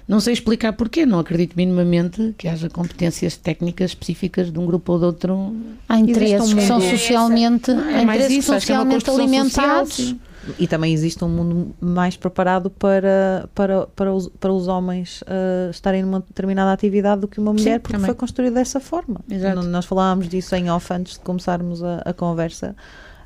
não 0.06 0.20
sei 0.20 0.32
explicar 0.32 0.72
porquê, 0.72 1.04
não 1.06 1.18
acredito 1.18 1.54
minimamente 1.56 2.34
que 2.36 2.48
haja 2.48 2.68
competências 2.68 3.36
técnicas 3.36 3.90
específicas 3.90 4.50
de 4.50 4.58
um 4.58 4.66
grupo 4.66 4.92
ou 4.92 4.98
de 4.98 5.04
outro. 5.04 5.56
Há 5.88 5.98
interesses 5.98 6.52
um 6.52 6.56
que 6.56 6.62
são 6.62 6.80
mundo- 6.80 6.90
socialmente, 6.90 7.70
É 7.70 8.02
interesses 8.02 8.48
é 8.48 8.52
uma 8.52 8.60
socialmente 8.60 9.10
alimentados. 9.10 9.94
social. 9.96 10.16
E 10.58 10.66
também 10.66 10.92
existe 10.92 11.24
um 11.24 11.28
mundo 11.28 11.74
mais 11.80 12.16
preparado 12.16 12.70
para, 12.70 13.48
para, 13.54 13.86
para, 13.88 14.12
os, 14.12 14.28
para 14.28 14.52
os 14.52 14.68
homens 14.68 15.22
ah, 15.26 15.68
estarem 15.70 16.02
numa 16.02 16.20
determinada 16.20 16.72
atividade 16.72 17.20
do 17.20 17.28
que 17.28 17.40
uma 17.40 17.52
mulher, 17.52 17.80
porque 17.80 17.94
também. 17.94 18.06
foi 18.06 18.14
construído 18.14 18.54
dessa 18.54 18.80
forma. 18.80 19.20
Exato. 19.28 19.62
Nós 19.62 19.84
falávamos 19.84 20.28
disso 20.28 20.54
em 20.54 20.70
off 20.70 20.92
antes 20.92 21.14
de 21.14 21.20
começarmos 21.20 21.82
a, 21.82 22.02
a 22.04 22.12
conversa, 22.12 22.74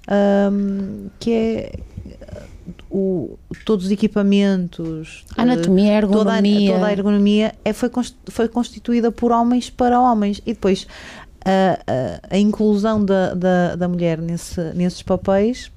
ahm, 0.08 1.08
que 1.18 1.32
é 1.32 1.72
o, 2.90 3.38
todos 3.64 3.86
os 3.86 3.90
equipamentos, 3.90 5.24
A 5.36 5.42
anatomia, 5.42 5.98
a 5.98 6.02
toda, 6.02 6.32
a, 6.32 6.36
ergonomia. 6.36 6.74
toda 6.74 6.86
a 6.86 6.92
ergonomia 6.92 7.54
é, 7.64 7.72
foi, 7.72 7.90
foi 8.28 8.48
constituída 8.48 9.10
por 9.10 9.32
homens 9.32 9.70
para 9.70 10.00
homens 10.00 10.40
e 10.46 10.52
depois 10.52 10.86
a, 11.44 11.78
a, 12.30 12.34
a 12.36 12.38
inclusão 12.38 13.04
da, 13.04 13.34
da, 13.34 13.76
da 13.76 13.88
mulher 13.88 14.18
nesse, 14.18 14.60
nesses 14.74 15.02
papéis 15.02 15.70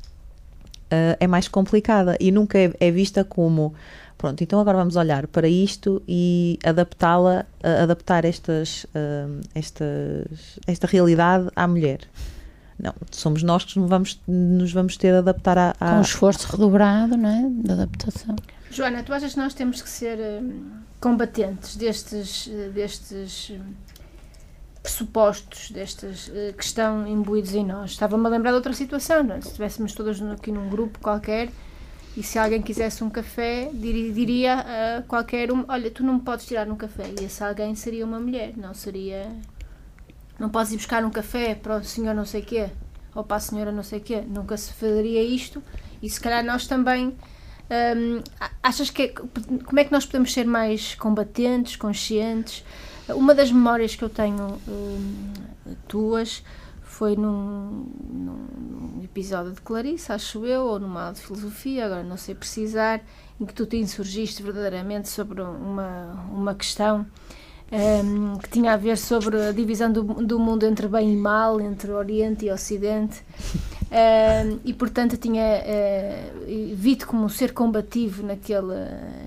ah, 0.91 1.17
é 1.19 1.27
mais 1.27 1.47
complicada 1.47 2.15
e 2.19 2.31
nunca 2.31 2.57
é, 2.57 2.73
é 2.79 2.91
vista 2.91 3.23
como 3.23 3.73
pronto, 4.17 4.41
então 4.43 4.59
agora 4.59 4.77
vamos 4.77 4.95
olhar 4.95 5.27
para 5.27 5.47
isto 5.47 6.01
e 6.07 6.57
adaptá-la, 6.63 7.45
ah, 7.63 7.83
adaptar 7.83 8.25
estas, 8.25 8.85
ah, 8.95 9.27
estas, 9.53 10.59
esta 10.65 10.87
realidade 10.87 11.49
à 11.55 11.67
mulher. 11.67 11.99
Não, 12.77 12.93
somos 13.11 13.41
nós 13.41 13.63
que 13.63 13.79
nos 13.79 13.89
vamos, 13.89 14.19
nos 14.27 14.73
vamos 14.73 14.97
ter 14.97 15.11
de 15.11 15.17
adaptar 15.19 15.57
à, 15.57 15.75
à- 15.79 15.95
com 15.95 16.01
esforço 16.01 16.45
redobrado, 16.51 17.15
não 17.15 17.29
é? 17.29 17.49
De 17.63 17.71
adaptação. 17.71 18.35
Joana, 18.69 19.01
tu 19.01 19.13
achas 19.13 19.33
que 19.33 19.39
nós 19.39 19.53
temos 19.53 19.81
que 19.81 19.89
ser 19.89 20.17
combatentes 20.99 21.77
destes, 21.77 22.49
destes 22.73 23.53
pressupostos, 24.85 25.71
destes 25.71 26.31
eh, 26.33 26.53
que 26.55 26.63
estão 26.63 27.07
imbuídos 27.07 27.53
em 27.55 27.65
nós? 27.65 27.91
Estava-me 27.91 28.25
a 28.25 28.29
lembrar 28.29 28.51
de 28.51 28.55
outra 28.57 28.73
situação, 28.73 29.23
não 29.23 29.35
é? 29.35 29.41
se 29.41 29.47
estivéssemos 29.47 29.93
todas 29.93 30.21
aqui 30.21 30.51
num 30.51 30.69
grupo 30.69 30.99
qualquer 30.99 31.49
e 32.15 32.21
se 32.23 32.37
alguém 32.39 32.61
quisesse 32.61 33.03
um 33.03 33.09
café, 33.09 33.69
diri- 33.73 34.11
diria 34.13 34.53
a 34.99 35.01
qualquer 35.01 35.51
um: 35.51 35.65
Olha, 35.67 35.89
tu 35.91 36.03
não 36.03 36.13
me 36.15 36.21
podes 36.21 36.45
tirar 36.45 36.67
um 36.69 36.75
café. 36.75 37.03
E 37.19 37.25
esse 37.25 37.43
alguém 37.43 37.75
seria 37.75 38.05
uma 38.05 38.19
mulher, 38.19 38.53
não 38.55 38.73
seria. 38.73 39.27
Não 40.39 40.49
podes 40.49 40.71
ir 40.71 40.77
buscar 40.77 41.03
um 41.03 41.09
café 41.09 41.55
para 41.55 41.77
o 41.77 41.83
senhor 41.83 42.13
não 42.13 42.25
sei 42.25 42.41
quê 42.41 42.69
ou 43.13 43.23
para 43.23 43.37
a 43.37 43.39
senhora 43.39 43.71
não 43.71 43.83
sei 43.83 43.99
quê. 43.99 44.21
Nunca 44.27 44.55
se 44.57 44.71
faria 44.73 45.23
isto 45.23 45.61
e 46.01 46.09
se 46.09 46.19
calhar 46.19 46.43
nós 46.43 46.67
também. 46.67 47.15
hum, 47.97 48.21
achas 48.61 48.89
que 48.91 49.01
é- 49.03 49.07
como 49.65 49.79
é 49.79 49.83
que 49.83 49.91
nós 49.91 50.05
podemos 50.05 50.31
ser 50.31 50.45
mais 50.45 50.93
combatentes, 50.95 51.75
conscientes? 51.75 52.63
Uma 53.09 53.35
das 53.35 53.51
memórias 53.51 53.95
que 53.95 54.03
eu 54.03 54.09
tenho 54.09 54.59
hum, 54.67 55.33
tuas 55.87 56.43
foi 56.81 57.15
num, 57.15 57.85
num 58.09 59.01
episódio 59.03 59.51
de 59.51 59.61
Clarice, 59.61 60.11
acho 60.11 60.45
eu, 60.45 60.63
ou 60.63 60.79
numa 60.79 61.01
aula 61.01 61.13
de 61.13 61.21
filosofia, 61.21 61.85
agora 61.85 62.03
não 62.03 62.17
sei 62.17 62.33
precisar, 62.33 63.01
em 63.39 63.45
que 63.45 63.53
tu 63.53 63.65
te 63.65 63.77
insurgiste 63.77 64.41
verdadeiramente 64.41 65.09
sobre 65.09 65.41
uma, 65.41 66.13
uma 66.31 66.55
questão 66.55 67.05
hum, 67.71 68.37
que 68.41 68.49
tinha 68.49 68.73
a 68.73 68.77
ver 68.77 68.97
sobre 68.97 69.41
a 69.41 69.51
divisão 69.51 69.91
do, 69.91 70.03
do 70.03 70.39
mundo 70.39 70.65
entre 70.65 70.87
bem 70.87 71.13
e 71.13 71.15
mal, 71.17 71.59
entre 71.59 71.91
Oriente 71.91 72.45
e 72.45 72.51
Ocidente. 72.51 73.21
Hum, 73.91 74.59
e 74.65 74.73
portanto 74.73 75.15
tinha 75.15 75.41
eh, 75.43 76.31
vi-te 76.75 77.05
como 77.05 77.23
um 77.23 77.29
ser 77.29 77.53
combativo 77.53 78.23
naquele, 78.25 78.73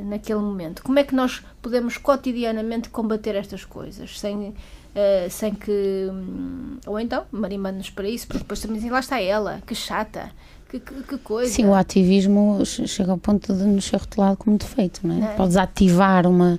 naquele 0.05 0.41
momento. 0.41 0.83
Como 0.83 0.99
é 0.99 1.05
que 1.05 1.15
nós 1.15 1.43
podemos 1.63 1.97
cotidianamente 1.97 2.89
combater 2.91 3.35
estas 3.37 3.65
coisas 3.65 4.19
sem, 4.19 4.53
eh, 4.95 5.29
sem 5.31 5.55
que. 5.55 6.09
hum, 6.11 6.77
ou 6.87 6.99
então, 6.99 7.25
marimando-nos 7.31 7.91
para 7.91 8.09
isso, 8.09 8.27
porque 8.27 8.41
depois 8.41 8.61
também 8.61 8.77
dizem, 8.77 8.91
lá 8.91 9.01
está 9.01 9.21
ela, 9.23 9.63
que 9.67 9.75
chata, 9.75 10.31
que, 10.69 10.81
que, 10.81 11.03
que 11.05 11.19
coisa. 11.19 11.51
Sim, 11.53 11.67
o 11.67 11.75
ativismo 11.75 12.61
che- 12.67 12.87
chega 12.87 13.13
ao 13.13 13.19
ponto 13.19 13.55
de 13.55 13.63
nos 13.65 13.85
ser 13.87 13.97
rotulado 13.99 14.37
como 14.37 14.59
defeito, 14.59 15.01
não 15.07 15.15
é? 15.17 15.21
Não 15.21 15.29
é? 15.29 15.35
Podes 15.35 15.57
ativar 15.57 16.27
uma 16.27 16.59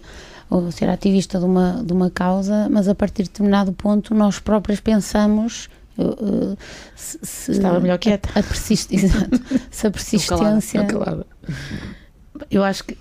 ou 0.49 0.71
ser 0.71 0.89
ativista 0.89 1.38
de 1.39 1.45
uma, 1.45 1.83
de 1.83 1.93
uma 1.93 2.09
causa, 2.09 2.67
mas 2.69 2.88
a 2.88 2.95
partir 2.95 3.23
de 3.23 3.29
determinado 3.29 3.71
ponto 3.71 4.13
nós 4.15 4.39
próprios 4.39 4.79
pensamos 4.79 5.69
eu, 5.97 6.12
eh, 6.12 6.57
se, 6.95 7.19
se- 7.21 7.51
Estava 7.51 7.79
melhor 7.79 7.97
quieta. 7.99 8.29
A, 8.33 8.39
a 8.39 8.43
persist, 8.43 8.91
exato, 8.95 9.39
se 9.69 9.85
a 9.88 9.91
persistência 9.91 10.85
Calada. 10.85 11.25
Eu 12.49 12.63
acho 12.63 12.85
que, 12.85 12.97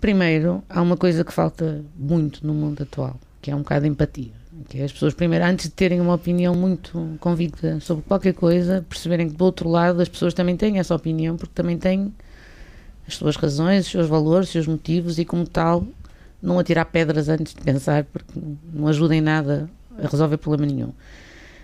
primeiro, 0.00 0.62
há 0.68 0.82
uma 0.82 0.96
coisa 0.96 1.24
que 1.24 1.32
falta 1.32 1.82
muito 1.96 2.46
no 2.46 2.52
mundo 2.52 2.82
atual, 2.82 3.18
que 3.40 3.50
é 3.50 3.54
um 3.56 3.60
bocado 3.60 3.84
de 3.84 3.90
empatia. 3.90 4.32
Que 4.68 4.80
é 4.80 4.84
as 4.84 4.92
pessoas, 4.92 5.14
primeiro, 5.14 5.44
antes 5.44 5.66
de 5.66 5.72
terem 5.72 6.00
uma 6.00 6.14
opinião 6.14 6.54
muito 6.54 7.16
convicta 7.20 7.80
sobre 7.80 8.04
qualquer 8.04 8.34
coisa, 8.34 8.84
perceberem 8.88 9.28
que 9.28 9.34
do 9.36 9.44
outro 9.44 9.68
lado 9.68 10.00
as 10.00 10.08
pessoas 10.08 10.32
também 10.34 10.56
têm 10.56 10.78
essa 10.78 10.94
opinião, 10.94 11.36
porque 11.36 11.52
também 11.54 11.76
têm 11.78 12.14
as 13.08 13.16
suas 13.16 13.36
razões, 13.36 13.86
os 13.86 13.90
seus 13.92 14.08
valores, 14.08 14.48
os 14.48 14.52
seus 14.52 14.66
motivos, 14.66 15.18
e 15.18 15.24
como 15.24 15.46
tal, 15.46 15.86
não 16.44 16.58
atirar 16.58 16.84
pedras 16.86 17.28
antes 17.28 17.54
de 17.54 17.60
pensar, 17.62 18.04
porque 18.04 18.38
não 18.72 18.86
ajuda 18.86 19.14
em 19.14 19.20
nada 19.20 19.68
a 19.98 20.06
resolver 20.06 20.36
problema 20.36 20.70
nenhum. 20.70 20.92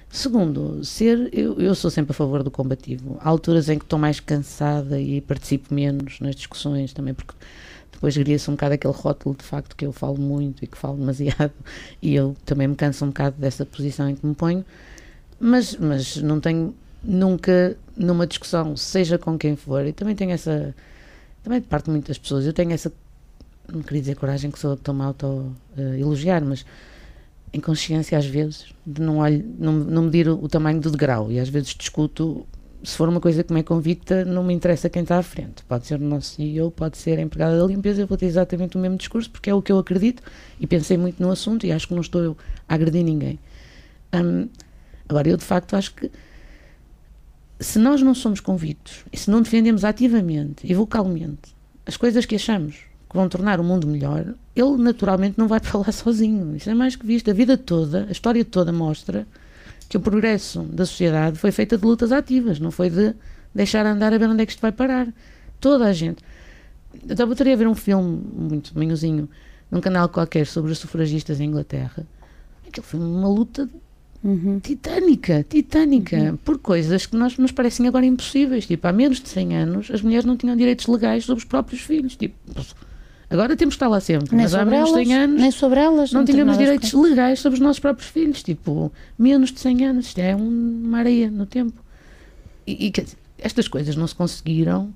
Segundo, 0.08 0.84
ser, 0.84 1.28
eu, 1.32 1.60
eu 1.60 1.74
sou 1.74 1.90
sempre 1.90 2.10
a 2.10 2.14
favor 2.14 2.42
do 2.42 2.50
combativo. 2.50 3.16
Há 3.20 3.28
alturas 3.28 3.68
em 3.68 3.78
que 3.78 3.84
estou 3.84 3.98
mais 3.98 4.18
cansada 4.18 5.00
e 5.00 5.20
participo 5.20 5.72
menos 5.72 6.18
nas 6.18 6.34
discussões 6.34 6.92
também, 6.92 7.14
porque 7.14 7.34
depois 7.92 8.16
cria-se 8.16 8.50
um 8.50 8.54
bocado 8.54 8.74
aquele 8.74 8.94
rótulo 8.94 9.36
de 9.36 9.44
facto 9.44 9.76
que 9.76 9.84
eu 9.84 9.92
falo 9.92 10.18
muito 10.18 10.64
e 10.64 10.66
que 10.66 10.76
falo 10.76 10.96
demasiado, 10.96 11.52
e 12.00 12.14
eu 12.14 12.34
também 12.44 12.66
me 12.66 12.74
canso 12.74 13.04
um 13.04 13.08
bocado 13.08 13.36
dessa 13.38 13.64
posição 13.66 14.08
em 14.08 14.16
que 14.16 14.26
me 14.26 14.34
ponho, 14.34 14.64
mas, 15.38 15.76
mas 15.76 16.16
não 16.16 16.40
tenho 16.40 16.74
nunca 17.04 17.76
numa 17.96 18.26
discussão, 18.26 18.76
seja 18.76 19.18
com 19.18 19.38
quem 19.38 19.54
for, 19.54 19.86
e 19.86 19.92
também 19.92 20.16
tenho 20.16 20.30
essa, 20.32 20.74
também 21.42 21.60
de 21.60 21.66
parte 21.66 21.84
de 21.84 21.90
muitas 21.90 22.18
pessoas, 22.18 22.46
eu 22.46 22.52
tenho 22.52 22.72
essa, 22.72 22.90
não 23.72 23.82
queria 23.82 24.00
dizer 24.00 24.16
coragem 24.16 24.50
que 24.50 24.58
sou 24.58 24.70
eu 24.70 24.76
que 24.76 24.82
estou-me 24.82 25.02
a 25.02 25.06
auto-elogiar, 25.06 26.44
mas 26.44 26.64
em 27.52 27.60
consciência 27.60 28.16
às 28.16 28.26
vezes 28.26 28.66
de 28.86 29.00
não, 29.00 29.18
olho, 29.18 29.44
não, 29.58 29.72
não 29.72 30.02
medir 30.02 30.28
o, 30.28 30.42
o 30.42 30.48
tamanho 30.48 30.80
do 30.80 30.90
degrau. 30.90 31.30
E 31.30 31.38
às 31.38 31.48
vezes 31.48 31.74
discuto 31.74 32.46
se 32.82 32.96
for 32.96 33.08
uma 33.08 33.20
coisa 33.20 33.44
que 33.44 33.52
me 33.52 33.60
é 33.60 33.62
convicta 33.62 34.24
não 34.24 34.42
me 34.42 34.54
interessa 34.54 34.88
quem 34.88 35.02
está 35.02 35.18
à 35.18 35.22
frente. 35.22 35.62
Pode 35.64 35.86
ser 35.86 36.00
o 36.00 36.04
nosso 36.04 36.36
CEO, 36.36 36.70
pode 36.70 36.96
ser 36.96 37.18
a 37.18 37.22
empregada 37.22 37.58
da 37.58 37.66
limpeza. 37.66 38.02
Eu 38.02 38.06
vou 38.06 38.16
ter 38.16 38.26
exatamente 38.26 38.76
o 38.76 38.80
mesmo 38.80 38.96
discurso 38.96 39.30
porque 39.30 39.50
é 39.50 39.54
o 39.54 39.60
que 39.60 39.70
eu 39.70 39.78
acredito 39.78 40.22
e 40.58 40.66
pensei 40.66 40.96
muito 40.96 41.22
no 41.22 41.30
assunto 41.30 41.66
e 41.66 41.72
acho 41.72 41.88
que 41.88 41.94
não 41.94 42.00
estou 42.00 42.22
eu 42.22 42.36
a 42.68 42.74
agredir 42.74 43.04
ninguém. 43.04 43.38
Hum, 44.14 44.48
agora 45.08 45.28
eu 45.28 45.36
de 45.36 45.44
facto 45.44 45.74
acho 45.74 45.94
que 45.94 46.10
se 47.58 47.78
nós 47.78 48.00
não 48.00 48.14
somos 48.14 48.40
convictos 48.40 49.04
e 49.12 49.16
se 49.16 49.30
não 49.30 49.42
defendemos 49.42 49.84
ativamente 49.84 50.66
e 50.66 50.74
vocalmente 50.74 51.54
as 51.84 51.96
coisas 51.96 52.24
que 52.24 52.36
achamos 52.36 52.89
que 53.10 53.16
vão 53.16 53.28
tornar 53.28 53.58
o 53.58 53.64
mundo 53.64 53.88
melhor, 53.88 54.34
ele 54.54 54.76
naturalmente 54.78 55.36
não 55.36 55.48
vai 55.48 55.58
para 55.60 55.78
lá 55.80 55.92
sozinho. 55.92 56.56
Isso 56.56 56.70
é 56.70 56.74
mais 56.74 56.94
que 56.96 57.04
visto. 57.04 57.30
A 57.30 57.34
vida 57.34 57.58
toda, 57.58 58.06
a 58.08 58.12
história 58.12 58.44
toda 58.44 58.72
mostra 58.72 59.26
que 59.88 59.96
o 59.96 60.00
progresso 60.00 60.62
da 60.62 60.86
sociedade 60.86 61.36
foi 61.36 61.50
feita 61.50 61.76
de 61.76 61.84
lutas 61.84 62.12
ativas, 62.12 62.60
não 62.60 62.70
foi 62.70 62.88
de 62.88 63.12
deixar 63.52 63.84
andar 63.84 64.14
a 64.14 64.18
ver 64.18 64.28
onde 64.28 64.42
é 64.42 64.46
que 64.46 64.52
isto 64.52 64.62
vai 64.62 64.70
parar. 64.70 65.08
Toda 65.58 65.86
a 65.86 65.92
gente. 65.92 66.22
Eu 67.06 67.12
estava 67.12 67.32
a 67.32 67.56
ver 67.56 67.66
um 67.68 67.74
filme 67.74 68.22
muito 68.32 68.76
manhozinho 68.78 69.28
num 69.70 69.80
canal 69.80 70.08
qualquer 70.08 70.46
sobre 70.46 70.70
os 70.72 70.78
sufragistas 70.78 71.40
em 71.40 71.44
Inglaterra. 71.44 72.06
Aquilo 72.66 72.86
foi 72.86 73.00
uma 73.00 73.28
luta 73.28 73.68
Uhum. 74.22 74.60
titânica, 74.60 75.42
titânica, 75.48 76.38
por 76.44 76.58
coisas 76.58 77.06
que 77.06 77.16
nós, 77.16 77.38
nos 77.38 77.52
parecem 77.52 77.88
agora 77.88 78.04
impossíveis. 78.04 78.66
Tipo, 78.66 78.86
há 78.86 78.92
menos 78.92 79.18
de 79.18 79.28
100 79.30 79.56
anos 79.56 79.90
as 79.90 80.02
mulheres 80.02 80.26
não 80.26 80.36
tinham 80.36 80.54
direitos 80.54 80.86
legais 80.86 81.24
sobre 81.24 81.38
os 81.42 81.44
próprios 81.48 81.80
filhos. 81.80 82.16
Tipo, 82.16 82.36
agora 83.30 83.56
temos 83.56 83.74
que 83.74 83.76
estar 83.76 83.88
lá 83.88 84.00
sempre, 84.00 84.34
nem 84.36 84.44
mas 84.44 84.54
há 84.54 84.64
menos 84.64 84.90
elas, 84.90 85.02
de 85.02 85.06
100 85.08 85.14
anos 85.16 85.40
nem 85.40 85.50
sobre 85.50 85.80
elas 85.80 86.12
não 86.12 86.22
em 86.22 86.24
tínhamos 86.24 86.58
direitos 86.58 86.92
legais 86.92 87.38
sobre 87.40 87.54
os 87.58 87.60
nossos 87.64 87.78
próprios 87.78 88.10
filhos. 88.10 88.42
Tipo, 88.42 88.92
menos 89.18 89.50
de 89.52 89.60
100 89.60 89.84
anos. 89.86 90.06
Isto 90.06 90.18
é 90.18 90.34
um- 90.36 90.82
uma 90.84 90.98
areia 90.98 91.30
no 91.30 91.46
tempo. 91.46 91.80
E, 92.66 92.86
e, 92.86 92.90
quer 92.90 93.02
dizer, 93.04 93.16
estas 93.38 93.68
coisas 93.68 93.94
não 93.96 94.06
se 94.06 94.14
conseguiram 94.14 94.92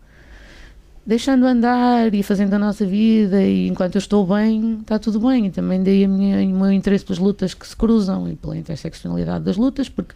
deixando 1.07 1.45
andar 1.47 2.15
e 2.15 2.23
fazendo 2.23 2.55
a 2.55 2.59
nossa 2.59 2.85
vida 2.87 3.43
e 3.43 3.69
enquanto 3.69 3.97
eu 3.97 3.99
estou 3.99 4.27
bem, 4.27 4.79
está 4.81 4.99
tudo 4.99 5.21
bem. 5.21 5.47
E 5.47 5.51
também 5.51 5.81
a 5.81 6.09
minha, 6.09 6.39
o 6.47 6.61
meu 6.61 6.73
interesse 6.73 7.05
pelas 7.05 7.19
lutas 7.19 7.53
que 7.55 7.67
se 7.69 7.77
cruzam 7.77 8.29
e 8.29 8.37
pela 8.37 8.57
interseccionalidade 8.57 9.45
das 9.45 9.57
lutas, 9.57 9.89
porque 9.89 10.15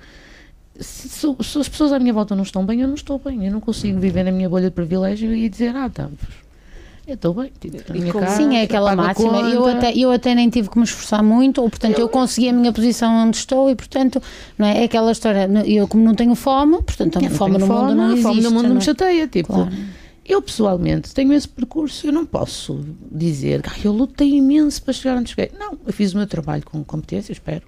se, 0.80 1.09
se- 1.09 1.36
se 1.42 1.59
as 1.59 1.68
pessoas 1.68 1.92
à 1.92 1.99
minha 1.99 2.12
volta 2.12 2.34
não 2.34 2.42
estão 2.42 2.64
bem, 2.64 2.80
eu 2.80 2.88
não 2.88 2.95
estou 2.95 3.18
bem. 3.18 3.45
Eu 3.47 3.53
não 3.53 3.61
consigo 3.61 3.99
viver 4.01 4.24
na 4.24 4.30
minha 4.32 4.49
bolha 4.49 4.70
de 4.70 4.74
privilégio 4.74 5.34
e 5.34 5.49
dizer, 5.49 5.76
ah, 5.76 5.90
tá, 5.90 6.09
eu 7.09 7.14
estou 7.14 7.34
bem, 7.34 7.50
tipo, 7.59 8.12
casa, 8.18 8.36
Sim, 8.36 8.56
é 8.56 8.62
aquela 8.62 8.92
a 8.92 8.96
máxima. 8.96 9.40
Eu 9.50 9.64
até, 9.66 9.92
eu 9.96 10.12
até 10.12 10.34
nem 10.34 10.48
tive 10.50 10.68
que 10.68 10.78
me 10.78 10.84
esforçar 10.84 11.22
muito, 11.22 11.61
ou 11.62 11.70
portanto 11.70 11.98
eu 11.98 12.09
consegui 12.09 12.48
a 12.50 12.52
minha 12.52 12.72
posição 12.72 13.12
onde 13.26 13.36
estou 13.38 13.70
e 13.70 13.74
portanto 13.74 14.22
não 14.59 14.66
é, 14.66 14.82
é 14.82 14.84
aquela 14.84 15.11
história. 15.11 15.48
Eu 15.66 15.88
como 15.88 16.04
não 16.04 16.14
tenho 16.14 16.34
fome, 16.34 16.82
portanto 16.82 17.18
a 17.18 17.22
Eu 17.22 17.30
fome 17.30 17.56
no 17.59 17.66
mundo 17.66 17.94
não 17.94 18.04
a 18.04 18.09
existe. 18.09 18.22
fome 18.22 18.40
no 18.42 18.50
mundo 18.50 18.64
não 18.68 18.74
me 18.74 18.80
é? 18.80 18.84
chateia, 18.84 19.26
tipo, 19.26 19.52
Claro. 19.54 19.70
eu 20.26 20.42
pessoalmente 20.42 21.14
tenho 21.14 21.32
esse 21.32 21.48
percurso, 21.48 22.06
eu 22.06 22.12
não 22.12 22.26
posso 22.26 22.84
dizer, 23.11 23.62
"Ai, 23.66 23.80
eu 23.84 23.92
lutei 23.92 24.34
imenso 24.34 24.82
para 24.82 24.92
chegar 24.92 25.16
onde 25.16 25.30
cheguei. 25.30 25.50
Não, 25.59 25.78
eu 25.86 25.92
fiz 25.92 26.12
o 26.12 26.18
meu 26.18 26.26
trabalho 26.26 26.62
com 26.64 26.84
competência, 26.84 27.32
espero. 27.32 27.62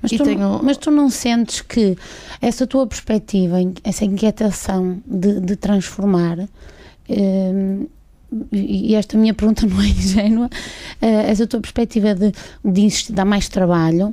Mas 0.00 0.12
tu, 0.12 0.22
tenho- 0.22 0.60
mas 0.62 0.76
tu 0.76 0.92
não 0.92 1.10
sentes 1.10 1.60
que 1.60 1.98
essa 2.40 2.64
tua 2.68 2.86
perspectiva, 2.86 3.56
essa 3.82 4.04
inquietação 4.04 5.02
de, 5.04 5.40
de 5.40 5.56
transformar, 5.56 6.38
hum, 7.10 7.86
e 8.52 8.94
esta 8.94 9.16
minha 9.18 9.34
pergunta 9.34 9.66
não 9.68 9.80
é 9.80 9.86
ingênua, 9.88 10.48
eh, 11.00 11.30
essa 11.30 11.46
tua 11.46 11.60
perspectiva 11.60 12.14
de, 12.14 12.32
de 12.64 13.12
dar 13.12 13.24
mais 13.24 13.48
trabalho, 13.48 14.12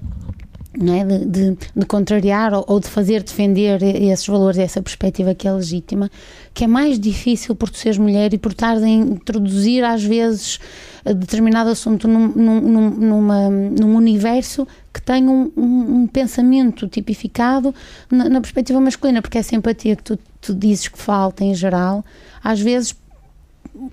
não 0.78 0.94
é? 0.94 1.04
de, 1.04 1.26
de, 1.26 1.58
de 1.76 1.86
contrariar 1.86 2.54
ou, 2.54 2.64
ou 2.68 2.80
de 2.80 2.88
fazer 2.88 3.24
defender 3.24 3.82
esses 3.84 4.28
valores, 4.28 4.58
essa 4.60 4.82
perspectiva 4.82 5.34
que 5.34 5.48
é 5.48 5.52
legítima, 5.52 6.10
que 6.54 6.64
é 6.64 6.68
mais 6.68 7.00
difícil 7.00 7.56
por 7.56 7.70
tu 7.70 7.78
seres 7.78 7.98
mulher 7.98 8.34
e 8.34 8.38
por 8.38 8.52
estar 8.52 8.78
a 8.78 8.88
introduzir 8.88 9.84
às 9.84 10.04
vezes 10.04 10.60
a 11.06 11.14
determinado 11.14 11.70
assunto 11.70 12.08
num, 12.08 12.28
num, 12.28 12.90
numa- 12.92 13.50
num 13.50 13.96
universo 13.96 14.68
que 14.94 15.02
tem 15.02 15.28
um, 15.28 15.52
um- 15.56 16.02
um 16.02 16.08
pensamento 16.08 16.88
tipificado 16.88 17.74
na, 18.12 18.28
na 18.30 18.42
perspectiva 18.42 18.80
masculina, 18.82 19.22
porque 19.22 19.38
essa 19.38 19.56
empatia 19.56 19.96
que 19.96 20.04
tu, 20.04 20.20
tu 20.42 20.54
dizes 20.54 20.88
que 20.88 21.00
falta 21.00 21.44
em 21.44 21.54
geral, 21.56 22.04
às 22.44 22.60
vezes 22.60 22.96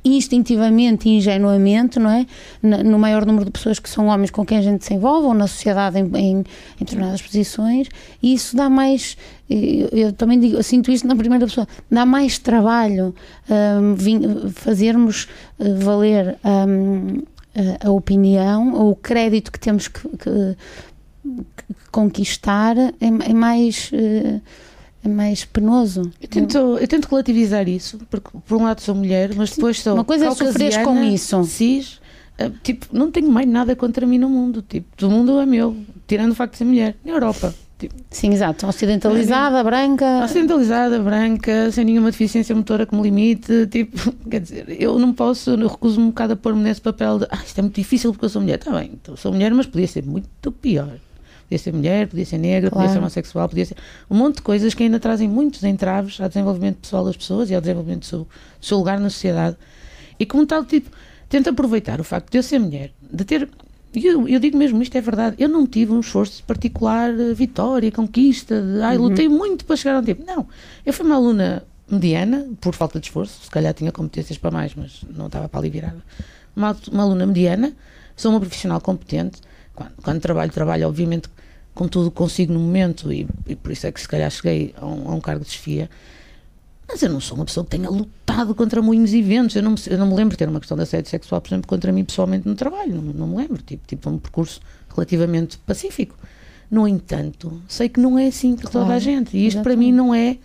instintivamente 0.05 1.09
e 1.09 1.17
ingenuamente, 1.17 1.99
não 1.99 2.11
é? 2.11 2.27
No 2.63 2.99
maior 2.99 3.25
número 3.27 3.45
de 3.45 3.51
pessoas 3.51 3.79
que 3.79 3.89
são 3.89 4.07
homens 4.09 4.31
com 4.31 4.45
quem 4.45 4.59
a 4.59 4.63
gente 4.63 4.85
se 4.85 4.95
envolve 4.95 5.27
ou 5.27 5.35
na 5.35 5.47
sociedade 5.47 5.99
em, 5.99 6.05
em, 6.17 6.37
em 6.39 6.45
determinadas 6.81 7.23
posições, 7.23 7.89
e 8.23 8.35
isso 8.35 8.57
dá 8.57 8.69
mais, 8.69 9.17
eu, 9.49 10.13
também 10.13 10.39
digo, 10.41 10.57
eu 10.57 10.63
sinto 10.63 10.91
isto 10.91 11.07
na 11.07 11.15
primeira 11.17 11.47
pessoa, 11.47 11.67
dá 11.91 12.05
mais 12.07 12.39
trabalho 12.39 13.15
hum, 13.49 13.95
vim- 13.95 14.49
fazermos 14.51 15.29
eh, 15.59 15.73
valer 15.75 16.37
hum, 16.45 17.23
a, 17.83 17.89
a 17.89 17.91
opinião 17.91 18.75
ou 18.75 18.91
o 18.91 18.97
crédito 18.97 19.51
que 19.53 19.59
temos 19.61 19.89
que, 19.89 20.09
que- 20.09 20.57
que 21.57 21.65
conquistar 21.91 22.77
é, 22.79 22.93
é 23.01 23.33
mais 23.35 23.91
eh, 23.93 24.41
é 25.07 25.09
mais 25.09 25.45
penoso. 25.45 26.11
Eu 26.21 26.29
tento, 26.29 26.59
eu 26.59 26.89
tento 26.89 27.07
relativizar 27.07 27.69
isso, 27.69 27.99
porque 28.11 28.29
por 28.47 28.59
um 28.59 28.65
lado 28.65 28.81
sou 28.81 28.95
mulher, 28.95 29.35
mas 29.35 29.51
depois 29.51 29.81
sou 29.81 29.95
Uma 29.95 30.05
coisa 30.05 30.27
é 30.27 30.31
sofreres 30.35 30.77
com 30.79 31.03
isso. 31.03 31.43
cis, 31.45 32.01
ah, 32.39 32.51
tipo, 32.63 32.87
não 32.93 33.11
tenho 33.11 33.31
mais 33.31 33.49
nada 33.49 33.75
contra 33.75 34.07
mim 34.07 34.19
no 34.19 34.29
mundo, 34.29 34.63
tipo, 34.63 35.07
o 35.07 35.11
mundo 35.11 35.41
é 35.41 35.47
meu, 35.47 35.77
tirando 36.07 36.33
o 36.33 36.35
facto 36.35 36.53
de 36.53 36.59
ser 36.59 36.65
mulher, 36.65 36.97
na 37.05 37.13
Europa, 37.13 37.55
tipo, 37.79 37.95
Sim, 38.11 38.33
exato. 38.33 38.67
Ocidentalizada, 38.67 39.63
branca. 39.63 40.25
ocidentalizada, 40.25 40.99
branca, 40.99 41.71
sem 41.71 41.85
nenhuma 41.85 42.11
deficiência 42.11 42.55
motora 42.55 42.85
como 42.85 43.03
limite, 43.03 43.67
tipo, 43.69 44.13
quer 44.29 44.41
dizer, 44.41 44.65
eu 44.69 44.99
não 44.99 45.13
posso, 45.13 45.51
eu 45.51 45.69
recuso-me 45.69 46.07
um 46.07 46.09
bocado 46.09 46.33
a 46.35 46.37
pôr-me 46.37 46.63
nesse 46.63 46.81
papel 46.81 47.21
de, 47.21 47.27
ah, 47.31 47.41
isto 47.47 47.59
é 47.59 47.63
muito 47.63 47.77
difícil 47.77 48.13
porque 48.13 48.25
eu 48.27 48.31
sou 48.31 48.43
mulher, 48.43 48.59
está 48.59 48.71
bem, 48.73 48.91
então, 48.95 49.17
sou 49.17 49.33
mulher, 49.33 49.55
mas 49.55 49.67
podia 49.67 49.87
ser 49.87 50.05
muito 50.05 50.51
pior. 50.53 50.99
Podia 51.49 51.59
ser 51.59 51.73
mulher, 51.73 52.09
podia 52.09 52.27
ser 52.27 52.39
negra, 52.39 52.71
podia 52.71 52.83
Claro. 52.83 52.93
ser 52.93 52.99
homossexual, 52.99 53.49
podia 53.49 53.65
ser 53.65 53.77
um 54.11 54.17
monte 54.17 54.37
de 54.37 54.43
coisas 54.43 54.75
que 54.75 54.83
ainda 54.83 54.99
trazem 54.99 55.29
muitos 55.29 55.63
entraves 55.63 56.21
ao 56.21 56.29
desenvolvimento 56.29 56.79
pessoal 56.79 57.05
das 57.05 57.17
pessoas 57.17 57.51
e 57.51 57.55
ao 57.55 57.61
desenvolvimento 57.61 58.01
do 58.01 58.07
seu, 58.07 58.19
do 58.21 58.29
seu 58.67 58.79
lugar 58.79 58.99
na 58.99 59.09
sociedade. 59.09 59.57
E 60.19 60.27
como 60.27 60.45
tal, 60.45 60.65
tipo, 60.65 60.91
tento 61.29 61.49
aproveitar 61.51 62.01
o 62.01 62.05
facto 62.05 62.31
de 62.33 62.39
eu 62.39 62.43
ser 62.43 62.59
mulher, 62.59 62.91
de 63.13 63.25
ter. 63.25 63.49
Eu, 63.95 64.29
eu 64.29 64.41
digo 64.41 64.59
mesmo, 64.59 64.83
isto 64.83 64.99
é 64.99 65.01
verdade. 65.01 65.37
Eu 65.39 65.49
não 65.49 65.67
tive 65.67 65.93
um 65.93 66.01
esforço 66.01 66.43
particular, 66.45 67.11
eh, 67.11 67.33
vitória, 67.33 67.91
conquista, 67.93 68.61
de 68.61 68.83
ai, 68.83 68.99
lutei 68.99 69.29
muito 69.29 69.65
para 69.65 69.77
chegar 69.77 69.99
onde. 69.99 70.17
Não. 70.27 70.47
Eu 70.85 70.93
fui 70.93 71.07
uma 71.07 71.15
aluna 71.15 71.63
mediana, 71.89 72.45
por 72.61 72.75
falta 72.75 72.99
de 72.99 73.07
esforço, 73.07 73.45
se 73.45 73.51
calhar 73.51 73.73
tinha 73.73 73.93
competências 73.93 74.37
para 74.37 74.51
mais, 74.51 74.75
mas 74.75 75.03
não 75.17 75.27
estava 75.27 75.49
para 75.49 75.61
ali 75.61 75.71
virada. 75.71 76.03
Uma, 76.55 76.77
uma 76.93 77.05
aluna 77.05 77.25
mediana, 77.25 77.73
sou 78.17 78.33
uma 78.33 78.41
profissional 78.41 78.81
competente. 78.81 79.41
Quando, 79.75 79.93
quando 80.03 80.21
trabalho, 80.21 80.51
trabalho, 80.51 80.89
obviamente, 80.89 81.29
com 81.77 81.87
tudo 81.87 82.11
consigo 82.11 82.55
no 82.55 82.59
momento, 82.59 83.13
e, 83.13 83.29
e 83.47 83.55
por 83.55 83.71
isso 83.71 83.87
é 83.87 83.93
que 83.93 84.01
se 84.01 84.09
calhar 84.09 84.31
cheguei 84.31 84.75
a 84.81 84.87
um, 84.87 85.11
a 85.11 85.15
um 85.15 85.21
cargo 85.21 85.45
de 85.45 85.51
chefia. 85.51 85.89
Mas 86.89 87.03
eu 87.03 87.11
não 87.11 87.21
sou 87.21 87.37
uma 87.37 87.45
pessoa 87.45 87.65
que 87.65 87.71
tenha 87.71 87.91
lutado 87.91 88.55
contra 88.55 88.81
muitos 88.81 89.13
eventos. 89.13 89.55
Eu 89.57 89.63
não, 89.63 89.73
me, 89.73 89.79
eu 89.89 89.99
não 89.99 90.07
me 90.07 90.15
lembro 90.15 90.31
de 90.31 90.39
ter 90.39 90.49
uma 90.49 90.59
questão 90.59 90.77
de 90.77 90.85
assédio 90.85 91.11
sexual, 91.11 91.41
por 91.41 91.49
exemplo, 91.49 91.69
contra 91.69 91.93
mim 91.93 92.03
pessoalmente 92.05 92.49
no 92.49 92.55
trabalho. 92.55 92.95
Não, 92.95 93.13
não 93.13 93.27
me 93.29 93.37
lembro. 93.37 93.61
Tipo, 93.61 93.87
tipo, 93.87 94.09
um 94.09 94.19
percurso 94.19 94.61
relativamente 94.95 95.59
pacífico. 95.59 96.17
No 96.71 96.89
entanto, 96.89 97.61
sei 97.69 97.89
que 97.89 98.01
não 98.01 98.19
é 98.19 98.29
assim 98.29 98.57
para 98.57 98.71
toda 98.71 98.85
a 98.85 98.89
Claro, 98.89 99.01
gente. 99.01 99.37
E 99.37 99.47
isto 99.47 99.61
para 99.63 99.73
exatamente. 99.73 99.93
mim 99.93 99.93
não 99.93 100.15
é 100.15 100.39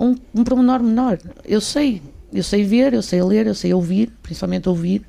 um, 0.00 0.16
um 0.34 0.42
pormenor 0.42 0.82
menor. 0.82 1.18
Eu 1.44 1.60
sei, 1.60 2.02
eu 2.32 2.42
sei 2.42 2.64
ver, 2.64 2.94
eu 2.94 3.02
sei 3.02 3.22
ler, 3.22 3.46
eu 3.46 3.54
sei 3.54 3.72
ouvir, 3.72 4.10
principalmente 4.22 4.68
ouvir, 4.68 5.02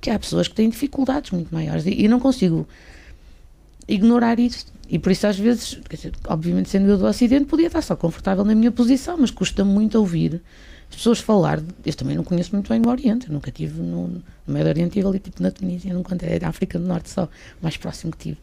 que 0.00 0.10
há 0.10 0.18
pessoas 0.18 0.48
que 0.48 0.54
têm 0.54 0.68
dificuldades 0.70 1.30
muito 1.30 1.54
maiores. 1.54 1.86
E, 1.86 2.02
e 2.02 2.08
não 2.08 2.18
consigo 2.18 2.66
ignorar 3.88 4.38
isso. 4.38 4.66
E 4.88 4.98
por 4.98 5.10
isso, 5.10 5.26
às 5.26 5.38
vezes, 5.38 5.78
dizer, 5.90 6.12
obviamente, 6.28 6.68
sendo 6.68 6.88
eu 6.88 6.98
do 6.98 7.06
Ocidente, 7.06 7.46
podia 7.46 7.66
estar 7.66 7.82
só 7.82 7.96
confortável 7.96 8.44
na 8.44 8.54
minha 8.54 8.70
posição, 8.70 9.16
mas 9.18 9.30
custa 9.30 9.64
muito 9.64 9.98
ouvir 9.98 10.40
as 10.88 10.96
pessoas 10.96 11.18
falar. 11.18 11.60
Eu 11.84 11.94
também 11.94 12.16
não 12.16 12.22
conheço 12.22 12.52
muito 12.52 12.68
bem 12.68 12.80
o 12.80 12.88
Oriente, 12.88 13.26
eu 13.26 13.32
nunca 13.32 13.50
tive 13.50 13.80
no, 13.80 14.08
no 14.08 14.22
Médio 14.46 14.68
Oriente, 14.68 14.88
estive 14.90 15.08
ali 15.08 15.18
tipo 15.18 15.42
na 15.42 15.50
Tunísia, 15.50 15.92
nunca 15.92 16.16
é 16.22 16.38
da 16.38 16.48
África 16.48 16.78
do 16.78 16.86
Norte 16.86 17.10
só, 17.10 17.28
mais 17.60 17.76
próximo 17.76 18.12
que 18.12 18.18
tive. 18.18 18.38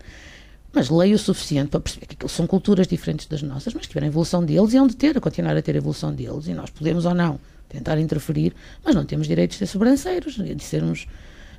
Mas 0.73 0.89
leio 0.89 1.15
o 1.15 1.19
suficiente 1.19 1.69
para 1.69 1.79
perceber 1.79 2.07
que 2.07 2.27
são 2.27 2.47
culturas 2.47 2.87
diferentes 2.87 3.27
das 3.27 3.41
nossas, 3.41 3.73
mas 3.73 3.87
tiveram 3.87 4.07
a 4.07 4.09
evolução 4.09 4.43
deles 4.43 4.73
e 4.73 4.77
hão 4.77 4.87
de 4.87 4.95
ter, 4.95 5.17
a 5.17 5.21
continuar 5.21 5.55
a 5.55 5.61
ter 5.61 5.75
a 5.75 5.77
evolução 5.77 6.13
deles, 6.13 6.47
e 6.47 6.53
nós 6.53 6.69
podemos 6.71 7.05
ou 7.05 7.13
não 7.13 7.39
tentar 7.69 7.97
interferir, 7.99 8.53
mas 8.83 8.93
não 8.93 9.05
temos 9.05 9.27
direito 9.27 9.51
de 9.51 9.57
ser 9.57 9.67
sobranceiros, 9.67 10.35
de 10.35 10.63
sermos 10.63 11.07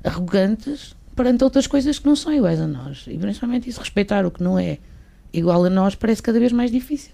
arrogantes 0.03 0.95
perante 1.15 1.43
outras 1.43 1.67
coisas 1.67 1.97
que 1.99 2.05
não 2.05 2.15
são 2.15 2.33
iguais 2.33 2.59
a 2.59 2.67
nós. 2.67 3.05
E 3.07 3.17
principalmente 3.17 3.69
isso, 3.69 3.79
respeitar 3.79 4.25
o 4.25 4.31
que 4.31 4.43
não 4.43 4.59
é 4.59 4.77
igual 5.33 5.63
a 5.65 5.69
nós, 5.69 5.95
parece 5.95 6.21
cada 6.21 6.39
vez 6.39 6.51
mais 6.51 6.71
difícil. 6.71 7.11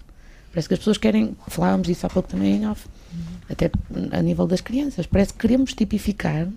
Parece 0.52 0.68
que 0.68 0.74
as 0.74 0.80
pessoas 0.80 0.98
querem, 0.98 1.36
falávamos 1.48 1.86
disso 1.86 2.06
há 2.06 2.10
pouco 2.10 2.28
também 2.28 2.56
em 2.56 2.68
off, 2.68 2.86
até 3.48 3.70
a 4.10 4.22
nível 4.22 4.46
das 4.46 4.60
crianças, 4.60 5.06
parece 5.06 5.32
que 5.32 5.38
queremos 5.38 5.72
tipificar 5.72 6.48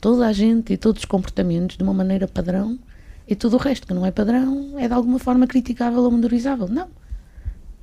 toda 0.00 0.26
a 0.26 0.32
gente 0.32 0.72
e 0.72 0.76
todos 0.76 1.00
os 1.00 1.04
comportamentos 1.06 1.76
de 1.76 1.82
uma 1.82 1.94
maneira 1.94 2.28
padrão 2.28 2.78
e 3.26 3.34
tudo 3.34 3.56
o 3.56 3.58
resto 3.58 3.86
que 3.86 3.94
não 3.94 4.06
é 4.06 4.10
padrão 4.10 4.74
é 4.78 4.86
de 4.86 4.94
alguma 4.94 5.18
forma 5.18 5.46
criticável 5.46 6.02
ou 6.02 6.10
menorizável. 6.10 6.68
Não. 6.68 6.88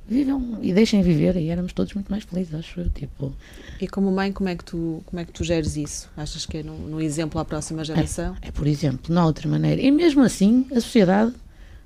Vivam 0.08 0.60
e 0.62 0.72
deixem 0.72 1.02
viver 1.02 1.36
e 1.36 1.48
éramos 1.48 1.72
todos 1.72 1.92
muito 1.94 2.08
mais 2.08 2.22
felizes, 2.22 2.54
acho 2.54 2.80
eu. 2.80 2.88
Tipo, 2.90 3.34
E 3.80 3.88
como 3.88 4.10
mãe, 4.12 4.32
como 4.32 4.48
é 4.48 4.54
que 4.54 4.64
tu, 4.64 5.02
como 5.04 5.18
é 5.18 5.24
que 5.24 5.32
tu 5.32 5.42
geres 5.42 5.76
isso? 5.76 6.08
Achas 6.16 6.46
que 6.46 6.58
é 6.58 6.62
no, 6.62 6.78
no 6.78 7.00
exemplo 7.00 7.40
à 7.40 7.44
próxima 7.44 7.84
geração? 7.84 8.36
É 8.40 8.52
por 8.52 8.68
exemplo, 8.68 9.12
não 9.12 9.22
há 9.22 9.26
outra 9.26 9.48
maneira. 9.48 9.82
E 9.82 9.90
mesmo 9.90 10.22
assim, 10.22 10.64
a 10.70 10.76
sociedade 10.76 11.34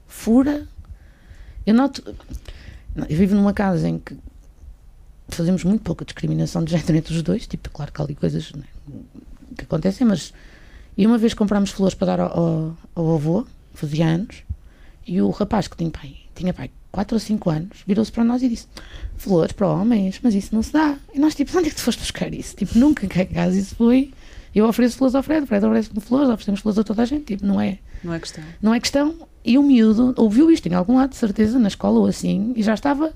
fura. 0.06 0.66
Eu 1.66 1.72
noto. 1.72 2.14
Eu 3.08 3.16
vivo 3.16 3.34
numa 3.34 3.54
casa 3.54 3.88
em 3.88 3.98
que 3.98 4.14
fazemos 5.28 5.64
muito 5.64 5.82
pouca 5.82 6.04
discriminação 6.04 6.62
de 6.62 6.72
género 6.72 6.96
entre 6.96 7.14
os 7.14 7.22
dois. 7.22 7.46
Tipo, 7.46 7.70
claro 7.70 7.90
que 7.90 8.02
há 8.02 8.04
ali 8.04 8.14
coisas 8.14 8.52
né, 8.52 8.64
que 9.56 9.64
acontecem, 9.64 10.06
mas. 10.06 10.34
E 10.94 11.06
uma 11.06 11.16
vez 11.16 11.32
comprámos 11.32 11.70
flores 11.70 11.94
para 11.94 12.16
dar 12.16 12.20
ao, 12.20 12.38
ao, 12.38 12.76
ao 12.94 13.14
avô, 13.14 13.46
fazia 13.72 14.06
anos, 14.06 14.42
e 15.06 15.22
o 15.22 15.30
rapaz 15.30 15.66
que 15.68 15.76
tinha 15.76 15.90
pai, 15.90 16.16
tinha 16.34 16.52
pai 16.52 16.70
4 16.92 17.14
ou 17.16 17.20
5 17.20 17.50
anos, 17.50 17.78
virou-se 17.86 18.10
para 18.12 18.24
nós 18.24 18.42
e 18.42 18.48
disse: 18.48 18.66
Flores 19.16 19.52
para 19.52 19.68
homens, 19.68 20.18
mas 20.22 20.34
isso 20.34 20.54
não 20.54 20.62
se 20.62 20.72
dá. 20.72 20.96
E 21.14 21.18
nós, 21.18 21.34
tipo, 21.34 21.56
onde 21.56 21.68
é 21.68 21.70
que 21.70 21.76
tu 21.76 21.82
foste 21.82 22.00
buscar 22.00 22.32
isso? 22.34 22.56
Tipo, 22.56 22.78
nunca 22.78 23.06
cá 23.06 23.22
em 23.22 23.26
casa 23.26 23.58
isso 23.58 23.74
foi. 23.76 24.10
Eu 24.54 24.66
ofereço 24.66 24.96
flores 24.96 25.14
ao 25.14 25.22
Fred, 25.22 25.44
o 25.44 25.46
Fred 25.46 25.64
oferece-me 25.64 26.00
flores, 26.00 26.28
oferecemos 26.28 26.60
flores 26.60 26.78
a 26.78 26.82
toda 26.84 27.02
a 27.02 27.04
gente. 27.04 27.24
Tipo, 27.24 27.46
não 27.46 27.60
é, 27.60 27.78
Não 28.02 28.12
é 28.12 28.18
questão. 28.18 28.42
não 28.60 28.74
é 28.74 28.80
questão. 28.80 29.14
E 29.44 29.56
o 29.56 29.62
miúdo 29.62 30.12
ouviu 30.16 30.50
isto 30.50 30.66
em 30.68 30.74
algum 30.74 30.96
lado, 30.96 31.10
de 31.10 31.16
certeza, 31.16 31.58
na 31.58 31.68
escola 31.68 32.00
ou 32.00 32.06
assim, 32.06 32.52
e 32.56 32.62
já 32.62 32.74
estava. 32.74 33.12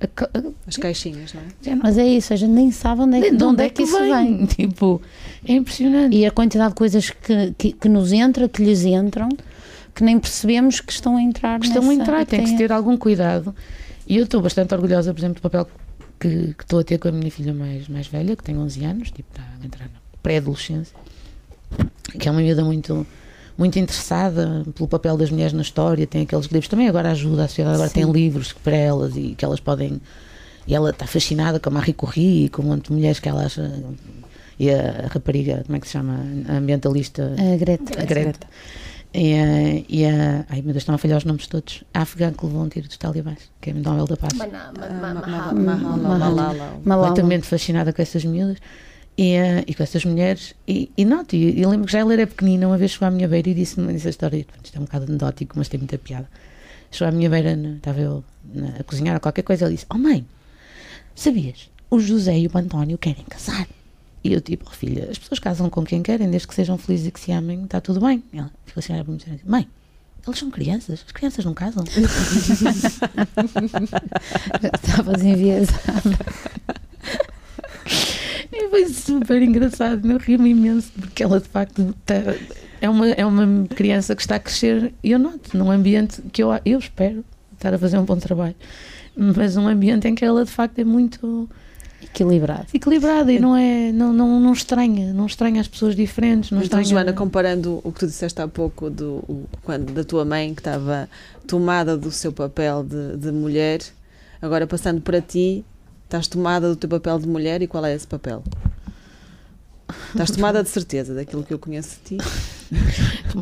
A, 0.00 0.04
a, 0.04 0.42
As 0.66 0.76
caixinhas, 0.76 1.32
não 1.34 1.40
é? 1.40 1.44
já 1.62 1.74
não- 1.76 1.82
Mas 1.82 1.96
é 1.98 2.06
isso, 2.06 2.32
a 2.32 2.36
gente 2.36 2.50
nem 2.50 2.70
sabe 2.70 3.02
onde 3.02 3.16
é, 3.18 3.20
que- 3.20 3.36
de 3.36 3.44
onde 3.44 3.62
é 3.64 3.68
que 3.70 3.82
isso 3.82 3.98
vem? 3.98 4.46
Tipo, 4.50 5.00
é 5.44 5.52
impressionante. 5.54 6.16
E 6.16 6.26
a 6.26 6.30
quantidade 6.30 6.70
de 6.70 6.76
coisas 6.76 7.10
que, 7.10 7.54
que, 7.56 7.72
que 7.72 7.88
nos 7.88 8.12
entra, 8.12 8.48
que 8.48 8.62
lhes 8.64 8.84
entram, 8.84 9.28
que 9.98 10.04
nem 10.04 10.16
percebemos 10.16 10.80
que 10.80 10.92
estão 10.92 11.16
a 11.16 11.20
entrar 11.22 11.58
que 11.58 11.66
estão 11.66 11.82
a 11.82 11.86
nessa- 11.88 12.02
entrar, 12.02 12.22
e 12.22 12.26
tem 12.26 12.44
que 12.44 12.50
se 12.50 12.56
ter 12.56 12.70
algum 12.70 12.96
cuidado. 12.96 13.52
E 14.06 14.16
eu 14.16 14.22
estou 14.22 14.40
bastante 14.40 14.72
orgulhosa, 14.72 15.12
por 15.12 15.18
exemplo, 15.18 15.34
do 15.34 15.42
papel 15.42 15.68
que, 16.20 16.54
que 16.54 16.62
estou 16.62 16.78
a 16.78 16.84
ter 16.84 16.98
com 16.98 17.08
a 17.08 17.12
minha 17.12 17.30
filha 17.32 17.52
mais, 17.52 17.88
mais 17.88 18.06
velha, 18.06 18.36
que 18.36 18.44
tem 18.44 18.56
11 18.56 18.84
anos, 18.84 19.10
tipo, 19.10 19.28
está 19.32 19.42
a 19.60 19.66
entrar 19.66 19.86
na 19.86 19.98
pré-adolescência, 20.22 20.94
que 22.16 22.28
é 22.28 22.30
uma 22.30 22.40
miúda 22.40 22.64
muito, 22.64 23.04
muito 23.58 23.76
interessada 23.76 24.64
pelo 24.72 24.86
papel 24.88 25.16
das 25.16 25.30
mulheres 25.32 25.52
na 25.52 25.62
história, 25.62 26.06
tem 26.06 26.22
aqueles 26.22 26.46
livros, 26.46 26.68
também 26.68 26.88
agora 26.88 27.10
ajuda 27.10 27.44
a 27.44 27.48
sociedade, 27.48 27.74
agora 27.74 27.88
Sim. 27.88 27.94
tem 28.02 28.12
livros 28.12 28.52
para 28.52 28.76
elas 28.76 29.16
e 29.16 29.34
que 29.36 29.44
elas 29.44 29.58
podem. 29.58 30.00
E 30.66 30.74
ela 30.76 30.90
está 30.90 31.06
fascinada 31.08 31.58
com 31.58 31.70
a 31.70 31.72
Marie 31.72 31.92
Curie 31.92 32.44
e 32.44 32.48
com 32.48 32.62
um 32.62 32.66
monte 32.66 32.86
de 32.86 32.92
mulheres 32.92 33.18
que 33.18 33.28
ela 33.28 33.44
acha 33.46 33.68
e 34.60 34.70
a, 34.70 35.04
a 35.04 35.06
rapariga, 35.08 35.62
como 35.64 35.76
é 35.76 35.80
que 35.80 35.86
se 35.86 35.92
chama? 35.94 36.20
A 36.48 36.52
ambientalista. 36.56 37.34
A 37.52 37.56
Greta. 37.56 38.00
A 38.00 38.04
Greta. 38.04 38.46
E, 39.14 39.34
a, 39.34 39.84
e 39.88 40.04
a. 40.04 40.44
Ai 40.48 40.56
meu 40.62 40.72
Deus, 40.72 40.78
estão 40.78 40.94
a 40.94 40.98
falhar 40.98 41.16
os 41.18 41.24
nomes 41.24 41.46
todos. 41.46 41.82
A 41.94 42.02
afegã 42.02 42.32
que 42.32 42.44
levou 42.44 42.62
um 42.62 42.68
tiro 42.68 42.86
dos 42.86 42.96
talibãs, 42.98 43.50
que 43.60 43.70
é 43.70 43.72
o 43.72 43.76
Nobel 43.76 44.06
da 44.06 44.16
Paz. 44.16 44.34
Completamente 47.08 47.46
fascinada 47.46 47.92
com 47.92 48.02
essas 48.02 48.24
miúdas 48.24 48.58
e, 49.16 49.32
eh, 49.32 49.64
e 49.66 49.74
com 49.74 49.82
essas 49.82 50.04
mulheres. 50.04 50.54
E, 50.66 50.90
e 50.96 51.04
noto, 51.06 51.34
e 51.34 51.60
eu 51.60 51.70
lembro 51.70 51.86
que 51.86 51.92
já 51.92 52.00
ela 52.00 52.12
era 52.12 52.26
pequenina, 52.26 52.66
uma 52.68 52.76
vez 52.76 52.90
chegou 52.92 53.08
à 53.08 53.10
minha 53.10 53.26
beira 53.26 53.48
e 53.48 53.54
disse-me 53.54 53.92
disse 53.94 54.06
a 54.08 54.10
história. 54.10 54.46
Isto 54.62 54.76
é 54.76 54.80
um 54.80 54.84
bocado 54.84 55.04
anedótico, 55.06 55.54
mas 55.56 55.68
tem 55.68 55.78
muita 55.78 55.96
piada. 55.98 56.28
Chegou 56.90 57.08
à 57.08 57.10
minha 57.12 57.30
beira, 57.30 57.56
na- 57.56 57.76
estava 57.76 58.00
eu 58.00 58.22
na- 58.54 58.76
a 58.78 58.84
cozinhar 58.84 59.14
ou 59.14 59.20
qualquer 59.20 59.42
coisa, 59.42 59.64
ele 59.64 59.74
disse: 59.74 59.86
Oh 59.90 59.96
mãe, 59.98 60.24
sabias? 61.14 61.70
O 61.90 61.98
José 61.98 62.38
e 62.38 62.46
o 62.46 62.50
António 62.58 62.98
querem 62.98 63.24
casar. 63.24 63.66
E 64.28 64.32
eu, 64.34 64.40
tipo, 64.42 64.66
oh, 64.68 64.70
filha, 64.74 65.08
as 65.10 65.18
pessoas 65.18 65.38
casam 65.38 65.70
com 65.70 65.82
quem 65.84 66.02
querem, 66.02 66.28
desde 66.30 66.46
que 66.46 66.54
sejam 66.54 66.76
felizes 66.76 67.06
e 67.06 67.10
que 67.10 67.18
se 67.18 67.32
amem, 67.32 67.64
está 67.64 67.80
tudo 67.80 67.98
bem. 68.00 68.22
E 68.30 68.38
ela 68.38 68.50
ficou 68.66 68.80
assim 68.80 68.92
a 68.92 68.96
olhar 68.96 69.04
para 69.04 69.12
mim 69.14 69.20
e 69.26 69.30
disse: 69.30 69.48
Mãe, 69.48 69.66
eles 70.26 70.38
são 70.38 70.50
crianças, 70.50 71.02
as 71.06 71.12
crianças 71.12 71.44
não 71.46 71.54
casam. 71.54 71.82
Estavas 74.74 75.22
enviesada. 75.22 76.18
E 78.52 78.68
foi 78.68 78.88
super 78.88 79.40
engraçado, 79.40 80.10
eu 80.10 80.18
ri-me 80.18 80.50
imenso, 80.50 80.90
porque 81.00 81.22
ela 81.22 81.40
de 81.40 81.48
facto 81.48 81.94
tá- 82.04 82.34
é, 82.80 82.88
uma, 82.90 83.08
é 83.08 83.24
uma 83.24 83.66
criança 83.68 84.14
que 84.14 84.20
está 84.22 84.36
a 84.36 84.38
crescer, 84.40 84.92
e 85.02 85.12
eu 85.12 85.18
noto, 85.18 85.56
num 85.56 85.70
ambiente 85.70 86.20
que 86.32 86.42
eu, 86.42 86.50
eu 86.64 86.78
espero 86.78 87.24
estar 87.54 87.72
a 87.72 87.78
fazer 87.78 87.98
um 87.98 88.04
bom 88.04 88.16
trabalho, 88.16 88.54
mas 89.16 89.56
um 89.56 89.66
ambiente 89.66 90.06
em 90.06 90.14
que 90.14 90.24
ela 90.24 90.44
de 90.44 90.50
facto 90.50 90.78
é 90.78 90.84
muito 90.84 91.48
Equilibrado. 92.02 92.66
equilibrada 92.72 93.32
e 93.32 93.38
não 93.40 93.56
é 93.56 93.90
não, 93.92 94.12
não, 94.12 94.38
não 94.40 94.52
estranha, 94.52 95.12
não 95.12 95.26
estranha 95.26 95.60
as 95.60 95.66
pessoas 95.68 95.96
diferentes, 95.96 96.50
não 96.50 96.58
Então, 96.58 96.80
estranha... 96.80 96.84
Joana, 97.04 97.12
comparando 97.12 97.80
o 97.82 97.90
que 97.92 98.00
tu 98.00 98.06
disseste 98.06 98.40
há 98.40 98.46
pouco 98.48 98.88
do, 98.88 99.16
o- 99.28 99.48
quando, 99.62 99.92
da 99.92 100.04
tua 100.04 100.24
mãe 100.24 100.54
que 100.54 100.60
estava 100.60 101.08
tomada 101.46 101.96
do 101.96 102.10
seu 102.12 102.32
papel 102.32 102.84
de, 102.84 103.16
de 103.16 103.32
mulher, 103.32 103.80
agora 104.40 104.66
passando 104.66 105.00
para 105.00 105.20
ti, 105.20 105.64
estás 106.04 106.28
tomada 106.28 106.68
do 106.68 106.76
teu 106.76 106.88
papel 106.88 107.18
de 107.18 107.26
mulher 107.26 107.62
e 107.62 107.66
qual 107.66 107.84
é 107.84 107.94
esse 107.94 108.06
papel? 108.06 108.42
Estás 110.10 110.30
tomada 110.30 110.62
de 110.62 110.68
certeza 110.68 111.14
daquilo 111.14 111.42
que 111.42 111.52
eu 111.52 111.58
conheço 111.58 111.96
de 112.04 112.16
ti. 112.18 112.24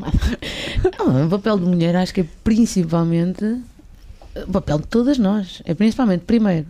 Não, 0.99 1.27
o 1.27 1.31
papel 1.31 1.59
de 1.59 1.65
mulher 1.65 1.97
acho 1.97 2.15
que 2.15 2.21
é 2.23 2.27
principalmente 2.45 3.45
o 4.47 4.51
papel 4.53 4.79
de 4.79 4.87
todas 4.87 5.19
nós. 5.19 5.61
É 5.65 5.75
principalmente, 5.75 6.21
primeiro, 6.25 6.67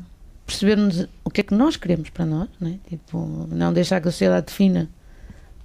percebermos 0.47 1.09
o 1.24 1.30
que 1.30 1.40
é 1.40 1.44
que 1.44 1.55
nós 1.55 1.76
queremos 1.76 2.09
para 2.09 2.24
nós, 2.24 2.49
né? 2.61 2.78
tipo, 2.88 3.49
não 3.51 3.72
deixar 3.72 4.01
que 4.01 4.09
a 4.09 4.12
sociedade 4.12 4.47
defina 4.47 4.88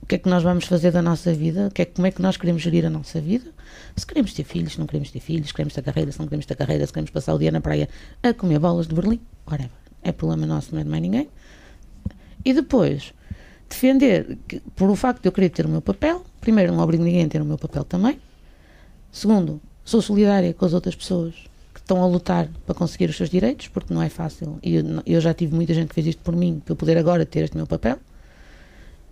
o 0.01 0.05
que 0.07 0.15
é 0.15 0.17
que 0.17 0.27
nós 0.27 0.41
vamos 0.41 0.65
fazer 0.65 0.91
da 0.91 1.01
nossa 1.01 1.31
vida, 1.31 1.67
o 1.67 1.71
que 1.71 1.83
é, 1.83 1.85
como 1.85 2.07
é 2.07 2.11
que 2.11 2.21
nós 2.21 2.35
queremos 2.35 2.61
gerir 2.61 2.85
a 2.85 2.89
nossa 2.89 3.21
vida. 3.21 3.51
Se 3.95 4.05
queremos 4.05 4.33
ter 4.33 4.43
filhos, 4.43 4.73
se 4.73 4.79
não 4.79 4.87
queremos 4.87 5.11
ter 5.11 5.19
filhos, 5.19 5.49
se 5.49 5.53
queremos 5.53 5.73
ter 5.73 5.83
carreira, 5.83 6.11
se 6.11 6.19
não 6.19 6.25
queremos 6.25 6.45
ter 6.47 6.55
carreira, 6.55 6.85
se 6.85 6.91
queremos 6.91 7.11
passar 7.11 7.35
o 7.35 7.39
dia 7.39 7.51
na 7.51 7.61
praia 7.61 7.87
a 8.23 8.33
comer 8.33 8.57
bolas 8.57 8.87
de 8.87 8.95
Berlim, 8.95 9.19
whatever. 9.45 9.71
É 10.01 10.11
problema 10.11 10.47
nosso, 10.47 10.73
não 10.73 10.81
é 10.81 10.83
de 10.83 10.89
mais 10.89 11.01
ninguém. 11.03 11.29
E 12.43 12.51
depois, 12.51 13.13
defender, 13.69 14.39
que, 14.47 14.59
por 14.75 14.89
o 14.89 14.95
facto 14.95 15.21
de 15.21 15.27
eu 15.27 15.31
querer 15.31 15.49
ter 15.49 15.67
o 15.67 15.69
meu 15.69 15.81
papel, 15.81 16.25
primeiro, 16.41 16.73
não 16.73 16.83
obrigo 16.83 17.03
ninguém 17.03 17.25
a 17.25 17.29
ter 17.29 17.41
o 17.41 17.45
meu 17.45 17.57
papel 17.57 17.83
também. 17.83 18.19
Segundo, 19.11 19.61
sou 19.85 20.01
solidária 20.01 20.51
com 20.53 20.65
as 20.65 20.73
outras 20.73 20.95
pessoas 20.95 21.35
estão 21.81 22.01
a 22.03 22.07
lutar 22.07 22.47
para 22.65 22.73
conseguir 22.73 23.09
os 23.09 23.17
seus 23.17 23.29
direitos, 23.29 23.67
porque 23.67 23.93
não 23.93 24.01
é 24.01 24.09
fácil. 24.09 24.57
E 24.63 24.75
eu, 24.75 24.83
eu 25.05 25.21
já 25.21 25.33
tive 25.33 25.53
muita 25.53 25.73
gente 25.73 25.89
que 25.89 25.95
fez 25.95 26.07
isto 26.07 26.21
por 26.21 26.35
mim, 26.35 26.61
para 26.63 26.71
eu 26.71 26.75
poder 26.75 26.97
agora 26.97 27.25
ter 27.25 27.43
este 27.43 27.57
meu 27.57 27.67
papel. 27.67 27.99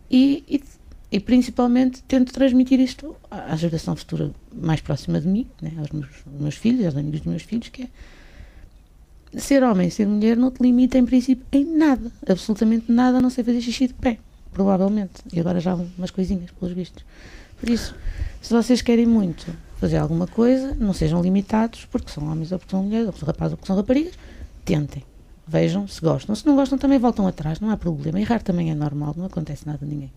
E, 0.10 0.44
e, 0.48 0.64
e 1.12 1.20
principalmente 1.20 2.02
tento 2.04 2.32
transmitir 2.34 2.80
isto 2.80 3.16
à 3.30 3.56
geração 3.56 3.96
futura 3.96 4.32
mais 4.54 4.82
próxima 4.82 5.20
de 5.20 5.28
mim, 5.28 5.48
né, 5.62 5.74
aos 5.78 5.92
meus, 5.92 6.10
aos 6.26 6.42
meus 6.42 6.56
filhos, 6.56 6.86
aos 6.86 6.96
amigos 6.96 7.20
dos 7.20 7.30
meus 7.30 7.44
filhos, 7.44 7.70
que 7.70 7.84
é 7.84 9.40
ser 9.40 9.64
homem, 9.64 9.90
ser 9.90 10.08
mulher 10.08 10.36
não 10.36 10.50
te 10.50 10.62
limita 10.62 10.98
em 10.98 11.06
princípio 11.06 11.46
em 11.52 11.66
nada, 11.66 12.12
absolutamente 12.28 12.92
nada, 12.92 13.20
a 13.20 13.22
não 13.22 13.30
ser 13.30 13.44
fazer 13.44 13.62
xixi 13.62 13.88
de 13.88 13.94
pé, 13.94 14.18
provavelmente. 14.52 15.22
E 15.32 15.40
agora 15.40 15.60
já 15.60 15.76
umas 15.76 16.10
coisinhas, 16.10 16.50
pelos 16.52 16.74
vistos. 16.74 17.04
Por 17.60 17.70
isso, 17.70 17.94
se 18.42 18.52
vocês 18.52 18.82
querem 18.82 19.06
muito 19.06 19.46
fazer 19.80 19.98
alguma 19.98 20.28
coisa, 20.28 20.76
não 20.76 20.92
sejam 20.94 21.22
limitados, 21.22 21.86
porque 21.86 22.12
são 22.12 22.30
homens 22.30 22.52
ou 22.52 22.60
porque 22.60 22.72
são 22.72 22.84
mulheres, 22.84 23.08
ou 23.08 23.14
porque 23.14 23.26
são 23.26 23.28
rapazes 23.28 23.52
ou 23.54 23.58
porque 23.58 23.68
são 23.68 23.76
raparigas, 23.76 24.14
tentem. 24.66 25.04
Vejam 25.48 25.88
se 25.88 26.02
gostam. 26.02 26.36
Se 26.36 26.46
não 26.46 26.56
gostam, 26.56 26.78
também 26.78 27.00
voltam 27.00 27.26
atrás, 27.26 27.60
não 27.60 27.70
há 27.70 27.78
problema. 27.78 28.20
Errar 28.20 28.44
também 28.44 28.70
é 28.70 28.76
normal, 28.76 29.16
não 29.18 29.26
acontece 29.26 29.66
nada 29.66 29.80
a 29.82 29.88
ninguém. 29.88 30.12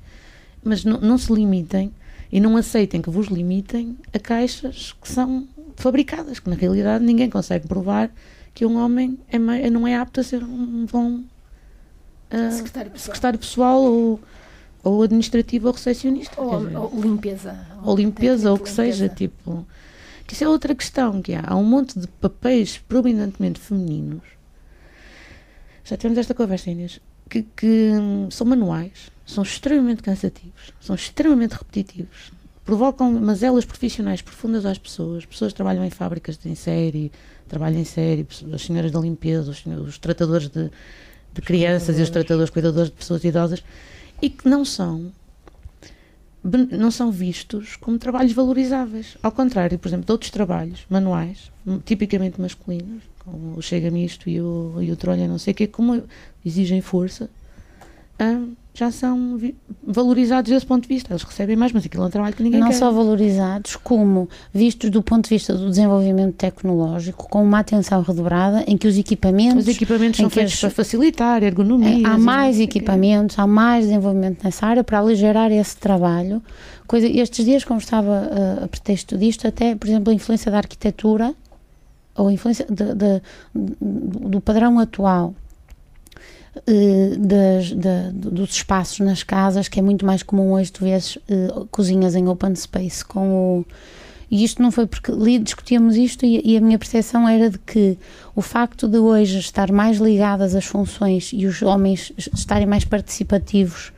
Mas 0.65 0.85
não, 0.85 1.01
não 1.01 1.17
se 1.17 1.33
limitem 1.33 1.93
e 2.31 2.41
não 2.41 2.57
aceitem 2.57 3.01
que 3.01 3.09
vos 3.09 3.29
limitem 3.29 3.97
a 4.13 4.19
caixas 4.19 4.95
que 5.01 5.09
são 5.09 5.47
fabricadas, 5.77 6.39
que 6.39 6.51
na 6.51 6.57
realidade 6.57 7.05
ninguém 7.05 7.31
consegue 7.31 7.67
provar 7.67 8.11
que 8.55 8.67
um 8.67 8.77
homem 8.77 9.19
é 9.29 9.71
não 9.71 9.87
é 9.87 9.97
apto 9.97 10.21
a 10.21 10.25
ser 10.25 10.43
um 10.43 10.87
bom 10.91 11.21
ah, 12.31 12.51
Secretário 12.51 12.91
pessoal. 12.91 13.07
secretário 13.07 13.39
pessoal 13.39 13.83
ou, 13.83 14.21
ou 14.83 15.03
administrativo 15.03 15.69
ou 15.69 15.73
recepcionista. 15.75 16.41
Ou, 16.41 16.65
dizer 16.65 16.77
ou 16.77 17.01
limpeza. 17.01 17.67
ou 17.85 17.97
limpeza, 17.97 18.51
ou 18.51 18.57
o 18.57 18.59
que 18.59 18.69
de 18.69 18.75
seja, 18.75 19.05
limpeza. 19.05 19.15
tipo. 19.15 19.67
Que 20.27 20.35
isso 20.35 20.45
é 20.45 20.49
outra 20.49 20.75
questão 20.75 21.21
que 21.21 21.35
há. 21.35 21.43
Há 21.47 21.57
um 21.57 21.65
monte 21.65 21.99
de 21.99 22.07
papéis 22.07 22.79
predominantemente 22.79 23.61
femininos. 23.61 24.23
Já 25.85 25.97
tivemos 25.97 26.19
esta 26.19 26.35
conversa, 26.35 26.71
Inês. 26.71 27.01
Que, 27.29 27.43
que 27.57 27.91
hum, 27.93 28.31
são 28.31 28.47
manuais, 28.47 29.11
são 29.27 29.43
extremamente 29.43 30.03
cansativos, 30.03 30.73
são 30.81 30.95
extremamente 30.95 31.53
repetitivos, 31.53 32.31
provocam 32.65 33.11
mazelas 33.13 33.65
profissionais 33.65 34.21
profundas 34.21 34.67
às 34.67 34.77
pessoas. 34.79 35.25
Pessoas 35.25 35.53
que 35.53 35.57
trabalham 35.57 35.83
em 35.85 35.89
fábricas 35.91 36.37
de 36.37 36.49
em 36.51 36.55
série, 36.55 37.11
trabalham 37.49 37.81
em 37.81 37.85
série, 37.85 38.27
as 38.53 38.63
senhoras 38.63 38.91
da 38.91 39.01
limpeza, 39.01 39.51
os, 39.51 39.59
senhores- 39.63 39.89
os 39.89 39.99
tratadores 39.99 40.49
de, 40.49 40.71
de 41.33 41.41
crianças 41.41 41.99
e 41.99 42.03
os 42.03 42.11
tratadores 42.11 42.51
cuidadores 42.51 42.91
de 42.91 42.97
pessoas 42.97 43.25
idosas, 43.25 43.65
e 44.23 44.31
que 44.31 44.49
não 44.49 44.65
são 44.65 45.13
não 46.73 46.91
são 46.91 47.13
vistos 47.13 47.77
como 47.77 47.99
trabalhos 47.99 48.33
valorizáveis. 48.33 49.17
Ao 49.23 49.31
contrário, 49.31 49.79
por 49.79 49.87
exemplo, 49.87 50.07
de 50.07 50.11
outros 50.11 50.31
trabalhos 50.31 50.85
manuais, 50.91 51.53
tipicamente 51.85 52.41
masculinos, 52.41 53.05
como 53.21 53.57
o 53.57 53.63
chega 53.63 53.93
misto 53.93 54.29
e 54.29 54.41
o, 54.41 54.77
e 54.81 54.91
o 54.91 54.97
trolha, 54.97 55.29
não 55.29 55.39
sei 55.39 55.53
o 55.53 55.55
quê, 55.55 55.69
como 55.69 56.03
exigem 56.45 56.81
força, 56.81 57.31
ah, 58.19 58.45
já 58.75 58.91
são 58.91 59.39
valorizados 59.87 60.51
desse 60.51 60.65
ponto 60.65 60.83
de 60.83 60.89
vista. 60.89 61.13
Eles 61.13 61.23
recebem 61.23 61.57
mais, 61.57 61.73
mas 61.73 61.85
aquilo 61.85 62.05
é 62.05 62.07
um 62.07 62.11
trabalho 62.11 62.35
que 62.35 62.43
ninguém 62.43 62.59
não 62.61 62.69
quer. 62.69 62.75
só 62.77 62.91
valorizados, 62.91 63.77
como 63.77 64.29
vistos 64.53 64.89
do 64.89 65.03
ponto 65.03 65.25
de 65.25 65.31
vista 65.31 65.55
do 65.55 65.69
desenvolvimento 65.69 66.35
tecnológico, 66.37 67.29
com 67.29 67.43
uma 67.45 67.59
atenção 67.59 68.01
redobrada 68.01 68.65
em 68.67 68.79
que 68.79 68.89
os 68.89 68.97
equipamentos. 68.97 69.67
Os 69.67 69.75
equipamentos 69.75 70.19
são 70.21 70.31
feitos 70.31 70.55
as- 70.55 70.61
para 70.61 70.71
facilitar, 70.71 71.43
ergonomia. 71.43 72.07
É, 72.09 72.11
há 72.11 72.17
mais 72.17 72.59
equipamentos, 72.59 73.39
há 73.39 73.47
mais 73.47 73.85
desenvolvimento 73.87 74.43
nessa 74.43 74.67
área 74.67 74.83
para 74.83 74.99
aligerar 75.01 75.53
esse 75.53 75.77
trabalho. 75.77 76.43
Coisa, 76.87 77.07
estes 77.07 77.45
dias, 77.45 77.65
como 77.65 77.79
estava 77.79 78.31
uh, 78.61 78.65
a 78.65 78.69
pretexto 78.69 79.19
disto, 79.19 79.47
até, 79.47 79.75
por 79.75 79.87
exemplo, 79.87 80.11
a 80.11 80.15
influência 80.15 80.51
da 80.51 80.59
arquitetura 80.59 81.35
ou 82.17 82.29
a 82.29 82.33
influência 82.33 82.67
de- 82.71 82.95
de- 82.95 83.23
do 83.55 84.29
do 84.31 84.41
padrão 84.41 84.79
atual 84.79 85.35
eh, 86.67 87.17
das- 87.19 87.73
da- 87.73 88.11
dos 88.13 88.51
espaços 88.51 89.01
nas 89.01 89.23
casas, 89.23 89.69
que 89.69 89.79
é 89.79 89.83
muito 89.83 90.05
mais 90.05 90.23
comum 90.23 90.53
hoje 90.53 90.71
tu 90.73 90.85
vês 90.85 91.19
eh, 91.29 91.49
cozinhas 91.71 92.15
em 92.15 92.29
open 92.29 92.55
space 92.55 93.05
com 93.05 93.61
o 93.61 93.67
e 94.31 94.45
isto 94.45 94.63
não 94.63 94.71
foi 94.71 94.87
porque 94.87 95.13
li, 95.13 95.39
discutíamos 95.39 95.95
isto 95.95 96.25
e, 96.25 96.41
e 96.43 96.57
a 96.57 96.61
minha 96.63 96.79
percepção 96.79 97.29
era 97.29 97.51
de 97.51 97.59
que 97.59 97.99
o 98.35 98.41
facto 98.41 98.89
de 98.89 98.97
hoje 98.97 99.39
estar 99.39 99.71
mais 99.71 99.99
ligadas 99.99 100.55
às 100.55 100.65
funções 100.65 101.31
e 101.35 101.45
os 101.47 101.61
homens 101.61 102.13
estarem 102.35 102.67
mais 102.67 102.83
participativos 102.85 103.93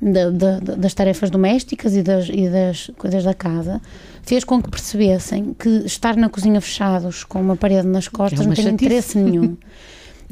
da- 0.00 0.30
da- 0.30 0.60
da- 0.60 0.74
das 0.76 0.94
tarefas 0.94 1.30
domésticas 1.30 1.96
e 1.96 2.02
das, 2.02 2.28
e 2.28 2.48
das 2.48 2.90
coisas 2.96 3.24
da 3.24 3.34
casa 3.34 3.80
fez 4.22 4.44
com 4.44 4.62
que 4.62 4.70
percebessem 4.70 5.52
que 5.58 5.68
estar 5.84 6.16
na 6.16 6.28
cozinha 6.28 6.60
fechados 6.60 7.24
com 7.24 7.40
uma 7.40 7.56
parede 7.56 7.86
nas 7.88 8.06
costas 8.06 8.40
uma 8.40 8.48
não 8.50 8.54
tem 8.54 8.68
interesse 8.74 9.18
nenhum. 9.18 9.56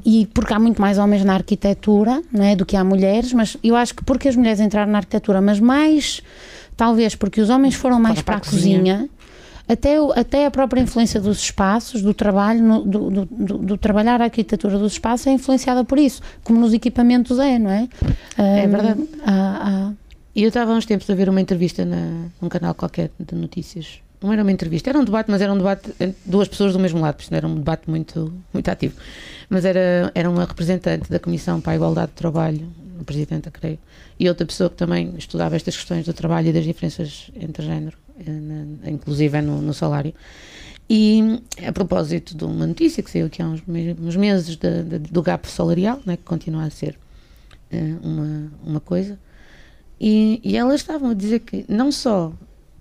E 0.04 0.26
porque 0.26 0.52
há 0.52 0.58
muito 0.58 0.80
mais 0.80 0.98
homens 0.98 1.24
na 1.24 1.34
arquitetura 1.34 2.22
não 2.32 2.44
é, 2.44 2.56
do 2.56 2.64
que 2.66 2.76
há 2.76 2.84
mulheres, 2.84 3.32
mas 3.32 3.56
eu 3.62 3.76
acho 3.76 3.94
que 3.94 4.04
porque 4.04 4.28
as 4.28 4.36
mulheres 4.36 4.60
entraram 4.60 4.90
na 4.92 4.98
arquitetura, 4.98 5.40
mas 5.40 5.58
mais 5.60 6.22
talvez 6.76 7.14
porque 7.14 7.40
os 7.40 7.50
homens 7.50 7.74
foram 7.74 8.00
mais 8.00 8.16
para 8.22 8.24
para, 8.24 8.34
a 8.36 8.38
a 8.38 8.40
cozinha, 8.40 9.08
até, 9.68 9.96
até 10.16 10.46
a 10.46 10.50
própria 10.50 10.80
influência 10.80 11.20
dos 11.20 11.38
espaços, 11.38 12.02
do 12.02 12.12
trabalho, 12.14 12.62
no- 12.62 12.82
do, 12.84 13.10
do, 13.10 13.24
do- 13.26 13.58
do 13.58 13.76
trabalhar 13.78 14.20
a 14.20 14.24
arquitetura 14.24 14.78
dos 14.78 14.92
espaços 14.94 15.26
é 15.26 15.32
influenciada 15.32 15.84
por 15.84 15.98
isso, 15.98 16.20
como 16.42 16.58
nos 16.60 16.72
equipamentos 16.72 17.38
é, 17.38 17.58
não 17.58 17.70
é? 17.70 17.88
É 18.36 18.66
Hum, 18.66 18.70
verdade. 18.70 19.04
há- 19.24 19.88
há- 19.88 19.92
E 20.34 20.42
eu 20.42 20.48
estava 20.48 20.72
há 20.72 20.74
uns 20.76 20.86
tempos 20.86 21.08
a 21.10 21.14
ver 21.14 21.28
uma 21.28 21.40
entrevista 21.40 21.84
na, 21.84 22.24
num 22.40 22.48
canal 22.48 22.74
qualquer 22.74 23.10
de 23.18 23.34
notícias. 23.34 24.00
Não 24.22 24.32
era 24.32 24.42
uma 24.42 24.52
entrevista, 24.52 24.90
era 24.90 24.98
um 24.98 25.04
debate, 25.04 25.30
mas 25.30 25.40
era 25.40 25.50
um 25.52 25.56
debate 25.56 25.90
entre 25.98 26.16
duas 26.26 26.46
pessoas 26.46 26.72
do 26.74 26.78
mesmo 26.78 27.00
lado, 27.00 27.16
não 27.30 27.36
era 27.38 27.46
um 27.48 27.54
debate 27.54 27.88
muito, 27.88 28.32
muito 28.52 28.68
ativo. 28.70 28.94
Mas 29.50 29.64
era, 29.64 30.10
era 30.14 30.30
uma 30.30 30.46
representante 30.46 31.10
da 31.10 31.18
Comissão 31.18 31.60
para 31.60 31.72
a 31.72 31.76
Igualdade 31.76 32.12
de 32.12 32.16
Trabalho 32.16 32.66
a 33.00 33.04
presidenta, 33.04 33.50
creio, 33.50 33.78
e 34.18 34.28
outra 34.28 34.46
pessoa 34.46 34.68
que 34.68 34.76
também 34.76 35.14
estudava 35.16 35.56
estas 35.56 35.76
questões 35.76 36.04
do 36.04 36.12
trabalho 36.12 36.48
e 36.48 36.52
das 36.52 36.64
diferenças 36.64 37.30
entre 37.34 37.64
género, 37.64 37.96
eh, 38.18 38.90
inclusive 38.90 39.40
no, 39.40 39.60
no 39.60 39.72
salário. 39.72 40.14
E 40.88 41.40
a 41.66 41.72
propósito 41.72 42.36
de 42.36 42.44
uma 42.44 42.66
notícia 42.66 43.02
que 43.02 43.10
saiu 43.10 43.26
aqui 43.26 43.40
há 43.40 43.46
uns, 43.46 43.62
uns 44.00 44.16
meses 44.16 44.56
de, 44.56 44.82
de, 44.82 44.98
do 44.98 45.22
gap 45.22 45.48
salarial, 45.48 46.00
né, 46.04 46.16
que 46.16 46.24
continua 46.24 46.64
a 46.64 46.70
ser 46.70 46.98
uh, 47.72 48.06
uma, 48.06 48.52
uma 48.64 48.80
coisa, 48.80 49.18
e, 50.00 50.40
e 50.42 50.56
elas 50.56 50.80
estavam 50.80 51.10
a 51.10 51.14
dizer 51.14 51.40
que 51.40 51.64
não 51.68 51.92
só 51.92 52.32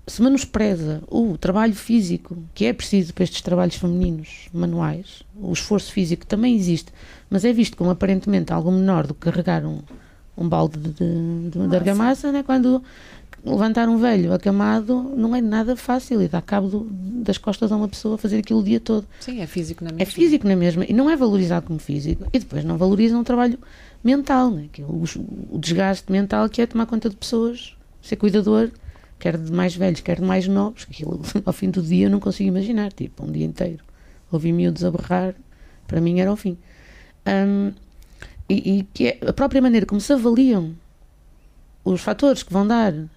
se 0.10 0.22
menospreza 0.22 1.02
o 1.08 1.38
trabalho 1.38 1.74
físico 1.76 2.38
que 2.54 2.66
é 2.66 2.74
preciso 2.74 3.14
para 3.14 3.24
estes 3.24 3.42
trabalhos 3.42 3.76
femininos 3.76 4.48
manuais, 4.54 5.24
o 5.36 5.54
esforço 5.54 5.92
físico 5.92 6.26
também 6.26 6.56
existe, 6.56 6.92
mas 7.30 7.46
é 7.46 7.54
visto 7.54 7.78
como 7.78 7.90
aparentemente 7.90 8.52
algo 8.52 8.72
menor 8.72 9.06
do 9.08 9.14
que 9.14 9.22
carregar 9.22 9.66
um, 9.66 9.80
um 10.38 10.50
balde 10.50 10.78
de, 10.80 10.90
de, 10.94 11.50
de, 11.52 11.68
de 11.68 11.76
argamassa, 11.76 12.32
né? 12.32 12.44
quando 12.44 12.84
levantar 13.46 13.88
um 13.88 13.98
velho 13.98 14.34
acamado 14.34 15.14
não 15.16 15.34
é 15.36 15.40
nada 15.40 15.76
fácil 15.78 16.22
e 16.22 16.28
dá 16.28 16.42
cabo 16.42 16.68
do, 16.68 16.88
das 17.24 17.38
costas 17.38 17.72
a 17.72 17.76
uma 17.78 17.88
pessoa 17.88 18.18
fazer 18.18 18.40
aquilo 18.40 18.60
o 18.60 18.64
dia 18.64 18.80
todo. 18.82 19.06
Sim, 19.22 19.40
é 19.40 19.48
físico 19.48 19.84
na 19.84 19.92
É 19.92 19.94
mesma. 19.94 20.14
físico 20.14 20.48
na 20.48 20.56
mesma 20.56 20.86
e 20.86 20.92
não 20.92 21.10
é 21.10 21.16
valorizado 21.16 21.68
como 21.68 21.80
físico. 21.80 22.26
E 22.34 22.40
depois 22.40 22.66
não 22.66 22.78
valorizam 22.78 23.22
o 23.22 23.24
trabalho 23.24 23.58
mental, 24.04 24.50
né? 24.52 24.66
que 24.72 24.82
é 24.82 24.86
o, 24.86 25.04
o 25.52 25.58
desgaste 25.58 26.12
mental 26.12 26.50
que 26.50 26.62
é 26.62 26.66
tomar 26.66 26.86
conta 26.86 27.10
de 27.10 27.16
pessoas, 27.16 27.76
ser 28.02 28.16
cuidador, 28.18 28.70
quer 29.20 29.38
de 29.38 29.52
mais 29.52 29.76
velhos, 29.76 30.02
quer 30.02 30.18
de 30.18 30.26
mais 30.26 30.48
novos. 30.48 30.88
Aquilo, 30.90 31.22
ao 31.46 31.54
fim 31.54 31.70
do 31.70 31.82
dia, 31.82 32.08
eu 32.08 32.10
não 32.10 32.20
consigo 32.20 32.50
imaginar. 32.50 32.92
Tipo, 32.94 33.26
um 33.26 33.32
dia 33.32 33.46
inteiro. 33.46 33.84
Ouvi 34.32 34.52
miúdos 34.52 34.84
a 34.84 34.92
berrar, 34.92 35.36
para 35.88 36.00
mim 36.00 36.20
era 36.20 36.32
o 36.32 36.36
fim. 36.36 36.58
Um, 37.28 37.74
e, 38.48 38.80
e 38.80 38.84
que 38.94 39.08
é 39.08 39.20
a 39.28 39.34
própria 39.34 39.62
maneira 39.62 39.86
como 39.86 40.02
se 40.02 40.12
avaliam 40.14 40.74
os 41.84 42.02
fatores 42.02 42.44
que 42.44 42.52
vão 42.52 42.66
dar 42.68 42.94
uh, 42.94 43.08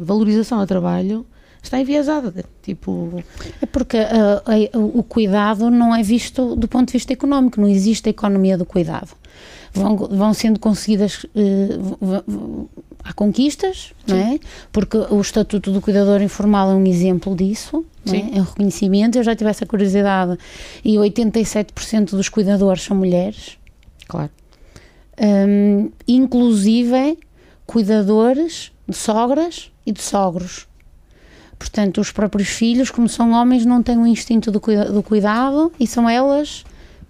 valorização 0.00 0.60
ao 0.60 0.66
trabalho 0.66 1.26
está 1.62 1.78
enviesada. 1.78 2.44
Tipo, 2.62 3.22
É 3.60 3.66
porque 3.66 3.98
uh, 3.98 4.98
o 4.98 5.02
cuidado 5.02 5.70
não 5.70 5.94
é 5.94 6.02
visto 6.02 6.56
do 6.56 6.66
ponto 6.66 6.88
de 6.88 6.92
vista 6.94 7.12
económico, 7.12 7.60
não 7.60 7.68
existe 7.68 8.08
a 8.08 8.10
economia 8.10 8.58
do 8.58 8.64
cuidado. 8.64 9.10
Vão, 9.74 9.96
vão 9.96 10.34
sendo 10.34 10.60
conseguidas, 10.60 11.24
uh, 11.24 12.68
há 13.02 13.12
conquistas, 13.14 13.94
não 14.06 14.16
é? 14.16 14.38
Porque 14.70 14.98
o 14.98 15.20
Estatuto 15.20 15.72
do 15.72 15.80
Cuidador 15.80 16.20
Informal 16.20 16.70
é 16.70 16.74
um 16.74 16.86
exemplo 16.86 17.34
disso, 17.34 17.84
é? 18.06 18.36
é 18.36 18.40
um 18.40 18.44
reconhecimento. 18.44 19.16
Eu 19.16 19.24
já 19.24 19.34
tive 19.34 19.48
essa 19.48 19.64
curiosidade 19.64 20.38
e 20.84 20.96
87% 20.96 22.10
dos 22.10 22.28
cuidadores 22.28 22.82
são 22.82 22.96
mulheres. 22.96 23.56
claro. 24.06 24.30
Um, 25.20 25.90
inclusive 26.08 27.18
cuidadores 27.66 28.72
de 28.88 28.96
sogras 28.96 29.70
e 29.86 29.92
de 29.92 30.02
sogros. 30.02 30.66
Portanto, 31.58 32.00
os 32.00 32.10
próprios 32.10 32.48
filhos, 32.48 32.90
como 32.90 33.08
são 33.08 33.32
homens, 33.32 33.64
não 33.64 33.82
têm 33.82 33.96
o 33.96 34.06
instinto 34.06 34.50
do, 34.50 34.60
cuida 34.60 34.90
do 34.90 35.02
cuidado 35.02 35.72
e 35.78 35.86
são 35.86 36.08
elas 36.08 36.64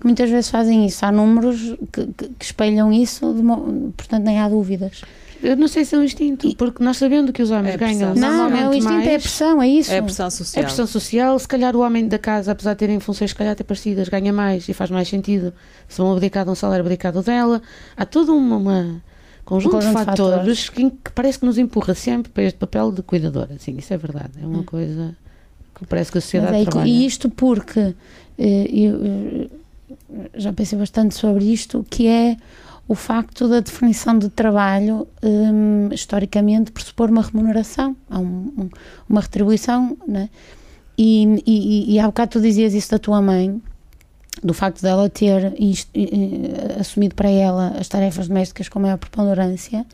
muitas 0.06 0.30
vezes 0.30 0.50
fazem 0.50 0.86
isso. 0.86 1.04
Há 1.04 1.12
números 1.12 1.74
que, 1.92 2.06
que, 2.06 2.28
que 2.38 2.44
espelham 2.44 2.92
isso, 2.92 3.26
mo- 3.34 3.92
portanto, 3.96 4.22
nem 4.24 4.38
há 4.40 4.48
dúvidas. 4.48 5.02
Eu 5.42 5.56
não 5.56 5.66
sei 5.66 5.84
se 5.84 5.94
é 5.96 5.98
um 5.98 6.04
instinto, 6.04 6.54
porque 6.56 6.84
nós 6.84 6.96
sabendo 6.98 7.32
que 7.32 7.42
os 7.42 7.50
homens 7.50 7.74
É 7.74 7.76
ganham. 7.76 8.14
Não, 8.14 8.20
não, 8.30 8.48
normalmente 8.48 8.68
o 8.68 8.74
instinto 8.74 8.92
mais, 8.94 9.06
é 9.08 9.16
a 9.16 9.18
pressão, 9.18 9.60
é 9.62 9.66
isso. 9.68 9.92
É 9.92 9.98
a 9.98 10.02
pressão 10.04 10.30
social. 10.30 10.62
É 10.62 10.66
pressão 10.66 10.86
social, 10.86 11.38
se 11.38 11.48
calhar 11.48 11.74
o 11.74 11.80
homem 11.80 12.06
da 12.06 12.16
casa, 12.18 12.52
apesar 12.52 12.74
de 12.74 12.78
terem 12.78 13.00
funções 13.00 13.30
se 13.30 13.34
calhar 13.34 13.52
até 13.52 13.64
parecidas, 13.64 14.08
ganha 14.08 14.32
mais 14.32 14.68
e 14.68 14.72
faz 14.72 14.88
mais 14.90 15.08
sentido 15.08 15.52
se 15.88 15.98
vão 15.98 16.12
abdicar 16.12 16.44
de 16.44 16.50
um 16.52 16.54
salário 16.54 16.84
abdicado 16.84 17.22
dela. 17.22 17.60
Há 17.96 18.06
todo 18.06 18.36
uma, 18.36 18.56
uma 18.56 19.02
conjunto, 19.44 19.74
Um 19.76 19.80
conjunto 19.80 19.80
de 19.80 19.86
de 19.88 19.92
fatores, 20.06 20.34
fatores. 20.36 20.68
Que, 20.68 20.90
que 20.90 21.10
parece 21.12 21.40
que 21.40 21.44
nos 21.44 21.58
empurra 21.58 21.92
sempre 21.94 22.30
para 22.30 22.44
este 22.44 22.58
papel 22.60 22.92
de 22.92 23.02
cuidadora. 23.02 23.56
Sim, 23.58 23.74
isso 23.78 23.92
é 23.92 23.96
verdade. 23.96 24.30
É 24.40 24.46
uma 24.46 24.62
coisa 24.62 25.16
que 25.74 25.84
parece 25.86 26.12
que 26.12 26.18
a 26.18 26.20
Mas 26.20 26.24
sociedade 26.24 26.56
é, 26.56 26.64
trabalha. 26.64 26.88
e 26.88 27.04
isto 27.04 27.28
porque 27.28 27.96
eh, 28.38 28.66
eu 28.72 29.50
já 30.34 30.52
pensei 30.52 30.78
bastante 30.78 31.14
sobre 31.14 31.44
isto, 31.44 31.84
que 31.88 32.06
é 32.06 32.36
o 32.88 32.94
facto 32.94 33.48
da 33.48 33.60
definição 33.60 34.18
de 34.18 34.28
trabalho 34.28 35.06
hum, 35.22 35.88
historicamente 35.92 36.72
pressupor 36.72 37.10
uma 37.10 37.22
remuneração, 37.22 37.96
um- 38.10 38.18
um- 38.62 38.70
uma 39.08 39.20
retribuição, 39.20 39.96
né? 40.06 40.28
E, 40.98 41.24
e, 41.46 41.94
e 41.94 41.98
há 41.98 42.06
bocado 42.06 42.32
tu 42.32 42.40
dizias 42.40 42.74
isso 42.74 42.90
da 42.90 42.98
tua 42.98 43.22
mãe, 43.22 43.60
do 44.42 44.52
facto 44.52 44.82
dela 44.82 45.08
ter 45.08 45.54
assumido 46.78 47.14
para 47.14 47.30
ela 47.30 47.68
as 47.78 47.88
tarefas 47.88 48.28
domésticas 48.28 48.68
com 48.68 48.78
maior 48.80 48.98
preponderância. 48.98 49.86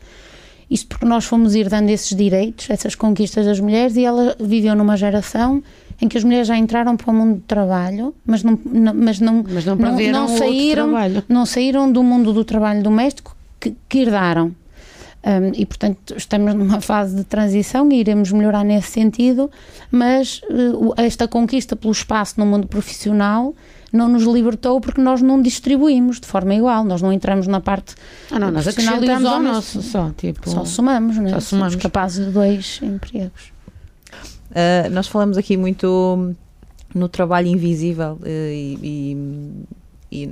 Isto 0.69 0.87
porque 0.87 1.05
nós 1.05 1.25
fomos 1.25 1.55
ir 1.55 1.67
dando 1.69 1.89
esses 1.89 2.15
direitos, 2.15 2.69
essas 2.69 2.95
conquistas 2.95 3.45
das 3.45 3.59
mulheres, 3.59 3.95
e 3.95 4.05
ela 4.05 4.35
viveu 4.39 4.75
numa 4.75 4.95
geração 4.97 5.63
em 6.01 6.07
que 6.07 6.17
as 6.17 6.23
mulheres 6.23 6.47
já 6.47 6.57
entraram 6.57 6.95
para 6.95 7.11
o 7.11 7.13
mundo 7.13 7.35
do 7.35 7.41
trabalho, 7.41 8.13
mas 8.25 8.43
não, 8.43 8.57
não- 8.65 8.93
mas 8.93 9.19
não, 9.19 9.43
Mas 9.47 9.65
não 9.65 9.75
não, 9.75 9.97
não 10.11 10.27
saíram, 10.37 10.85
trabalho. 10.89 11.23
não 11.27 11.45
saíram 11.45 11.91
do 11.91 12.01
mundo 12.03 12.31
do 12.33 12.43
trabalho 12.45 12.81
doméstico 12.81 13.35
que, 13.59 13.75
que 13.87 13.99
herdaram. 13.99 14.55
Um, 15.21 15.51
e 15.53 15.65
portanto 15.65 16.13
estamos 16.15 16.53
numa 16.53 16.79
fase 16.79 17.13
de 17.13 17.25
transição 17.25 17.91
e 17.91 17.95
iremos 17.99 18.31
melhorar 18.31 18.63
nesse 18.63 18.91
sentido, 18.91 19.51
mas 19.91 20.39
uh, 20.49 20.93
esta 20.95 21.27
conquista 21.27 21.75
pelo 21.75 21.91
espaço 21.91 22.35
no 22.39 22.45
mundo 22.45 22.67
profissional 22.67 23.53
não 23.91 24.07
nos 24.07 24.23
libertou 24.23 24.79
porque 24.79 25.01
nós 25.01 25.21
não 25.21 25.41
distribuímos 25.41 26.21
de 26.21 26.25
forma 26.25 26.55
igual, 26.55 26.85
nós 26.85 27.01
não 27.01 27.11
entramos 27.11 27.47
na 27.47 27.59
parte 27.59 27.95
Ah, 28.31 28.39
não, 28.39 28.49
nós 28.49 28.63
profissional 28.63 28.95
e 28.95 28.97
os 28.99 29.03
acrescentamos 29.03 29.29
ao 29.29 29.37
homens 29.39 29.55
nosso 29.55 29.81
só, 29.81 30.09
tipo... 30.15 30.49
só 30.49 30.63
somamos, 30.63 31.17
né? 31.17 31.31
só 31.31 31.39
somamos. 31.41 31.73
somos 31.73 31.83
capazes 31.83 32.25
de 32.25 32.31
dois 32.31 32.79
empregos. 32.81 33.51
Uh, 34.51 34.89
nós 34.91 35.07
falamos 35.07 35.37
aqui 35.37 35.55
muito 35.55 36.33
no 36.93 37.07
trabalho 37.07 37.47
invisível 37.47 38.13
uh, 38.21 38.27
e, 38.27 38.79
e- 38.83 39.65
e 40.11 40.27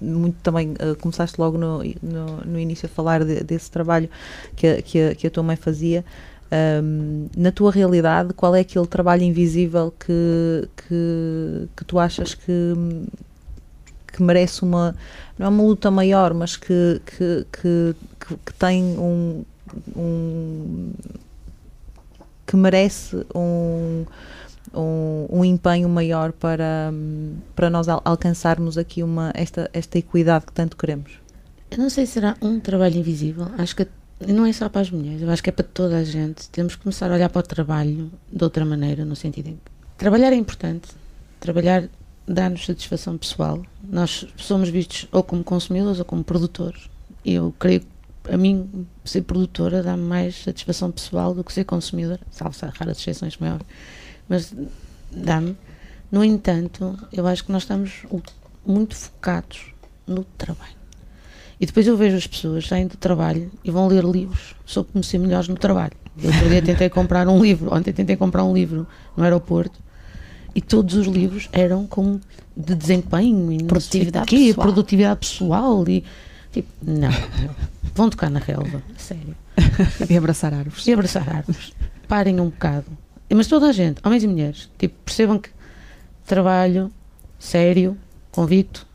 muito 0.00 0.36
também 0.40 0.70
uh, 0.74 0.94
começaste 1.00 1.40
logo 1.40 1.58
no, 1.58 1.82
no, 2.00 2.44
no 2.44 2.58
início 2.60 2.86
a 2.86 2.88
falar 2.88 3.24
de- 3.24 3.42
desse 3.42 3.68
trabalho 3.70 4.08
que 4.54 4.66
a, 4.68 4.82
que, 4.82 5.00
a, 5.00 5.14
que 5.16 5.26
a 5.26 5.30
tua 5.30 5.42
mãe 5.42 5.56
fazia. 5.56 6.04
Um, 6.82 7.26
na 7.36 7.50
tua 7.50 7.72
realidade, 7.72 8.32
qual 8.32 8.54
é 8.54 8.60
aquele 8.60 8.86
trabalho 8.86 9.22
invisível 9.22 9.92
que, 9.98 10.68
que, 10.76 11.68
que 11.76 11.84
tu 11.84 11.98
achas 11.98 12.34
que, 12.34 12.72
que 14.12 14.22
merece 14.22 14.62
uma, 14.62 14.94
não 15.36 15.46
é 15.46 15.48
uma 15.48 15.62
luta 15.64 15.90
maior, 15.90 16.32
mas 16.32 16.56
que, 16.56 17.00
que, 17.04 17.44
que, 17.52 17.96
que, 18.44 18.54
tem 18.54 18.96
um 18.96 19.44
que 22.46 22.56
merece 22.56 23.16
um, 23.34 24.04
um, 24.72 25.26
um 25.30 25.44
empenho 25.44 25.88
maior 25.88 26.32
para, 26.32 26.92
para 27.54 27.68
nós 27.68 27.88
al- 27.88 28.02
alcançarmos 28.04 28.78
aqui 28.78 29.02
uma, 29.02 29.32
esta, 29.34 29.68
esta 29.72 29.98
equidade 29.98 30.46
que 30.46 30.52
tanto 30.52 30.76
queremos. 30.76 31.12
Eu 31.70 31.78
não 31.78 31.90
sei 31.90 32.06
se 32.06 32.12
será 32.12 32.36
um 32.40 32.60
trabalho 32.60 32.96
invisível. 32.96 33.48
Acho 33.58 33.74
que 33.76 33.88
não 34.26 34.46
é 34.46 34.52
só 34.52 34.68
para 34.68 34.80
as 34.80 34.90
mulheres, 34.90 35.20
eu 35.20 35.30
acho 35.30 35.42
que 35.42 35.50
é 35.50 35.52
para 35.52 35.64
toda 35.64 35.98
a 35.98 36.04
gente. 36.04 36.48
Temos 36.50 36.76
que 36.76 36.82
começar 36.82 37.10
a 37.10 37.14
olhar 37.14 37.28
para 37.28 37.40
o 37.40 37.42
trabalho 37.42 38.10
de 38.32 38.44
outra 38.44 38.64
maneira, 38.64 39.04
no 39.04 39.16
sentido 39.16 39.48
em 39.48 39.54
que 39.54 39.60
trabalhar 39.98 40.32
é 40.32 40.36
importante. 40.36 40.88
Trabalhar 41.40 41.84
dá-nos 42.26 42.64
satisfação 42.64 43.18
pessoal. 43.18 43.62
Nós 43.82 44.26
somos 44.36 44.68
vistos 44.68 45.06
ou 45.12 45.22
como 45.22 45.44
consumidores 45.44 45.98
ou 45.98 46.04
como 46.04 46.24
produtores. 46.24 46.88
Eu 47.24 47.54
creio 47.58 47.80
que 47.80 47.86
a 48.30 48.36
mim 48.36 48.86
ser 49.04 49.22
produtora 49.22 49.82
dá-me 49.82 50.02
mais 50.02 50.42
satisfação 50.42 50.90
pessoal 50.90 51.34
do 51.34 51.44
que 51.44 51.52
ser 51.52 51.64
consumidora, 51.64 52.20
salvo 52.30 52.56
raras 52.78 52.98
exceções 52.98 53.36
maiores. 53.36 53.66
Mas 54.28 54.54
dá-me. 55.10 55.56
No 56.10 56.24
entanto, 56.24 56.96
eu 57.12 57.26
acho 57.26 57.44
que 57.44 57.52
nós 57.52 57.62
estamos 57.62 58.04
muito 58.64 58.94
focados 58.94 59.72
no 60.06 60.24
trabalho. 60.24 60.76
E 61.60 61.66
depois 61.66 61.86
eu 61.86 61.96
vejo 61.96 62.16
as 62.16 62.26
pessoas 62.26 62.66
saem 62.66 62.86
do 62.86 62.96
trabalho 62.96 63.50
e 63.64 63.70
vão 63.70 63.88
ler 63.88 64.04
livros 64.04 64.54
sobre 64.64 64.92
como 64.92 65.02
ser 65.02 65.18
melhores 65.18 65.48
no 65.48 65.56
trabalho. 65.56 65.94
Eu 66.22 66.30
outro 66.30 66.48
dia 66.48 66.62
tentei 66.62 66.88
comprar 66.88 67.28
um 67.28 67.42
livro, 67.42 67.74
ontem 67.74 67.92
tentei 67.92 68.16
comprar 68.16 68.44
um 68.44 68.54
livro 68.54 68.86
no 69.16 69.24
aeroporto 69.24 69.78
e 70.54 70.60
todos 70.60 70.94
os 70.94 71.06
livros 71.06 71.48
eram 71.52 71.86
como 71.86 72.20
de 72.56 72.74
desempenho 72.74 73.52
e 73.52 73.62
Produtividade 73.64 74.26
quê, 74.26 74.46
pessoal. 74.48 74.66
produtividade 74.66 75.20
pessoal 75.20 75.84
e 75.88 76.02
tipo, 76.62 76.68
não, 76.82 77.10
vão 77.94 78.08
tocar 78.08 78.30
na 78.30 78.38
relva, 78.38 78.82
sério. 78.96 79.36
E 80.08 80.16
abraçar 80.16 80.54
árvores. 80.54 80.86
E 80.86 80.92
abraçar 80.92 81.28
árvores. 81.28 81.72
Parem 82.08 82.40
um 82.40 82.46
bocado. 82.46 82.86
Mas 83.34 83.46
toda 83.46 83.68
a 83.68 83.72
gente, 83.72 84.00
homens 84.04 84.22
e 84.22 84.28
mulheres, 84.28 84.70
tipo, 84.78 84.94
percebam 85.04 85.38
que 85.38 85.50
trabalho 86.24 86.90
sério, 87.38 87.96
convicto, 88.30 88.86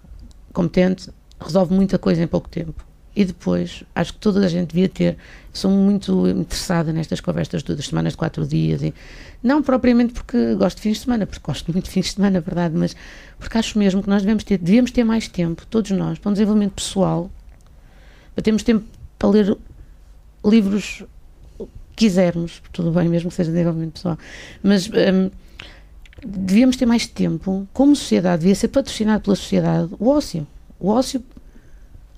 competente, 0.52 1.10
resolve 1.40 1.74
muita 1.74 2.00
coisa 2.00 2.24
em 2.24 2.28
pouco 2.28 2.50
tempo. 2.50 2.84
E 3.16 3.26
depois, 3.26 3.84
acho 3.94 4.14
que 4.14 4.20
toda 4.20 4.46
a 4.46 4.48
gente 4.48 4.70
devia 4.70 4.88
ter. 4.88 5.18
Sou 5.52 5.70
muito 5.70 6.28
interessada 6.30 6.94
nestas 6.94 7.20
conversas 7.20 7.62
todas, 7.62 7.86
semanas 7.86 8.14
de 8.14 8.18
quatro 8.18 8.48
dias. 8.48 8.82
E, 8.82 8.94
não 9.44 9.62
propriamente 9.62 10.14
porque 10.14 10.56
gosto 10.56 10.78
de 10.78 10.84
fins 10.84 10.98
de 10.98 11.04
semana, 11.04 11.28
porque 11.28 11.46
gosto 11.46 11.72
muito 11.72 11.86
de 11.86 11.92
fins 11.92 12.06
de 12.06 12.14
semana, 12.14 12.38
é 12.38 12.42
verdade, 12.42 12.76
mas 12.76 12.96
porque 13.38 13.58
acho 13.58 13.78
mesmo 13.78 14.02
que 14.02 14.10
nós 14.10 14.22
devemos 14.22 14.46
ter, 14.46 14.58
devemos 14.58 14.92
ter 14.92 15.04
mais 15.04 15.28
tempo, 15.28 15.66
todos 15.70 15.92
nós, 15.92 16.18
para 16.18 16.30
um 16.30 16.34
desenvolvimento 16.34 16.74
pessoal, 16.74 17.30
para 18.34 18.44
termos 18.44 18.64
tempo 18.64 18.86
para 19.18 19.30
ler 19.30 19.58
livros 20.44 21.04
quisermos, 21.96 22.62
tudo 22.72 22.92
bem, 22.92 23.08
mesmo 23.08 23.30
que 23.30 23.36
seja 23.36 23.50
de 23.50 23.54
desenvolvimento 23.54 23.94
pessoal, 23.94 24.18
mas 24.64 24.88
hum, 24.88 25.30
devíamos 26.26 26.76
ter 26.76 26.86
mais 26.86 27.06
tempo, 27.06 27.68
como 27.74 27.96
sociedade, 27.96 28.42
devia 28.42 28.56
ser 28.56 28.70
patrocinado 28.70 29.24
pela 29.24 29.36
sociedade, 29.36 29.90
o 30.00 30.10
ócio. 30.10 30.48
O 30.80 30.90
ócio, 30.90 31.24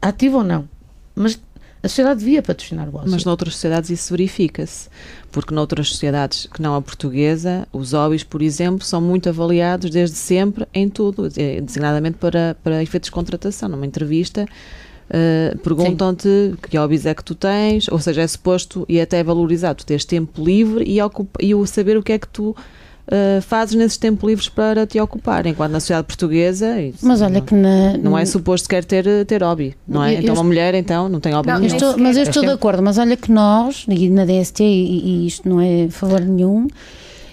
ativo 0.01 0.37
ou 0.37 0.43
não, 0.43 0.69
mas 1.13 1.37
a 1.83 1.89
sociedade 1.89 2.21
devia 2.21 2.41
patrocinar 2.41 2.87
o 2.87 2.95
ócio. 2.95 3.11
Mas 3.11 3.25
noutras 3.25 3.55
sociedades 3.55 3.89
isso 3.89 4.11
verifica-se, 4.11 4.87
porque 5.33 5.53
noutras 5.53 5.89
sociedades 5.89 6.45
que 6.45 6.61
não 6.61 6.75
a 6.75 6.81
portuguesa, 6.81 7.67
os 7.73 7.91
hobbies, 7.91 8.23
por 8.23 8.41
exemplo, 8.41 8.85
são 8.85 9.01
muito 9.01 9.27
avaliados 9.27 9.89
desde 9.91 10.15
sempre 10.15 10.65
em 10.73 10.89
tudo, 10.89 11.27
eh, 11.35 11.59
designadamente 11.59 12.17
para, 12.17 12.55
para 12.63 12.81
efeitos 12.81 13.07
de 13.07 13.11
contratação. 13.11 13.67
Numa 13.67 13.85
entrevista, 13.85 14.47
uh, 15.09 15.57
perguntam-te 15.59 16.53
que 16.69 16.77
hobbies 16.77 17.05
é 17.05 17.13
que 17.13 17.23
tu 17.23 17.35
tens, 17.35 17.87
ou 17.89 17.99
seja, 17.99 18.21
é 18.21 18.27
suposto 18.27 18.85
e 18.87 18.99
até 19.01 19.19
é 19.19 19.23
valorizado 19.23 19.79
tu 19.79 19.85
teres 19.85 20.05
tempo 20.05 20.43
livre 20.43 20.83
e, 20.85 20.97
e 21.41 21.55
o 21.55 21.65
saber 21.65 21.97
o 21.97 22.03
que 22.03 22.13
é 22.13 22.19
que 22.19 22.27
tu 22.27 22.49
uh, 22.49 23.41
fazes 23.41 23.75
nesses 23.75 23.97
tempos 23.97 24.27
livres 24.27 24.49
para 24.49 24.85
te 24.87 24.99
ocupar, 24.99 25.45
enquanto 25.45 25.71
na 25.71 25.79
sociedade 25.79 26.07
portuguesa 26.07 26.79
isso 26.81 27.05
Mas 27.05 27.21
olha 27.21 27.39
não, 27.39 27.41
que 27.41 27.53
na, 27.55 27.97
não 27.97 28.17
é 28.17 28.25
suposto 28.25 28.65
sequer 28.65 28.83
ter, 28.85 29.25
ter 29.25 29.43
hobby, 29.43 29.75
não 29.87 30.03
é? 30.03 30.15
Eu- 30.15 30.19
então 30.19 30.35
eu- 30.35 30.39
uma 30.41 30.43
mulher 30.43 30.73
então 30.75 31.09
não 31.09 31.19
tem 31.19 31.33
hobby 31.33 31.47
Não, 31.49 31.59
nenhum. 31.59 31.75
estou- 31.75 31.97
mas 31.97 32.17
eu 32.17 32.23
estou 32.23 32.43
de 32.43 32.49
acordo, 32.49 32.81
mas 32.81 32.97
olha 32.97 33.15
que 33.17 33.31
nós, 33.31 33.85
e 33.89 34.09
na 34.09 34.25
DST, 34.25 34.63
e, 34.63 35.23
e 35.23 35.27
isto 35.27 35.47
não 35.47 35.59
é 35.61 35.87
favor 35.89 36.21
nenhum, 36.21 36.67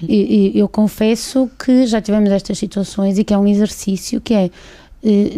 e, 0.02 0.52
e 0.54 0.58
eu 0.58 0.66
confesso 0.66 1.50
que 1.62 1.86
já 1.86 2.00
tivemos 2.00 2.30
estas 2.30 2.56
situações 2.58 3.18
e 3.18 3.24
que 3.24 3.34
é 3.34 3.38
um 3.38 3.46
exercício 3.46 4.18
que 4.20 4.32
é. 4.32 4.50
Eh, 5.04 5.32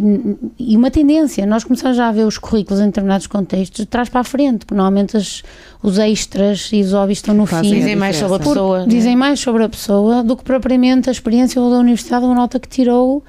E 0.58 0.76
uma 0.76 0.90
tendência, 0.90 1.44
nós 1.46 1.64
começamos 1.64 1.96
já 1.96 2.08
a 2.08 2.12
ver 2.12 2.26
os 2.26 2.38
currículos 2.38 2.80
em 2.80 2.86
determinados 2.86 3.26
contextos 3.26 3.80
de 3.80 3.86
trás 3.86 4.08
para 4.08 4.20
a 4.20 4.24
frente, 4.24 4.60
porque 4.66 4.74
normalmente 4.74 5.16
as- 5.16 5.42
os 5.82 5.98
extras 5.98 6.70
e 6.72 6.80
os 6.82 6.92
hobbies 6.92 7.18
estão 7.18 7.34
no 7.34 7.46
Fazem 7.46 7.70
fim. 7.70 7.76
Dizem 7.78 7.96
mais 7.96 8.16
sobre 8.16 8.36
a 8.36 8.38
pessoa. 8.38 8.84
Dizem 8.86 9.16
mais 9.16 9.40
sobre 9.40 9.62
a 9.64 9.68
pessoa 9.68 10.22
do 10.22 10.36
que 10.36 10.44
propriamente 10.44 11.08
a 11.08 11.12
experiência 11.12 11.60
ou 11.60 11.70
da 11.70 11.78
universidade 11.78 12.24
ou 12.24 12.32
a 12.32 12.34
nota 12.34 12.58
que 12.60 12.68
tirou. 12.68 13.22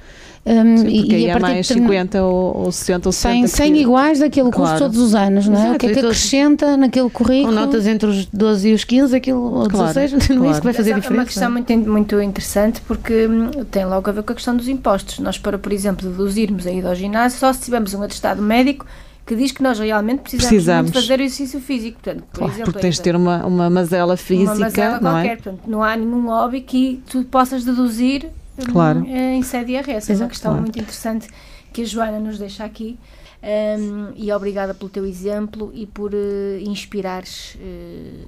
Um, 0.46 0.76
Sim, 0.76 0.86
e- 0.88 1.10
e 1.10 1.14
aí 1.14 1.24
a 1.26 1.28
é 1.28 1.32
partir 1.32 1.46
de 1.46 1.52
mais 1.54 1.68
determin- 1.68 1.88
50 1.88 2.22
ou, 2.22 2.56
ou 2.64 2.72
60 2.72 3.08
ou 3.08 3.12
70 3.12 3.46
100, 3.48 3.56
100 3.66 3.72
que- 3.72 3.80
iguais 3.80 4.18
daquele 4.18 4.50
curso 4.50 4.60
Claro. 4.60 4.78
todos 4.78 4.98
os 4.98 5.14
anos, 5.14 5.48
não 5.48 5.56
é? 5.56 5.60
Exato, 5.60 5.74
o 5.74 5.78
que 5.78 5.86
é 5.86 5.88
que 5.88 5.94
todos- 5.94 6.10
acrescenta 6.10 6.76
naquele 6.76 7.08
Com 7.10 7.24
currículo? 7.24 7.54
notas 7.54 7.86
entre 7.86 8.08
os 8.08 8.26
12 8.26 8.68
e 8.68 8.74
os 8.74 8.84
15, 8.84 9.16
aquilo, 9.16 9.40
ou 9.42 9.68
Claro, 9.68 9.94
16, 9.94 10.12
não 10.12 10.18
é 10.18 10.26
claro. 10.26 10.50
isso 10.50 10.60
que 10.60 10.64
vai 10.66 10.74
fazer 10.74 10.90
Essa 10.90 11.00
diferença. 11.00 11.14
É 11.14 11.18
uma 11.20 11.24
questão 11.24 11.50
muito, 11.50 11.90
muito 11.90 12.20
interessante 12.20 12.80
porque 12.86 13.26
hum, 13.26 13.50
tem 13.70 13.86
logo 13.86 14.08
a 14.10 14.12
ver 14.12 14.22
com 14.22 14.32
a 14.32 14.34
questão 14.34 14.54
dos 14.56 14.68
impostos. 14.68 15.18
Nós, 15.18 15.38
para, 15.38 15.56
por 15.58 15.72
exemplo, 15.72 16.08
deduzirmos 16.10 16.66
a 16.66 16.70
ida 16.70 16.88
ao 16.90 16.94
ginásio, 16.94 17.38
só 17.38 17.52
se 17.52 17.60
tivermos 17.62 17.94
um 17.94 18.02
atestado 18.02 18.42
médico 18.42 18.84
que 19.26 19.34
diz 19.34 19.52
que 19.52 19.62
nós 19.62 19.78
realmente 19.78 20.18
precisamos, 20.20 20.48
Precisamos. 20.50 20.82
muito 20.90 21.00
fazer 21.00 21.20
exercício 21.20 21.58
físico. 21.58 21.98
Portanto, 22.02 22.24
por 22.30 22.38
Claro, 22.40 22.52
exemplo, 22.52 22.72
porque 22.74 22.82
tens 22.82 22.96
de 22.96 23.00
ter 23.00 23.16
uma, 23.16 23.46
uma 23.46 23.70
mazela 23.70 24.10
uma 24.12 24.16
física, 24.18 24.54
mazela 24.58 25.00
não 25.00 25.12
qualquer. 25.12 25.26
é? 25.32 25.36
Portanto, 25.36 25.60
não 25.66 25.82
há 25.82 25.96
nenhum 25.96 26.26
hobby 26.26 26.60
que 26.60 27.00
tu 27.08 27.24
possas 27.24 27.64
deduzir 27.64 28.26
Claro. 28.70 29.04
em 29.06 29.42
sede 29.42 29.72
IRS. 29.72 29.88
É 30.10 30.14
uma 30.14 30.16
Exato. 30.18 30.30
questão 30.30 30.50
Claro. 30.52 30.62
muito 30.62 30.78
interessante 30.78 31.28
que 31.72 31.82
a 31.82 31.84
Joana 31.84 32.18
nos 32.20 32.38
deixa 32.38 32.64
aqui. 32.64 32.98
Hum, 33.42 34.12
e 34.16 34.32
obrigada 34.32 34.72
pelo 34.72 34.88
teu 34.88 35.04
exemplo 35.04 35.70
e 35.74 35.86
por 35.86 36.12
eh, 36.14 36.60
inspirares, 36.62 37.58
eh, 37.60 38.24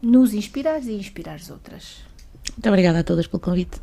nos 0.00 0.32
inspirares 0.32 0.86
e 0.86 0.92
inspirares 0.92 1.50
outras. 1.50 1.98
Muito 2.52 2.68
obrigada 2.68 3.00
a 3.00 3.04
todas 3.04 3.26
pelo 3.26 3.40
convite. 3.40 3.80